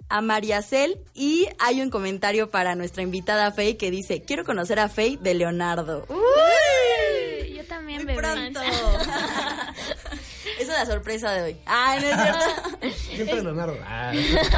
a 0.09 0.21
María 0.21 0.61
Cel 0.61 0.97
y 1.13 1.47
hay 1.59 1.81
un 1.81 1.89
comentario 1.89 2.49
para 2.49 2.75
nuestra 2.75 3.03
invitada 3.03 3.51
Faye 3.51 3.77
que 3.77 3.91
dice, 3.91 4.23
quiero 4.23 4.43
conocer 4.43 4.79
a 4.79 4.89
Faye 4.89 5.17
de 5.21 5.35
Leonardo. 5.35 6.05
Uy, 6.09 7.53
yo 7.53 7.63
también, 7.65 8.05
Muy 8.05 8.15
bebé. 8.15 8.17
pronto. 8.19 8.59
Esa 10.69 10.83
es 10.83 10.87
la 10.87 10.93
sorpresa 10.93 11.31
de 11.31 11.41
hoy. 11.41 11.57
Ay, 11.65 11.99
no 11.99 12.07
es 12.07 12.15
cierto. 12.15 12.97
Siempre 13.15 13.41
Leonardo. 13.41 13.77
Ah. 13.83 14.11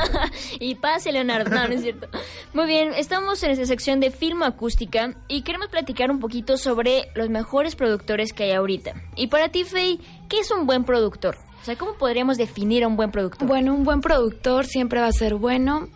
y 0.60 0.76
pase, 0.76 1.14
Leonardo. 1.14 1.50
No, 1.50 1.68
no 1.70 1.74
es 1.74 1.82
cierto. 1.82 2.10
Muy 2.54 2.66
bien, 2.66 2.94
estamos 2.94 3.42
en 3.44 3.52
esta 3.52 3.66
sección 3.66 4.02
de 4.02 4.12
film 4.12 4.44
acústica 4.44 5.16
y 5.30 5.44
queremos 5.44 5.70
platicar 5.70 6.12
un 6.12 6.20
poquito 6.20 6.58
sobre 6.58 7.10
los 7.16 7.30
mejores 7.30 7.78
productores 7.78 8.34
que 8.34 8.44
hay 8.44 8.52
ahorita. 8.52 8.94
Y 9.16 9.28
para 9.28 9.50
ti, 9.50 9.64
Faye, 9.64 10.00
¿qué 10.28 10.40
es 10.40 10.52
un 10.52 10.66
buen 10.66 10.84
productor? 10.84 11.38
O 11.62 11.64
sea, 11.64 11.78
¿cómo 11.78 11.94
podríamos 11.94 12.38
definir 12.38 12.84
a 12.84 12.90
un 12.90 12.98
buen 12.98 13.12
productor? 13.12 13.48
Bueno, 13.48 13.74
un 13.74 13.86
buen 13.86 14.02
productor 14.02 14.66
siempre 14.66 15.00
va 15.00 15.08
a 15.08 15.14
ser 15.14 15.36
bueno. 15.36 15.88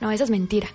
No, 0.00 0.10
eso 0.12 0.24
es 0.24 0.30
mentira. 0.30 0.68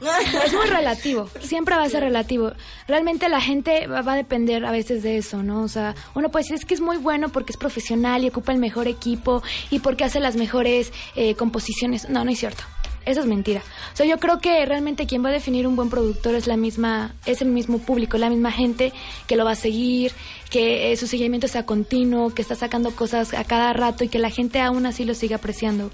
Es 0.45 0.53
muy 0.53 0.65
relativo. 0.65 1.29
Siempre 1.41 1.75
va 1.75 1.83
a 1.83 1.89
ser 1.89 2.03
relativo. 2.03 2.51
Realmente 2.87 3.29
la 3.29 3.39
gente 3.39 3.87
va, 3.87 4.01
va 4.01 4.13
a 4.13 4.17
depender 4.17 4.65
a 4.65 4.71
veces 4.71 5.01
de 5.03 5.17
eso, 5.17 5.43
¿no? 5.43 5.63
O 5.63 5.67
sea, 5.67 5.95
uno 6.13 6.29
puede 6.29 6.43
decir 6.43 6.55
es 6.55 6.65
que 6.65 6.73
es 6.73 6.81
muy 6.81 6.97
bueno 6.97 7.29
porque 7.29 7.53
es 7.53 7.57
profesional 7.57 8.23
y 8.23 8.27
ocupa 8.27 8.51
el 8.51 8.59
mejor 8.59 8.87
equipo 8.87 9.41
y 9.69 9.79
porque 9.79 10.03
hace 10.03 10.19
las 10.19 10.35
mejores 10.35 10.91
eh, 11.15 11.35
composiciones. 11.35 12.09
No, 12.09 12.25
no 12.25 12.31
es 12.31 12.39
cierto. 12.39 12.63
Eso 13.05 13.19
es 13.19 13.25
mentira. 13.25 13.61
O 13.93 13.97
sea, 13.97 14.05
yo 14.05 14.17
creo 14.17 14.39
que 14.39 14.65
realmente 14.65 15.05
quien 15.05 15.23
va 15.23 15.29
a 15.29 15.33
definir 15.33 15.67
un 15.67 15.75
buen 15.75 15.89
productor 15.89 16.35
es 16.35 16.47
la 16.47 16.55
misma, 16.55 17.13
es 17.25 17.41
el 17.41 17.49
mismo 17.49 17.79
público, 17.79 18.17
la 18.17 18.29
misma 18.29 18.51
gente 18.51 18.93
que 19.27 19.35
lo 19.35 19.43
va 19.43 19.51
a 19.51 19.55
seguir, 19.55 20.13
que 20.49 20.91
eh, 20.91 20.97
su 20.97 21.07
seguimiento 21.07 21.49
sea 21.49 21.65
continuo, 21.65 22.33
que 22.33 22.41
está 22.41 22.55
sacando 22.55 22.95
cosas 22.95 23.33
a 23.33 23.43
cada 23.43 23.73
rato 23.73 24.05
y 24.05 24.07
que 24.07 24.19
la 24.19 24.29
gente 24.29 24.61
aún 24.61 24.85
así 24.85 25.03
lo 25.03 25.15
siga 25.15 25.35
apreciando. 25.35 25.91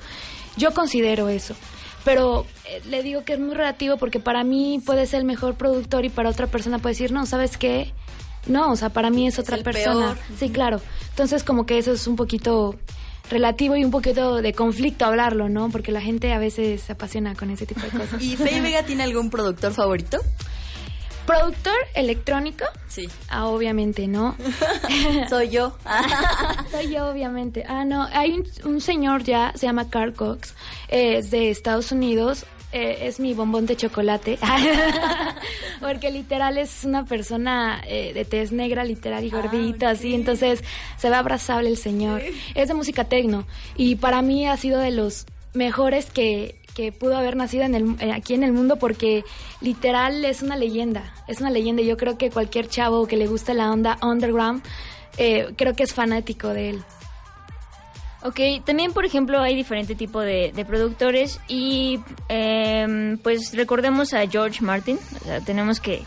Yo 0.56 0.72
considero 0.72 1.30
eso. 1.30 1.56
Pero 2.06 2.46
eh, 2.66 2.82
le 2.88 3.04
digo 3.04 3.24
que 3.24 3.34
es 3.34 3.40
muy 3.40 3.54
relativo 3.54 3.98
porque 3.98 4.20
para 4.20 4.44
mí 4.44 4.82
puede 4.86 5.06
ser 5.06 5.20
el 5.20 5.26
mejor 5.26 5.56
productor 5.56 6.06
y 6.06 6.10
para 6.10 6.30
otra 6.30 6.48
persona 6.48 6.80
puede 6.80 6.94
decir, 6.94 7.12
no, 7.12 7.26
¿sabes 7.26 7.58
qué? 7.58 7.94
No, 8.48 8.72
o 8.72 8.76
sea, 8.76 8.90
para 8.90 9.10
mí 9.10 9.28
es 9.28 9.38
otra 9.38 9.58
el 9.58 9.64
persona. 9.64 10.14
peor. 10.14 10.18
Sí, 10.38 10.50
claro. 10.50 10.82
Entonces 11.10 11.44
como 11.44 11.66
que 11.66 11.78
eso 11.78 11.92
es 11.92 12.08
un 12.08 12.16
poquito 12.16 12.76
relativo 13.30 13.76
y 13.76 13.86
un 13.86 13.92
poquito 13.92 14.42
de 14.42 14.54
conflicto 14.54 15.06
hablarlo, 15.06 15.50
¿no? 15.50 15.70
Porque 15.70 15.92
la 15.92 16.02
gente 16.02 16.34
a 16.34 16.40
veces 16.40 16.82
se 16.82 16.94
apasiona 16.94 17.36
con 17.36 17.50
ese 17.52 17.66
tipo 17.66 17.82
de 17.82 17.90
cosas. 17.90 18.22
¿Y 18.22 18.36
Faye 18.36 18.62
Vega 18.62 18.84
tiene 18.84 19.04
algún 19.04 19.30
productor 19.30 19.74
favorito? 19.74 20.20
¿Productor 21.30 21.76
electrónico? 21.94 22.66
Sí. 22.88 23.08
Ah, 23.30 23.46
obviamente, 23.46 24.08
¿no? 24.08 24.36
Soy 25.30 25.50
yo. 25.50 25.78
Soy 26.72 26.92
yo, 26.92 27.08
obviamente. 27.08 27.64
Ah, 27.68 27.86
no, 27.86 28.08
hay 28.12 28.32
un, 28.32 28.48
un 28.66 28.82
señor 28.82 29.24
ya, 29.24 29.52
se 29.56 29.68
llama 29.68 29.92
Carl 29.92 30.14
Cox, 30.14 30.56
eh, 30.88 31.18
es 31.18 31.30
de 31.30 31.52
Estados 31.52 31.92
Unidos. 31.92 32.46
eh, 32.72 33.08
es 33.08 33.20
mi 33.20 33.36
bombón 33.36 33.68
de 33.68 33.76
chocolate. 33.76 34.40
Porque 35.80 36.10
literal 36.12 36.58
es 36.58 36.84
una 36.84 37.06
persona 37.06 37.82
eh, 37.86 38.12
de 38.14 38.26
tez 38.26 38.52
negra, 38.52 38.84
literal 38.84 39.24
y 39.24 39.30
gordito, 39.30 39.88
así. 39.88 40.16
Entonces 40.16 40.64
se 40.98 41.10
ve 41.10 41.16
abrazable 41.16 41.70
el 41.70 41.78
señor. 41.78 42.22
Es 42.56 42.68
de 42.68 42.74
música 42.74 43.04
tecno. 43.06 43.46
Y 43.76 43.96
para 43.98 44.22
mí 44.24 44.48
ha 44.48 44.58
sido 44.58 44.80
de 44.80 44.92
los 44.92 45.26
mejores 45.54 46.12
que, 46.12 46.60
que 46.76 46.92
pudo 46.92 47.18
haber 47.18 47.36
nacido 47.36 47.64
en 47.64 47.76
el, 47.76 47.96
eh, 48.00 48.12
aquí 48.12 48.34
en 48.34 48.44
el 48.44 48.54
mundo 48.54 48.78
porque 48.78 49.24
literal 49.62 50.24
es 50.26 50.42
una 50.42 50.56
leyenda. 50.56 51.14
Es 51.28 51.42
una 51.42 51.50
leyenda. 51.50 51.82
Yo 51.82 51.98
creo 51.98 52.18
que 52.18 52.30
cualquier 52.30 52.68
chavo 52.68 53.08
que 53.08 53.18
le 53.18 53.28
guste 53.28 53.54
la 53.54 53.72
onda 53.72 53.98
underground, 54.02 54.64
eh, 55.18 55.54
creo 55.56 55.76
que 55.76 55.84
es 55.84 55.94
fanático 55.94 56.50
de 56.50 56.70
él. 56.72 56.84
Ok, 58.22 58.40
también 58.66 58.92
por 58.92 59.06
ejemplo 59.06 59.40
hay 59.40 59.56
diferente 59.56 59.96
tipo 59.96 60.20
de, 60.20 60.52
de 60.54 60.66
productores 60.66 61.40
y 61.48 62.02
em, 62.28 63.18
pues 63.18 63.56
recordemos 63.56 64.14
a 64.14 64.28
George 64.28 64.62
Martin, 64.62 65.00
o 65.22 65.24
sea, 65.24 65.40
tenemos 65.40 65.80
que 65.80 66.04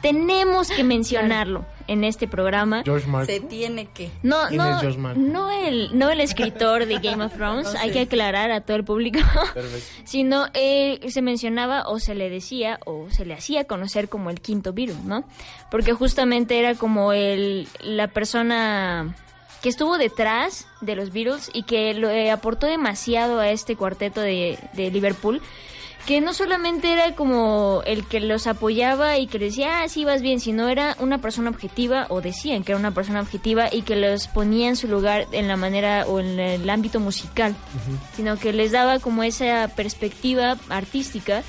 tenemos 0.00 0.68
que 0.68 0.84
mencionarlo 0.84 1.64
en 1.88 2.04
este 2.04 2.28
programa. 2.28 2.82
George 2.84 3.08
Se 3.26 3.40
tiene 3.40 3.86
que. 3.86 4.10
No, 4.22 4.36
¿Quién 4.48 4.58
no, 4.58 4.74
es 4.74 4.80
George 4.80 4.98
Martin? 4.98 5.32
no 5.32 5.50
el, 5.50 5.96
no 5.98 6.10
el 6.10 6.20
escritor 6.20 6.86
de 6.86 6.98
Game 6.98 7.24
of 7.24 7.34
Thrones, 7.34 7.74
hay 7.74 7.90
que 7.90 8.00
aclarar 8.00 8.50
a 8.50 8.60
todo 8.60 8.76
el 8.76 8.84
público, 8.84 9.20
sino 10.04 10.46
eh, 10.54 11.00
se 11.08 11.22
mencionaba 11.22 11.88
o 11.88 11.98
se 11.98 12.14
le 12.14 12.30
decía 12.30 12.78
o 12.84 13.08
se 13.10 13.24
le 13.24 13.34
hacía 13.34 13.64
conocer 13.64 14.08
como 14.08 14.30
el 14.30 14.40
quinto 14.40 14.72
virus, 14.72 15.02
¿no? 15.04 15.24
Porque 15.70 15.92
justamente 15.92 16.58
era 16.58 16.74
como 16.74 17.12
el, 17.12 17.68
la 17.80 18.08
persona 18.08 19.14
que 19.62 19.68
estuvo 19.68 19.98
detrás 19.98 20.66
de 20.80 20.96
los 20.96 21.12
Beatles 21.12 21.50
y 21.52 21.62
que 21.64 21.94
lo 21.94 22.10
eh, 22.10 22.30
aportó 22.30 22.66
demasiado 22.66 23.40
a 23.40 23.50
este 23.50 23.76
cuarteto 23.76 24.20
de, 24.20 24.58
de 24.74 24.90
Liverpool 24.90 25.40
que 26.06 26.20
no 26.20 26.32
solamente 26.32 26.92
era 26.92 27.16
como 27.16 27.82
el 27.84 28.06
que 28.06 28.20
los 28.20 28.46
apoyaba 28.46 29.18
y 29.18 29.26
que 29.26 29.40
decía, 29.40 29.82
ah, 29.82 29.88
sí, 29.88 30.04
vas 30.04 30.22
bien, 30.22 30.38
sino 30.38 30.68
era 30.68 30.96
una 31.00 31.18
persona 31.18 31.50
objetiva, 31.50 32.06
o 32.10 32.20
decían 32.20 32.62
que 32.62 32.72
era 32.72 32.78
una 32.78 32.92
persona 32.92 33.20
objetiva 33.20 33.68
y 33.72 33.82
que 33.82 33.96
los 33.96 34.28
ponía 34.28 34.68
en 34.68 34.76
su 34.76 34.86
lugar 34.86 35.26
en 35.32 35.48
la 35.48 35.56
manera 35.56 36.06
o 36.06 36.20
en 36.20 36.38
el 36.38 36.70
ámbito 36.70 37.00
musical, 37.00 37.56
sino 38.14 38.38
que 38.38 38.52
les 38.52 38.70
daba 38.70 39.00
como 39.00 39.24
esa 39.24 39.68
perspectiva 39.74 40.56
artística 40.68 41.42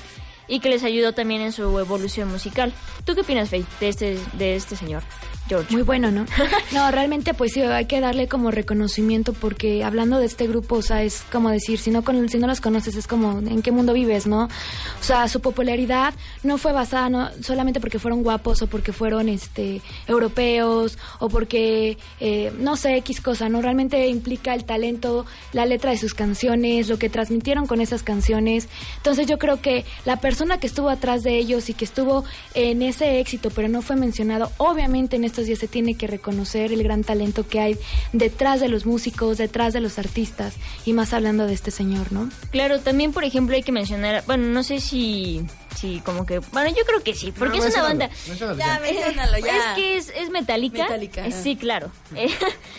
y 0.48 0.58
que 0.58 0.70
les 0.70 0.82
ayudó 0.82 1.12
también 1.12 1.40
en 1.40 1.52
su 1.52 1.78
evolución 1.78 2.28
musical. 2.28 2.72
¿Tú 3.04 3.14
qué 3.14 3.20
opinas, 3.20 3.50
Faye, 3.50 3.64
de 3.78 3.88
este, 3.88 4.18
de 4.32 4.56
este 4.56 4.74
señor, 4.74 5.04
George? 5.48 5.72
Muy 5.72 5.82
bueno, 5.82 6.10
¿no? 6.10 6.26
No, 6.72 6.90
realmente 6.90 7.34
pues 7.34 7.52
sí, 7.52 7.62
hay 7.62 7.86
que 7.86 8.00
darle 8.00 8.28
como 8.28 8.50
reconocimiento 8.50 9.32
porque 9.32 9.82
hablando 9.84 10.18
de 10.18 10.26
este 10.26 10.46
grupo, 10.46 10.76
o 10.76 10.82
sea, 10.82 11.02
es 11.02 11.22
como 11.32 11.50
decir, 11.50 11.78
si 11.78 11.90
no, 11.90 12.02
con, 12.02 12.28
si 12.28 12.38
no 12.38 12.46
los 12.46 12.60
conoces 12.60 12.94
es 12.94 13.06
como, 13.06 13.38
¿en 13.38 13.62
qué 13.62 13.72
mundo 13.72 13.92
vives, 13.92 14.26
no? 14.26 14.44
O 14.44 15.02
sea, 15.02 15.28
su 15.28 15.40
popularidad 15.40 16.14
no 16.42 16.58
fue 16.58 16.72
basada 16.72 17.08
no, 17.08 17.30
solamente 17.42 17.80
porque 17.80 17.98
fueron 17.98 18.22
guapos 18.22 18.62
o 18.62 18.66
porque 18.66 18.92
fueron 18.92 19.28
este 19.28 19.80
europeos 20.06 20.98
o 21.18 21.28
porque, 21.28 21.98
eh, 22.20 22.52
no 22.58 22.76
sé, 22.76 22.96
X 22.98 23.20
cosa, 23.20 23.48
¿no? 23.48 23.62
Realmente 23.62 24.08
implica 24.08 24.54
el 24.54 24.64
talento, 24.64 25.26
la 25.52 25.66
letra 25.66 25.90
de 25.90 25.98
sus 25.98 26.14
canciones, 26.14 26.88
lo 26.88 26.98
que 26.98 27.08
transmitieron 27.08 27.66
con 27.66 27.80
esas 27.80 28.02
canciones. 28.02 28.68
Entonces 28.96 29.26
yo 29.26 29.38
creo 29.38 29.60
que 29.60 29.84
la 30.04 30.20
persona 30.20 30.58
que 30.58 30.66
estuvo 30.66 30.90
atrás 30.90 31.22
de 31.22 31.38
ellos 31.38 31.68
y 31.70 31.74
que 31.74 31.84
estuvo 31.84 32.24
en 32.54 32.82
ese 32.82 33.20
éxito, 33.20 33.50
pero 33.50 33.68
no 33.68 33.82
fue 33.82 33.96
mencionado, 33.96 34.52
obviamente 34.58 35.16
en 35.16 35.24
estos 35.46 35.58
se 35.58 35.68
tiene 35.68 35.94
que 35.94 36.06
reconocer 36.06 36.72
el 36.72 36.82
gran 36.82 37.04
talento 37.04 37.46
que 37.46 37.60
hay 37.60 37.78
detrás 38.12 38.60
de 38.60 38.68
los 38.68 38.86
músicos, 38.86 39.38
detrás 39.38 39.72
de 39.72 39.80
los 39.80 39.98
artistas, 39.98 40.54
y 40.84 40.92
más 40.92 41.12
hablando 41.12 41.46
de 41.46 41.54
este 41.54 41.70
señor, 41.70 42.12
¿no? 42.12 42.28
Claro, 42.50 42.80
también 42.80 43.12
por 43.12 43.24
ejemplo 43.24 43.54
hay 43.54 43.62
que 43.62 43.72
mencionar, 43.72 44.24
bueno, 44.26 44.46
no 44.48 44.62
sé 44.62 44.80
si, 44.80 45.42
si 45.78 46.00
como 46.00 46.26
que, 46.26 46.38
bueno, 46.40 46.68
yo 46.76 46.84
creo 46.84 47.02
que 47.02 47.14
sí, 47.14 47.32
porque 47.32 47.58
No, 47.58 47.64
es 47.64 47.74
una 47.74 47.82
banda... 47.82 48.10
menciónalo 48.26 48.58
Ya, 48.58 48.78
menciónalo, 48.80 49.38
ya. 49.38 49.56
Es 49.56 49.64
que 49.76 49.96
es, 49.96 50.12
es 50.16 50.30
metálica. 50.30 50.82
Metallica, 50.84 51.26
Eh, 51.26 51.32
sí, 51.32 51.56
claro. 51.56 51.90
Eh, 52.16 52.28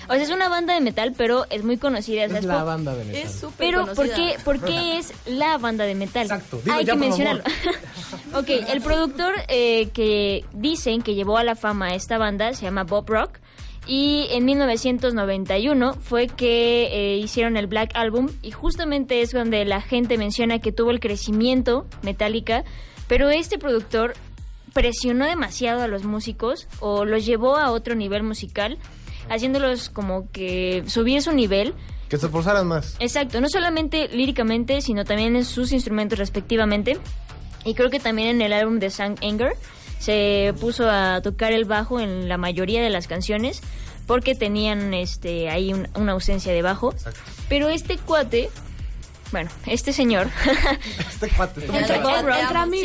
o 0.08 0.14
sea, 0.14 0.22
es 0.24 0.30
una 0.32 0.50
banda 0.50 0.74
de 0.74 0.82
metal, 0.82 1.14
pero 1.18 1.46
es 1.50 1.64
muy 1.64 1.78
conocida. 1.78 2.26
o 2.26 2.30
sea, 2.30 2.38
Es 2.40 2.44
es 2.44 2.48
la 2.48 2.64
banda 2.64 2.96
de 2.96 3.06
metal. 3.06 3.22
Es 3.24 3.32
súper 3.40 3.58
Pero, 3.58 3.86
¿por 3.86 3.96
conocida. 3.96 4.16
qué, 4.16 4.36
¿por 4.44 4.60
qué 4.62 4.98
es 4.98 5.14
la 5.26 5.58
banda 5.58 5.86
de 5.86 5.96
metal? 5.96 6.24
Exacto, 6.24 6.60
dilo 6.64 6.74
Hay 6.76 6.86
ya, 6.86 6.94
que 6.94 7.00
por 7.00 7.08
mencionarlo. 7.08 7.44
ok, 8.36 8.50
el 8.70 8.82
productor 8.82 9.36
eh, 9.48 9.90
que 9.94 10.46
dicen 10.54 11.02
que 11.02 11.16
llevó 11.16 11.38
a 11.38 11.44
la 11.44 11.56
fama 11.56 11.88
a 11.88 11.96
esta 11.96 12.18
banda 12.18 12.54
se 12.54 12.64
llama 12.64 12.84
Bob 12.84 13.10
Rock. 13.10 13.40
Y 13.90 14.28
en 14.30 14.46
1991 14.46 15.96
fue 15.96 16.28
que 16.28 16.90
eh, 16.92 17.18
hicieron 17.18 17.58
el 17.58 17.66
Black 17.66 17.90
Album 17.96 18.30
y 18.44 18.52
justamente 18.52 19.24
es 19.24 19.32
donde 19.32 19.66
la 19.66 19.82
gente 19.82 20.16
menciona 20.16 20.60
que 20.60 20.72
tuvo 20.72 20.92
el 20.92 21.00
crecimiento 21.00 21.88
Metallica, 22.04 22.64
pero 23.08 23.32
este 23.32 23.58
productor 23.58 24.14
presionó 24.74 25.26
demasiado 25.26 25.82
a 25.82 25.88
los 25.88 26.04
músicos 26.04 26.68
o 26.80 27.04
los 27.04 27.26
llevó 27.26 27.58
a 27.58 27.72
otro 27.72 27.96
nivel 27.96 28.22
musical, 28.22 28.78
haciéndolos 29.28 29.90
como 29.90 30.30
que 30.32 30.84
subir 30.86 31.24
su 31.24 31.32
nivel. 31.32 31.74
Que 32.10 32.20
se 32.20 32.28
esforzaran 32.28 32.68
más. 32.68 32.96
Exacto, 33.00 33.42
no 33.42 33.50
solamente 33.50 34.08
líricamente, 34.10 34.82
sino 34.82 35.04
también 35.04 35.36
en 35.36 35.46
sus 35.46 35.72
instrumentos 35.72 36.20
respectivamente. 36.20 37.00
Y 37.66 37.74
creo 37.74 37.90
que 37.90 38.00
también 38.00 38.28
en 38.30 38.42
el 38.44 38.54
álbum 38.54 38.78
de 38.78 38.92
Sang 38.92 39.16
Anger 39.24 39.54
se 40.00 40.54
puso 40.60 40.90
a 40.90 41.22
tocar 41.22 41.52
el 41.52 41.66
bajo 41.66 42.00
en 42.00 42.28
la 42.28 42.38
mayoría 42.38 42.82
de 42.82 42.90
las 42.90 43.08
canciones 43.08 43.62
porque 44.08 44.34
tenían 44.34 44.94
este 44.96 45.50
ahí 45.50 45.72
un- 45.74 45.88
una 45.96 46.14
ausencia 46.14 46.52
de 46.52 46.62
bajo. 46.64 46.96
Pero 47.48 47.70
este 47.70 47.98
cuate, 47.98 48.50
bueno, 49.32 49.52
este 49.68 49.94
señor, 49.94 50.28
Este 51.12 51.30
cuate. 51.30 51.66
este 51.66 51.94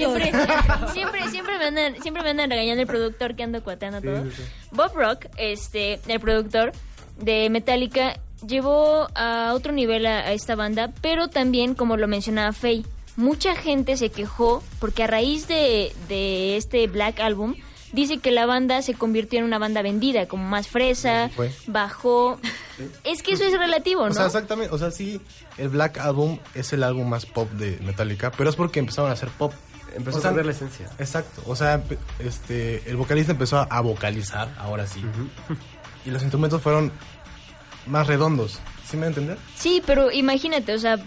Entre. 0.04 0.30
Siempre, 0.30 0.32
siempre, 0.92 1.30
siempre 1.30 1.58
me 1.58 1.64
andan, 1.64 2.02
siempre 2.02 2.22
me 2.22 2.30
andan 2.30 2.50
regañando 2.50 2.82
el 2.82 2.86
productor 2.86 3.34
que 3.36 3.42
ando 3.44 3.62
cuateando 3.62 4.02
todo. 4.02 4.24
sí, 4.24 4.30
sí. 4.36 4.42
Bob 4.72 4.92
Rock, 4.94 5.26
este, 5.38 6.00
el 6.08 6.20
productor 6.20 6.72
de 7.18 7.48
Metallica, 7.48 8.18
llevó 8.46 9.08
a 9.14 9.52
otro 9.54 9.72
nivel 9.72 10.04
a, 10.04 10.18
a 10.18 10.32
esta 10.32 10.54
banda, 10.56 10.92
pero 11.00 11.28
también, 11.28 11.74
como 11.74 11.96
lo 11.96 12.06
mencionaba 12.08 12.52
Faye, 12.52 12.84
mucha 13.16 13.54
gente 13.56 13.96
se 13.96 14.10
quejó 14.10 14.62
porque 14.78 15.04
a 15.04 15.06
raíz 15.06 15.48
de, 15.48 15.92
de 16.08 16.56
este 16.56 16.86
Black 16.86 17.20
Album, 17.20 17.54
dice 17.92 18.18
que 18.18 18.32
la 18.32 18.44
banda 18.46 18.82
se 18.82 18.94
convirtió 18.94 19.38
en 19.38 19.44
una 19.44 19.58
banda 19.58 19.80
vendida, 19.82 20.26
como 20.26 20.44
más 20.48 20.66
fresa, 20.68 21.30
Sí, 21.36 21.42
bajó. 21.68 22.38
Es 23.04 23.22
que 23.22 23.34
eso 23.34 23.44
es 23.44 23.56
relativo, 23.56 24.04
¿no? 24.04 24.10
O 24.10 24.14
sea, 24.14 24.26
exactamente. 24.26 24.74
O 24.74 24.78
sea, 24.78 24.90
sí, 24.90 25.20
el 25.58 25.68
Black 25.68 25.98
Album 25.98 26.38
es 26.54 26.72
el 26.72 26.82
álbum 26.82 27.08
más 27.08 27.24
pop 27.24 27.48
de 27.52 27.78
Metallica, 27.84 28.32
pero 28.32 28.50
es 28.50 28.56
porque 28.56 28.80
empezaron 28.80 29.10
a 29.10 29.14
hacer 29.14 29.28
pop. 29.28 29.52
Empezó 29.94 30.18
O 30.18 30.20
sea, 30.20 30.30
a 30.30 30.34
perder 30.34 30.46
la 30.46 30.52
esencia. 30.52 30.90
Exacto. 30.98 31.42
O 31.46 31.54
sea, 31.54 31.80
este, 32.18 32.82
el 32.90 32.96
vocalista 32.96 33.30
empezó 33.30 33.64
a 33.70 33.80
vocalizar, 33.80 34.52
ahora 34.58 34.88
sí. 34.88 35.00
Y 36.04 36.10
los 36.10 36.22
instrumentos 36.22 36.60
fueron 36.60 36.90
más 37.86 38.08
redondos. 38.08 38.58
¿Sí 38.88 38.96
me 38.96 39.02
va 39.02 39.06
a 39.06 39.08
entender? 39.10 39.38
Sí, 39.56 39.80
pero 39.86 40.10
imagínate, 40.10 40.74
o 40.74 40.78
sea, 40.78 40.98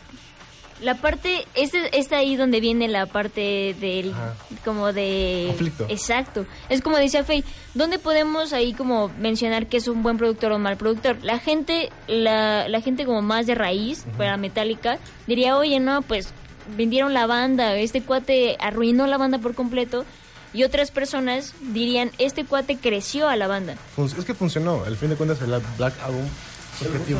la 0.81 0.95
parte, 0.95 1.45
este 1.55 1.97
es 1.97 2.11
ahí 2.11 2.35
donde 2.35 2.59
viene 2.59 2.87
la 2.87 3.05
parte 3.05 3.75
del, 3.79 4.13
Ajá. 4.13 4.35
como 4.63 4.93
de... 4.93 5.45
Conflicto. 5.47 5.85
Exacto. 5.89 6.45
Es 6.69 6.81
como 6.81 6.97
dice 6.97 7.23
Faye, 7.23 7.43
¿dónde 7.73 7.99
podemos 7.99 8.53
ahí 8.53 8.73
como 8.73 9.09
mencionar 9.19 9.67
que 9.67 9.77
es 9.77 9.87
un 9.87 10.03
buen 10.03 10.17
productor 10.17 10.51
o 10.51 10.57
un 10.57 10.61
mal 10.61 10.77
productor? 10.77 11.17
La 11.23 11.39
gente, 11.39 11.91
la, 12.07 12.67
la 12.67 12.81
gente 12.81 13.05
como 13.05 13.21
más 13.21 13.47
de 13.47 13.55
raíz, 13.55 14.05
para 14.17 14.37
Metallica, 14.37 14.99
diría, 15.25 15.57
oye, 15.57 15.79
no, 15.79 16.01
pues 16.01 16.33
vendieron 16.75 17.13
la 17.13 17.25
banda, 17.27 17.75
este 17.75 18.01
cuate 18.01 18.57
arruinó 18.59 19.07
la 19.07 19.17
banda 19.17 19.39
por 19.39 19.55
completo. 19.55 20.05
Y 20.53 20.63
otras 20.63 20.91
personas 20.91 21.53
dirían, 21.61 22.09
este 22.17 22.45
cuate 22.45 22.77
creció 22.77 23.27
a 23.27 23.35
la 23.35 23.47
banda. 23.47 23.75
Es 23.97 24.25
que 24.25 24.33
funcionó. 24.33 24.83
Al 24.85 24.95
fin 24.95 25.09
de 25.09 25.15
cuentas, 25.15 25.41
el 25.41 25.49
Black 25.77 25.93
Album 26.03 26.23
es 26.23 26.46
objetivo. 26.85 27.19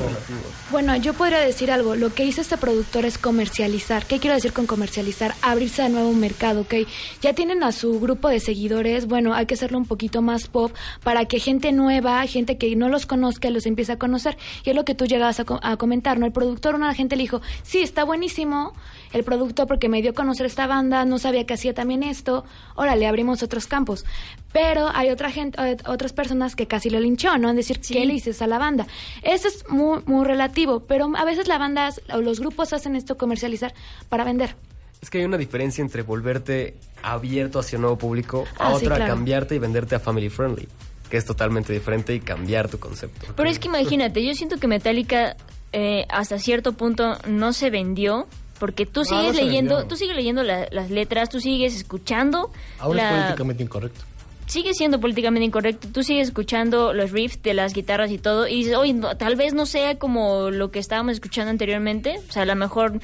Bueno, 0.71 0.95
yo 0.97 1.13
podría 1.13 1.39
decir 1.39 1.71
algo. 1.71 1.95
Lo 1.95 2.13
que 2.13 2.25
hizo 2.25 2.41
este 2.41 2.57
productor 2.57 3.05
es 3.05 3.17
comercializar. 3.17 4.05
¿Qué 4.05 4.19
quiero 4.19 4.35
decir 4.35 4.53
con 4.53 4.65
comercializar? 4.67 5.33
Abrirse 5.41 5.81
a 5.81 5.89
nuevo 5.89 6.13
mercado, 6.13 6.61
¿ok? 6.61 6.73
Ya 7.21 7.33
tienen 7.33 7.63
a 7.63 7.71
su 7.71 7.99
grupo 7.99 8.29
de 8.29 8.39
seguidores. 8.39 9.07
Bueno, 9.07 9.33
hay 9.33 9.45
que 9.45 9.53
hacerlo 9.55 9.77
un 9.77 9.85
poquito 9.85 10.21
más 10.21 10.47
pop 10.47 10.71
para 11.03 11.25
que 11.25 11.39
gente 11.39 11.71
nueva, 11.71 12.25
gente 12.27 12.57
que 12.57 12.75
no 12.75 12.89
los 12.89 13.05
conozca, 13.05 13.49
los 13.49 13.65
empiece 13.65 13.93
a 13.93 13.97
conocer. 13.97 14.37
Y 14.63 14.69
es 14.71 14.75
lo 14.75 14.85
que 14.85 14.95
tú 14.95 15.05
llegabas 15.05 15.39
a, 15.39 15.45
co- 15.45 15.59
a 15.63 15.77
comentar, 15.77 16.19
¿no? 16.19 16.25
El 16.25 16.31
productor, 16.31 16.75
una 16.75 16.93
gente 16.93 17.15
le 17.15 17.23
dijo, 17.23 17.41
sí, 17.63 17.79
está 17.79 18.03
buenísimo 18.03 18.73
el 19.13 19.23
productor 19.23 19.67
porque 19.67 19.89
me 19.89 20.01
dio 20.01 20.11
a 20.11 20.13
conocer 20.13 20.45
esta 20.45 20.67
banda, 20.67 21.05
no 21.05 21.17
sabía 21.19 21.45
que 21.45 21.53
hacía 21.53 21.73
también 21.73 22.03
esto. 22.03 22.43
Órale, 22.75 23.07
abrimos 23.07 23.43
otros 23.43 23.67
campos. 23.67 24.05
Pero 24.53 24.89
hay 24.93 25.09
otra 25.09 25.31
gente, 25.31 25.57
eh, 25.61 25.77
otras 25.85 26.13
personas 26.13 26.55
que 26.55 26.67
casi 26.67 26.89
lo 26.89 26.99
linchó, 26.99 27.37
¿no? 27.37 27.49
En 27.49 27.55
decir, 27.55 27.79
¿qué 27.79 28.05
le 28.05 28.13
dices 28.13 28.41
a 28.41 28.47
la 28.47 28.57
banda? 28.57 28.87
Eso 29.23 29.47
es 29.47 29.67
muy, 29.69 30.01
muy 30.05 30.25
relativo, 30.25 30.81
pero 30.81 31.11
a 31.15 31.25
veces 31.25 31.47
la 31.47 31.57
banda 31.57 31.89
o 32.13 32.21
los 32.21 32.39
grupos 32.39 32.73
hacen 32.73 32.95
esto 32.95 33.17
comercializar 33.17 33.73
para 34.09 34.23
vender. 34.23 34.55
Es 35.01 35.09
que 35.09 35.19
hay 35.19 35.25
una 35.25 35.37
diferencia 35.37 35.81
entre 35.83 36.01
volverte 36.01 36.75
abierto 37.03 37.59
hacia 37.59 37.77
un 37.77 37.83
nuevo 37.83 37.97
público 37.97 38.45
a 38.57 38.69
Ah, 38.69 38.75
sí, 38.79 38.85
otra 38.85 38.95
claro. 38.97 39.13
cambiarte 39.13 39.53
y 39.55 39.59
venderte 39.59 39.93
a 39.95 39.99
family 39.99 40.29
friendly, 40.29 40.67
que 41.09 41.17
es 41.17 41.25
totalmente 41.25 41.71
diferente 41.71 42.15
y 42.15 42.19
cambiar 42.19 42.67
tu 42.67 42.79
concepto. 42.79 43.27
Pero 43.35 43.47
es 43.47 43.59
que 43.59 43.67
imagínate, 43.67 44.25
yo 44.25 44.33
siento 44.33 44.57
que 44.57 44.67
Metallica 44.67 45.37
eh, 45.71 46.05
hasta 46.09 46.39
cierto 46.39 46.73
punto 46.73 47.17
no 47.27 47.53
se 47.53 47.69
vendió 47.69 48.25
porque 48.59 48.85
tú 48.85 49.01
No, 49.01 49.05
sigues 49.05 49.35
leyendo, 49.35 49.85
tú 49.85 49.95
sigues 49.95 50.15
leyendo 50.15 50.43
la- 50.43 50.67
las 50.71 50.89
letras, 50.91 51.29
tú 51.29 51.39
sigues 51.39 51.75
escuchando, 51.75 52.51
la- 52.93 53.09
es 53.09 53.15
políticamente 53.15 53.63
incorrecto. 53.63 54.01
sigue 54.47 54.73
siendo 54.73 54.99
políticamente 54.99 55.45
incorrecto, 55.45 55.87
tú 55.93 56.03
sigues 56.03 56.29
escuchando 56.29 56.93
los 56.93 57.11
riffs 57.11 57.41
de 57.43 57.53
las 57.53 57.73
guitarras 57.73 58.11
y 58.11 58.17
todo 58.17 58.47
y 58.47 58.55
dices, 58.57 58.75
oye, 58.75 58.93
no, 58.93 59.15
tal 59.17 59.35
vez 59.35 59.53
no 59.53 59.65
sea 59.65 59.97
como 59.97 60.49
lo 60.51 60.71
que 60.71 60.79
estábamos 60.79 61.13
escuchando 61.13 61.49
anteriormente, 61.51 62.19
o 62.29 62.31
sea, 62.31 62.43
a 62.43 62.45
lo 62.45 62.55
mejor 62.55 62.99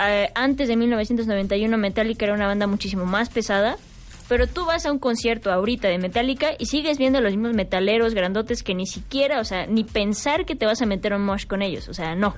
eh, 0.00 0.30
antes 0.34 0.68
de 0.68 0.76
1991 0.76 1.76
Metallica 1.78 2.24
era 2.26 2.34
una 2.34 2.46
banda 2.46 2.66
muchísimo 2.66 3.04
más 3.06 3.30
pesada. 3.30 3.76
Pero 4.28 4.46
tú 4.46 4.66
vas 4.66 4.84
a 4.84 4.92
un 4.92 4.98
concierto 4.98 5.50
ahorita 5.50 5.88
de 5.88 5.96
Metallica 5.98 6.50
y 6.58 6.66
sigues 6.66 6.98
viendo 6.98 7.18
a 7.18 7.22
los 7.22 7.32
mismos 7.32 7.54
metaleros 7.54 8.12
grandotes 8.14 8.62
que 8.62 8.74
ni 8.74 8.86
siquiera, 8.86 9.40
o 9.40 9.44
sea, 9.44 9.66
ni 9.66 9.84
pensar 9.84 10.44
que 10.44 10.54
te 10.54 10.66
vas 10.66 10.82
a 10.82 10.86
meter 10.86 11.14
un 11.14 11.24
mosh 11.24 11.46
con 11.46 11.62
ellos. 11.62 11.88
O 11.88 11.94
sea, 11.94 12.14
no. 12.14 12.34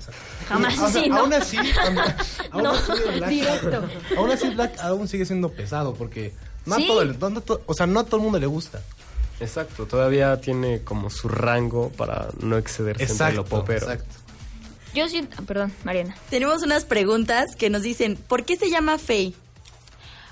Jamás 0.48 0.78
O 0.78 0.88
sea, 0.88 1.02
sí, 1.02 1.08
¿no? 1.08 1.18
Aún 1.18 1.32
así, 1.32 1.56
aún, 2.52 2.62
No. 2.64 2.70
así 2.70 2.92
Black, 3.16 3.30
Directo. 3.30 3.82
aún 4.16 4.30
así 4.30 4.48
Black 4.50 4.78
Album 4.80 5.08
sigue 5.08 5.26
siendo 5.26 5.48
pesado 5.48 5.94
porque 5.94 6.32
no 6.66 6.76
Sí. 6.76 6.86
todo 6.86 7.02
el- 7.02 7.18
no 7.18 7.42
o 7.66 7.74
sea, 7.74 7.86
no 7.86 8.00
a 8.00 8.04
todo 8.04 8.16
el 8.18 8.22
mundo 8.22 8.38
le 8.38 8.46
gusta. 8.46 8.80
Exacto, 9.40 9.86
todavía 9.86 10.38
tiene 10.40 10.82
como 10.84 11.08
su 11.10 11.28
rango 11.28 11.88
para 11.96 12.28
no 12.40 12.56
excederse 12.58 13.02
entre 13.02 13.14
Exacto, 13.14 13.36
lo 13.36 13.44
popero. 13.46 13.86
exacto. 13.90 14.14
Yo 14.94 15.08
sí, 15.08 15.26
perdón, 15.46 15.72
Mariana. 15.84 16.14
Tenemos 16.28 16.62
unas 16.62 16.84
preguntas 16.84 17.46
que 17.58 17.70
nos 17.70 17.82
dicen, 17.82 18.16
¿por 18.16 18.44
qué 18.44 18.56
se 18.56 18.68
llama 18.70 18.98
Faye? 18.98 19.34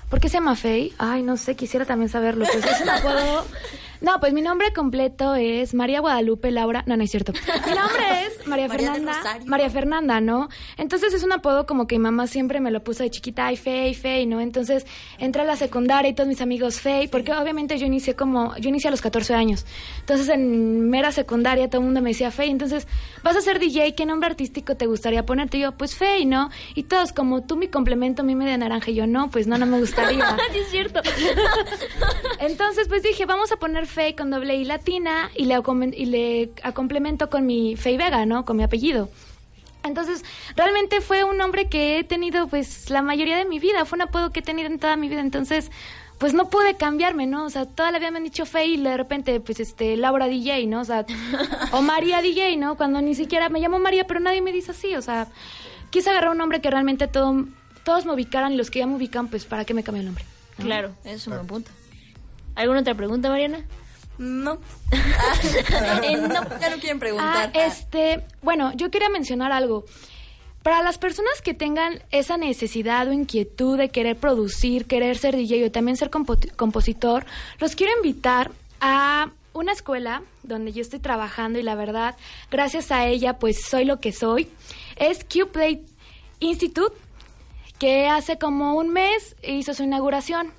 ¿Por 0.09 0.19
qué 0.19 0.27
se 0.27 0.35
llama 0.35 0.55
Faye? 0.55 0.93
Ay, 0.97 1.21
no 1.21 1.37
sé, 1.37 1.55
quisiera 1.55 1.85
también 1.85 2.09
saberlo. 2.09 2.45
Pues 2.51 2.65
es 2.65 2.81
un 2.81 2.89
apodo. 2.89 3.45
No, 4.01 4.19
pues 4.19 4.33
mi 4.33 4.41
nombre 4.41 4.71
completo 4.73 5.35
es 5.35 5.73
María 5.73 5.99
Guadalupe 5.99 6.51
Laura. 6.51 6.83
No, 6.87 6.95
no 6.95 7.03
es 7.03 7.11
cierto. 7.11 7.33
Mi 7.33 7.75
nombre 7.75 8.25
es 8.25 8.47
María, 8.47 8.69
Fernanda. 8.69 9.21
María 9.45 9.69
Fernanda, 9.69 10.21
¿no? 10.21 10.49
Entonces 10.77 11.13
es 11.13 11.23
un 11.23 11.33
apodo 11.33 11.65
como 11.65 11.85
que 11.85 11.97
mi 11.97 12.03
mamá 12.03 12.27
siempre 12.27 12.59
me 12.61 12.71
lo 12.71 12.83
puso 12.83 13.03
de 13.03 13.09
chiquita, 13.09 13.47
ay, 13.47 13.57
Faye, 13.57 13.93
Faye, 13.93 14.25
¿no? 14.25 14.39
Entonces 14.39 14.85
entré 15.17 15.41
a 15.41 15.45
la 15.45 15.55
secundaria 15.55 16.09
y 16.09 16.13
todos 16.13 16.29
mis 16.29 16.41
amigos 16.41 16.79
Faye, 16.79 17.09
porque 17.09 17.33
obviamente 17.33 17.77
yo 17.77 17.85
inicié 17.85 18.15
como, 18.15 18.55
yo 18.57 18.69
inicié 18.69 18.87
a 18.87 18.91
los 18.91 19.01
14 19.01 19.33
años. 19.33 19.65
Entonces 19.99 20.29
en 20.29 20.89
mera 20.89 21.11
secundaria 21.11 21.69
todo 21.69 21.81
el 21.81 21.85
mundo 21.85 22.01
me 22.01 22.11
decía 22.11 22.31
Faye. 22.31 22.51
Entonces, 22.51 22.87
vas 23.23 23.35
a 23.35 23.41
ser 23.41 23.59
DJ, 23.59 23.95
¿qué 23.95 24.05
nombre 24.05 24.27
artístico 24.27 24.75
te 24.75 24.85
gustaría 24.85 25.25
ponerte? 25.25 25.57
Y 25.57 25.61
yo, 25.61 25.73
pues 25.73 25.95
Faye, 25.95 26.25
¿no? 26.25 26.49
Y 26.75 26.83
todos 26.83 27.11
como 27.11 27.43
tú 27.43 27.57
mi 27.57 27.67
complemento, 27.67 28.23
mi 28.23 28.35
media 28.35 28.57
naranja. 28.57 28.91
Y 28.91 28.95
yo, 28.95 29.07
no, 29.07 29.29
pues 29.29 29.47
no, 29.47 29.57
no 29.57 29.65
me 29.65 29.79
gustaría. 29.79 30.37
es 30.55 30.67
cierto. 30.69 31.01
Entonces, 32.39 32.87
pues 32.87 33.03
dije, 33.03 33.25
vamos 33.25 33.51
a 33.51 33.57
poner 33.57 33.88
Faye 33.89 34.15
con 34.15 34.29
doble 34.29 34.55
I 34.55 34.65
latina 34.65 35.29
y 35.35 35.45
le, 35.45 35.61
y 35.93 36.05
le 36.05 36.51
complemento 36.73 37.29
con 37.29 37.45
mi 37.45 37.75
Faye 37.75 37.97
Vega, 37.97 38.25
¿no? 38.25 38.45
Con 38.45 38.57
mi 38.57 38.63
apellido. 38.63 39.09
Entonces, 39.83 40.23
realmente 40.55 41.01
fue 41.01 41.23
un 41.23 41.37
nombre 41.37 41.69
que 41.69 41.99
he 41.99 42.03
tenido, 42.03 42.47
pues, 42.47 42.89
la 42.89 43.01
mayoría 43.01 43.37
de 43.37 43.45
mi 43.45 43.59
vida. 43.59 43.85
Fue 43.85 43.97
un 43.97 44.03
apodo 44.03 44.31
que 44.31 44.39
he 44.39 44.43
tenido 44.43 44.67
en 44.67 44.79
toda 44.79 44.95
mi 44.95 45.09
vida. 45.09 45.21
Entonces, 45.21 45.71
pues 46.17 46.33
no 46.33 46.49
pude 46.49 46.75
cambiarme, 46.75 47.27
¿no? 47.27 47.45
O 47.45 47.49
sea, 47.49 47.65
toda 47.65 47.91
la 47.91 47.99
vida 47.99 48.11
me 48.11 48.17
han 48.17 48.25
dicho 48.25 48.45
Faye 48.45 48.73
y 48.73 48.77
de 48.77 48.97
repente, 48.97 49.39
pues, 49.39 49.59
este, 49.59 49.95
Laura 49.95 50.27
DJ, 50.27 50.67
¿no? 50.67 50.81
O 50.81 50.85
sea, 50.85 51.05
o 51.71 51.81
María 51.81 52.21
DJ, 52.21 52.57
¿no? 52.57 52.75
Cuando 52.75 53.01
ni 53.01 53.15
siquiera 53.15 53.49
me 53.49 53.59
llamo 53.59 53.79
María, 53.79 54.05
pero 54.05 54.19
nadie 54.19 54.41
me 54.41 54.51
dice 54.51 54.71
así. 54.71 54.95
O 54.95 55.01
sea, 55.01 55.27
quise 55.89 56.09
agarrar 56.09 56.31
un 56.31 56.37
nombre 56.37 56.59
que 56.59 56.69
realmente 56.69 57.07
todo, 57.07 57.45
todos 57.83 58.05
me 58.05 58.13
ubicaran 58.13 58.53
y 58.53 58.57
los 58.57 58.69
que 58.69 58.79
ya 58.79 58.87
me 58.87 58.95
ubican, 58.95 59.29
pues, 59.29 59.45
¿para 59.45 59.63
qué 59.63 59.73
me 59.73 59.83
cambie 59.83 60.01
el 60.01 60.07
nombre? 60.07 60.25
¿no? 60.57 60.65
Claro, 60.65 60.91
eso 61.05 61.15
es 61.15 61.27
un 61.27 61.33
buen 61.35 61.47
punto. 61.47 61.71
¿Alguna 62.59 62.81
otra 62.81 62.93
pregunta, 62.95 63.29
Mariana? 63.29 63.65
No. 64.17 64.59
Eh, 66.03 66.17
no. 66.17 66.59
Ya 66.59 66.69
no 66.69 66.77
quieren 66.79 66.97
Ah, 66.97 66.99
preguntar. 66.99 67.51
este, 67.53 68.25
bueno, 68.41 68.73
yo 68.75 68.91
quería 68.91 69.09
mencionar 69.09 69.51
algo. 69.51 69.85
Para 70.63 70.81
las 70.83 70.97
personas 70.97 71.41
que 71.41 71.53
tengan 71.53 72.01
esa 72.11 72.35
necesidad 72.37 73.07
o 73.07 73.13
inquietud 73.13 73.77
de 73.77 73.89
querer 73.89 74.17
producir, 74.17 74.85
querer 74.85 75.17
ser 75.17 75.35
DJ 75.37 75.65
o 75.65 75.71
también 75.71 75.95
ser 75.95 76.09
compo- 76.09 76.37
compositor, 76.57 77.25
los 77.59 77.75
quiero 77.75 77.93
invitar 77.95 78.51
a 78.81 79.29
una 79.53 79.71
escuela 79.71 80.21
donde 80.43 80.73
yo 80.73 80.81
estoy 80.81 80.99
trabajando 80.99 81.59
y 81.59 81.63
la 81.63 81.75
verdad, 81.75 82.15
gracias 82.51 82.91
a 82.91 83.05
ella, 83.07 83.39
pues 83.39 83.61
soy 83.63 83.85
lo 83.85 83.99
que 84.01 84.11
soy. 84.11 84.49
Es 84.97 85.23
Q-Play 85.23 85.85
Institute, 86.39 86.95
que 87.79 88.07
hace 88.07 88.37
como 88.37 88.73
un 88.75 88.89
mes 88.89 89.35
hizo 89.43 89.73
su 89.73 89.83
inauguración. 89.83 90.51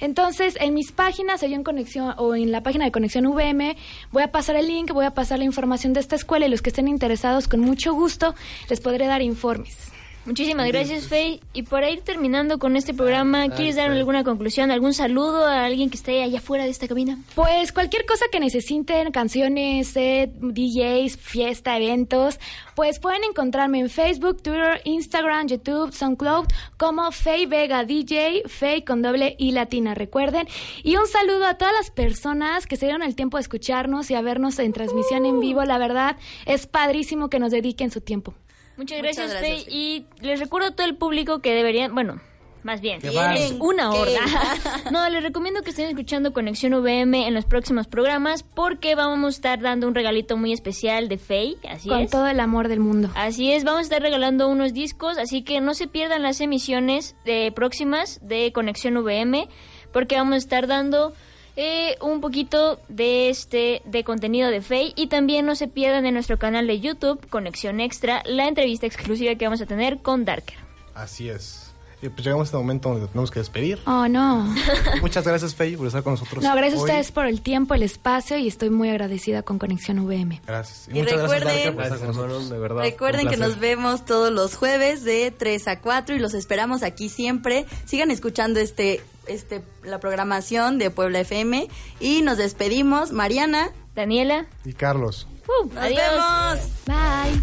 Entonces, 0.00 0.56
en 0.60 0.74
mis 0.74 0.92
páginas, 0.92 1.42
en 1.42 1.64
conexión, 1.64 2.14
o 2.18 2.34
en 2.34 2.52
la 2.52 2.62
página 2.62 2.84
de 2.84 2.92
Conexión 2.92 3.26
VM, 3.26 3.76
voy 4.12 4.22
a 4.22 4.32
pasar 4.32 4.56
el 4.56 4.68
link, 4.68 4.92
voy 4.92 5.06
a 5.06 5.12
pasar 5.12 5.38
la 5.38 5.44
información 5.44 5.92
de 5.92 6.00
esta 6.00 6.16
escuela 6.16 6.46
y 6.46 6.48
los 6.50 6.62
que 6.62 6.70
estén 6.70 6.88
interesados, 6.88 7.48
con 7.48 7.60
mucho 7.60 7.94
gusto, 7.94 8.34
les 8.68 8.80
podré 8.80 9.06
dar 9.06 9.22
informes. 9.22 9.97
Muchísimas 10.28 10.68
gracias, 10.68 11.06
Faye. 11.06 11.40
Y 11.54 11.62
para 11.62 11.88
ir 11.88 12.02
terminando 12.02 12.58
con 12.58 12.76
este 12.76 12.92
programa, 12.92 13.48
¿quieres 13.48 13.76
dar 13.76 13.90
alguna 13.90 14.24
conclusión, 14.24 14.70
algún 14.70 14.92
saludo 14.92 15.46
a 15.46 15.64
alguien 15.64 15.88
que 15.88 15.96
esté 15.96 16.22
allá 16.22 16.36
afuera 16.36 16.64
de 16.64 16.70
esta 16.70 16.86
cabina? 16.86 17.18
Pues 17.34 17.72
cualquier 17.72 18.04
cosa 18.04 18.26
que 18.30 18.38
necesiten, 18.38 19.10
canciones, 19.10 19.88
set, 19.88 20.30
DJs, 20.38 21.16
fiesta, 21.16 21.78
eventos, 21.78 22.38
pues 22.76 22.98
pueden 22.98 23.24
encontrarme 23.24 23.80
en 23.80 23.88
Facebook, 23.88 24.42
Twitter, 24.42 24.82
Instagram, 24.84 25.46
YouTube, 25.46 25.94
SoundCloud 25.94 26.44
como 26.76 27.10
Faye 27.10 27.46
Vega 27.46 27.84
DJ, 27.86 28.42
Faye 28.48 28.84
con 28.84 29.00
doble 29.00 29.34
y 29.38 29.52
latina, 29.52 29.94
recuerden. 29.94 30.46
Y 30.82 30.96
un 30.96 31.06
saludo 31.06 31.46
a 31.46 31.54
todas 31.54 31.72
las 31.72 31.90
personas 31.90 32.66
que 32.66 32.76
se 32.76 32.84
dieron 32.84 33.02
el 33.02 33.14
tiempo 33.14 33.38
de 33.38 33.42
escucharnos 33.42 34.10
y 34.10 34.14
a 34.14 34.20
vernos 34.20 34.58
en 34.58 34.74
transmisión 34.74 35.24
en 35.24 35.40
vivo. 35.40 35.64
La 35.64 35.78
verdad, 35.78 36.18
es 36.44 36.66
padrísimo 36.66 37.30
que 37.30 37.38
nos 37.38 37.50
dediquen 37.50 37.90
su 37.90 38.02
tiempo. 38.02 38.34
Muchas 38.78 38.98
Muchas 38.98 39.16
gracias, 39.16 39.30
gracias, 39.30 39.64
Faye. 39.64 39.76
Y 39.76 40.06
les 40.20 40.38
recuerdo 40.38 40.68
a 40.68 40.70
todo 40.70 40.86
el 40.86 40.96
público 40.96 41.40
que 41.40 41.52
deberían, 41.52 41.94
bueno, 41.94 42.20
más 42.62 42.80
bien, 42.80 43.00
es 43.02 43.54
una 43.58 43.90
hora. 43.92 44.20
no, 44.92 45.08
les 45.08 45.22
recomiendo 45.22 45.62
que 45.62 45.70
estén 45.70 45.88
escuchando 45.88 46.32
Conexión 46.32 46.74
VM 46.74 47.26
en 47.26 47.34
los 47.34 47.44
próximos 47.44 47.86
programas 47.86 48.42
porque 48.42 48.94
vamos 48.94 49.34
a 49.34 49.36
estar 49.36 49.60
dando 49.60 49.88
un 49.88 49.94
regalito 49.94 50.36
muy 50.36 50.52
especial 50.52 51.08
de 51.08 51.18
Faye, 51.18 51.58
así 51.68 51.88
Con 51.88 52.00
es. 52.00 52.10
todo 52.10 52.26
el 52.28 52.38
amor 52.40 52.68
del 52.68 52.80
mundo. 52.80 53.10
Así 53.14 53.52
es, 53.52 53.64
vamos 53.64 53.80
a 53.80 53.82
estar 53.82 54.02
regalando 54.02 54.48
unos 54.48 54.74
discos, 54.74 55.18
así 55.18 55.42
que 55.42 55.60
no 55.60 55.74
se 55.74 55.88
pierdan 55.88 56.22
las 56.22 56.40
emisiones 56.40 57.16
de 57.24 57.52
próximas 57.52 58.20
de 58.22 58.52
Conexión 58.52 58.96
VM, 58.96 59.48
porque 59.92 60.16
vamos 60.16 60.34
a 60.34 60.38
estar 60.38 60.66
dando 60.66 61.14
eh, 61.60 61.96
un 62.00 62.20
poquito 62.20 62.78
de 62.88 63.30
este 63.30 63.82
de 63.84 64.04
contenido 64.04 64.48
de 64.48 64.60
Faye 64.62 64.92
y 64.94 65.08
también 65.08 65.44
no 65.44 65.56
se 65.56 65.66
pierdan 65.66 66.06
en 66.06 66.14
nuestro 66.14 66.38
canal 66.38 66.68
de 66.68 66.78
YouTube 66.78 67.28
Conexión 67.28 67.80
Extra 67.80 68.22
la 68.26 68.46
entrevista 68.46 68.86
exclusiva 68.86 69.34
que 69.34 69.44
vamos 69.44 69.60
a 69.60 69.66
tener 69.66 69.98
con 69.98 70.24
Darker. 70.24 70.56
Así 70.94 71.28
es. 71.28 71.64
Y 72.00 72.10
pues 72.10 72.24
llegamos 72.24 72.44
a 72.44 72.48
este 72.50 72.56
momento 72.58 72.90
donde 72.90 73.08
tenemos 73.08 73.32
que 73.32 73.40
despedir. 73.40 73.80
Oh, 73.84 74.06
no. 74.06 74.54
Muchas 75.02 75.26
gracias, 75.26 75.56
Faye, 75.56 75.76
por 75.76 75.88
estar 75.88 76.04
con 76.04 76.12
nosotros. 76.12 76.44
No, 76.44 76.54
gracias 76.54 76.78
a 76.78 76.84
ustedes 76.84 77.10
por 77.10 77.26
el 77.26 77.40
tiempo, 77.40 77.74
el 77.74 77.82
espacio 77.82 78.38
y 78.38 78.46
estoy 78.46 78.70
muy 78.70 78.88
agradecida 78.88 79.42
con 79.42 79.58
Conexión 79.58 79.98
VM. 80.06 80.40
Gracias. 80.46 80.86
Y 80.92 81.00
muchas 81.00 81.20
recuerden- 81.22 81.40
gracias, 81.40 81.64
Darker, 81.64 81.74
por 81.74 81.82
estar 81.82 81.98
Gracias, 81.98 81.98
con 81.98 82.06
nosotros. 82.08 82.32
hermano, 82.44 82.54
de 82.54 82.60
verdad. 82.60 82.82
Recuerden 82.84 83.28
que 83.28 83.36
nos 83.36 83.58
vemos 83.58 84.04
todos 84.04 84.30
los 84.32 84.54
jueves 84.54 85.02
de 85.02 85.32
3 85.36 85.66
a 85.66 85.80
4 85.80 86.14
y 86.14 86.20
los 86.20 86.34
esperamos 86.34 86.84
aquí 86.84 87.08
siempre. 87.08 87.66
Sigan 87.84 88.12
escuchando 88.12 88.60
este 88.60 89.00
este 89.28 89.62
la 89.82 90.00
programación 90.00 90.78
de 90.78 90.90
Puebla 90.90 91.20
FM 91.20 91.68
y 92.00 92.22
nos 92.22 92.38
despedimos. 92.38 93.12
Mariana, 93.12 93.70
Daniela, 93.94 94.46
Y 94.64 94.72
Carlos. 94.72 95.26
¡uh! 95.46 95.66
nos 95.66 95.84
adiós. 95.84 96.02
vemos. 96.10 96.58
Bye. 96.86 97.42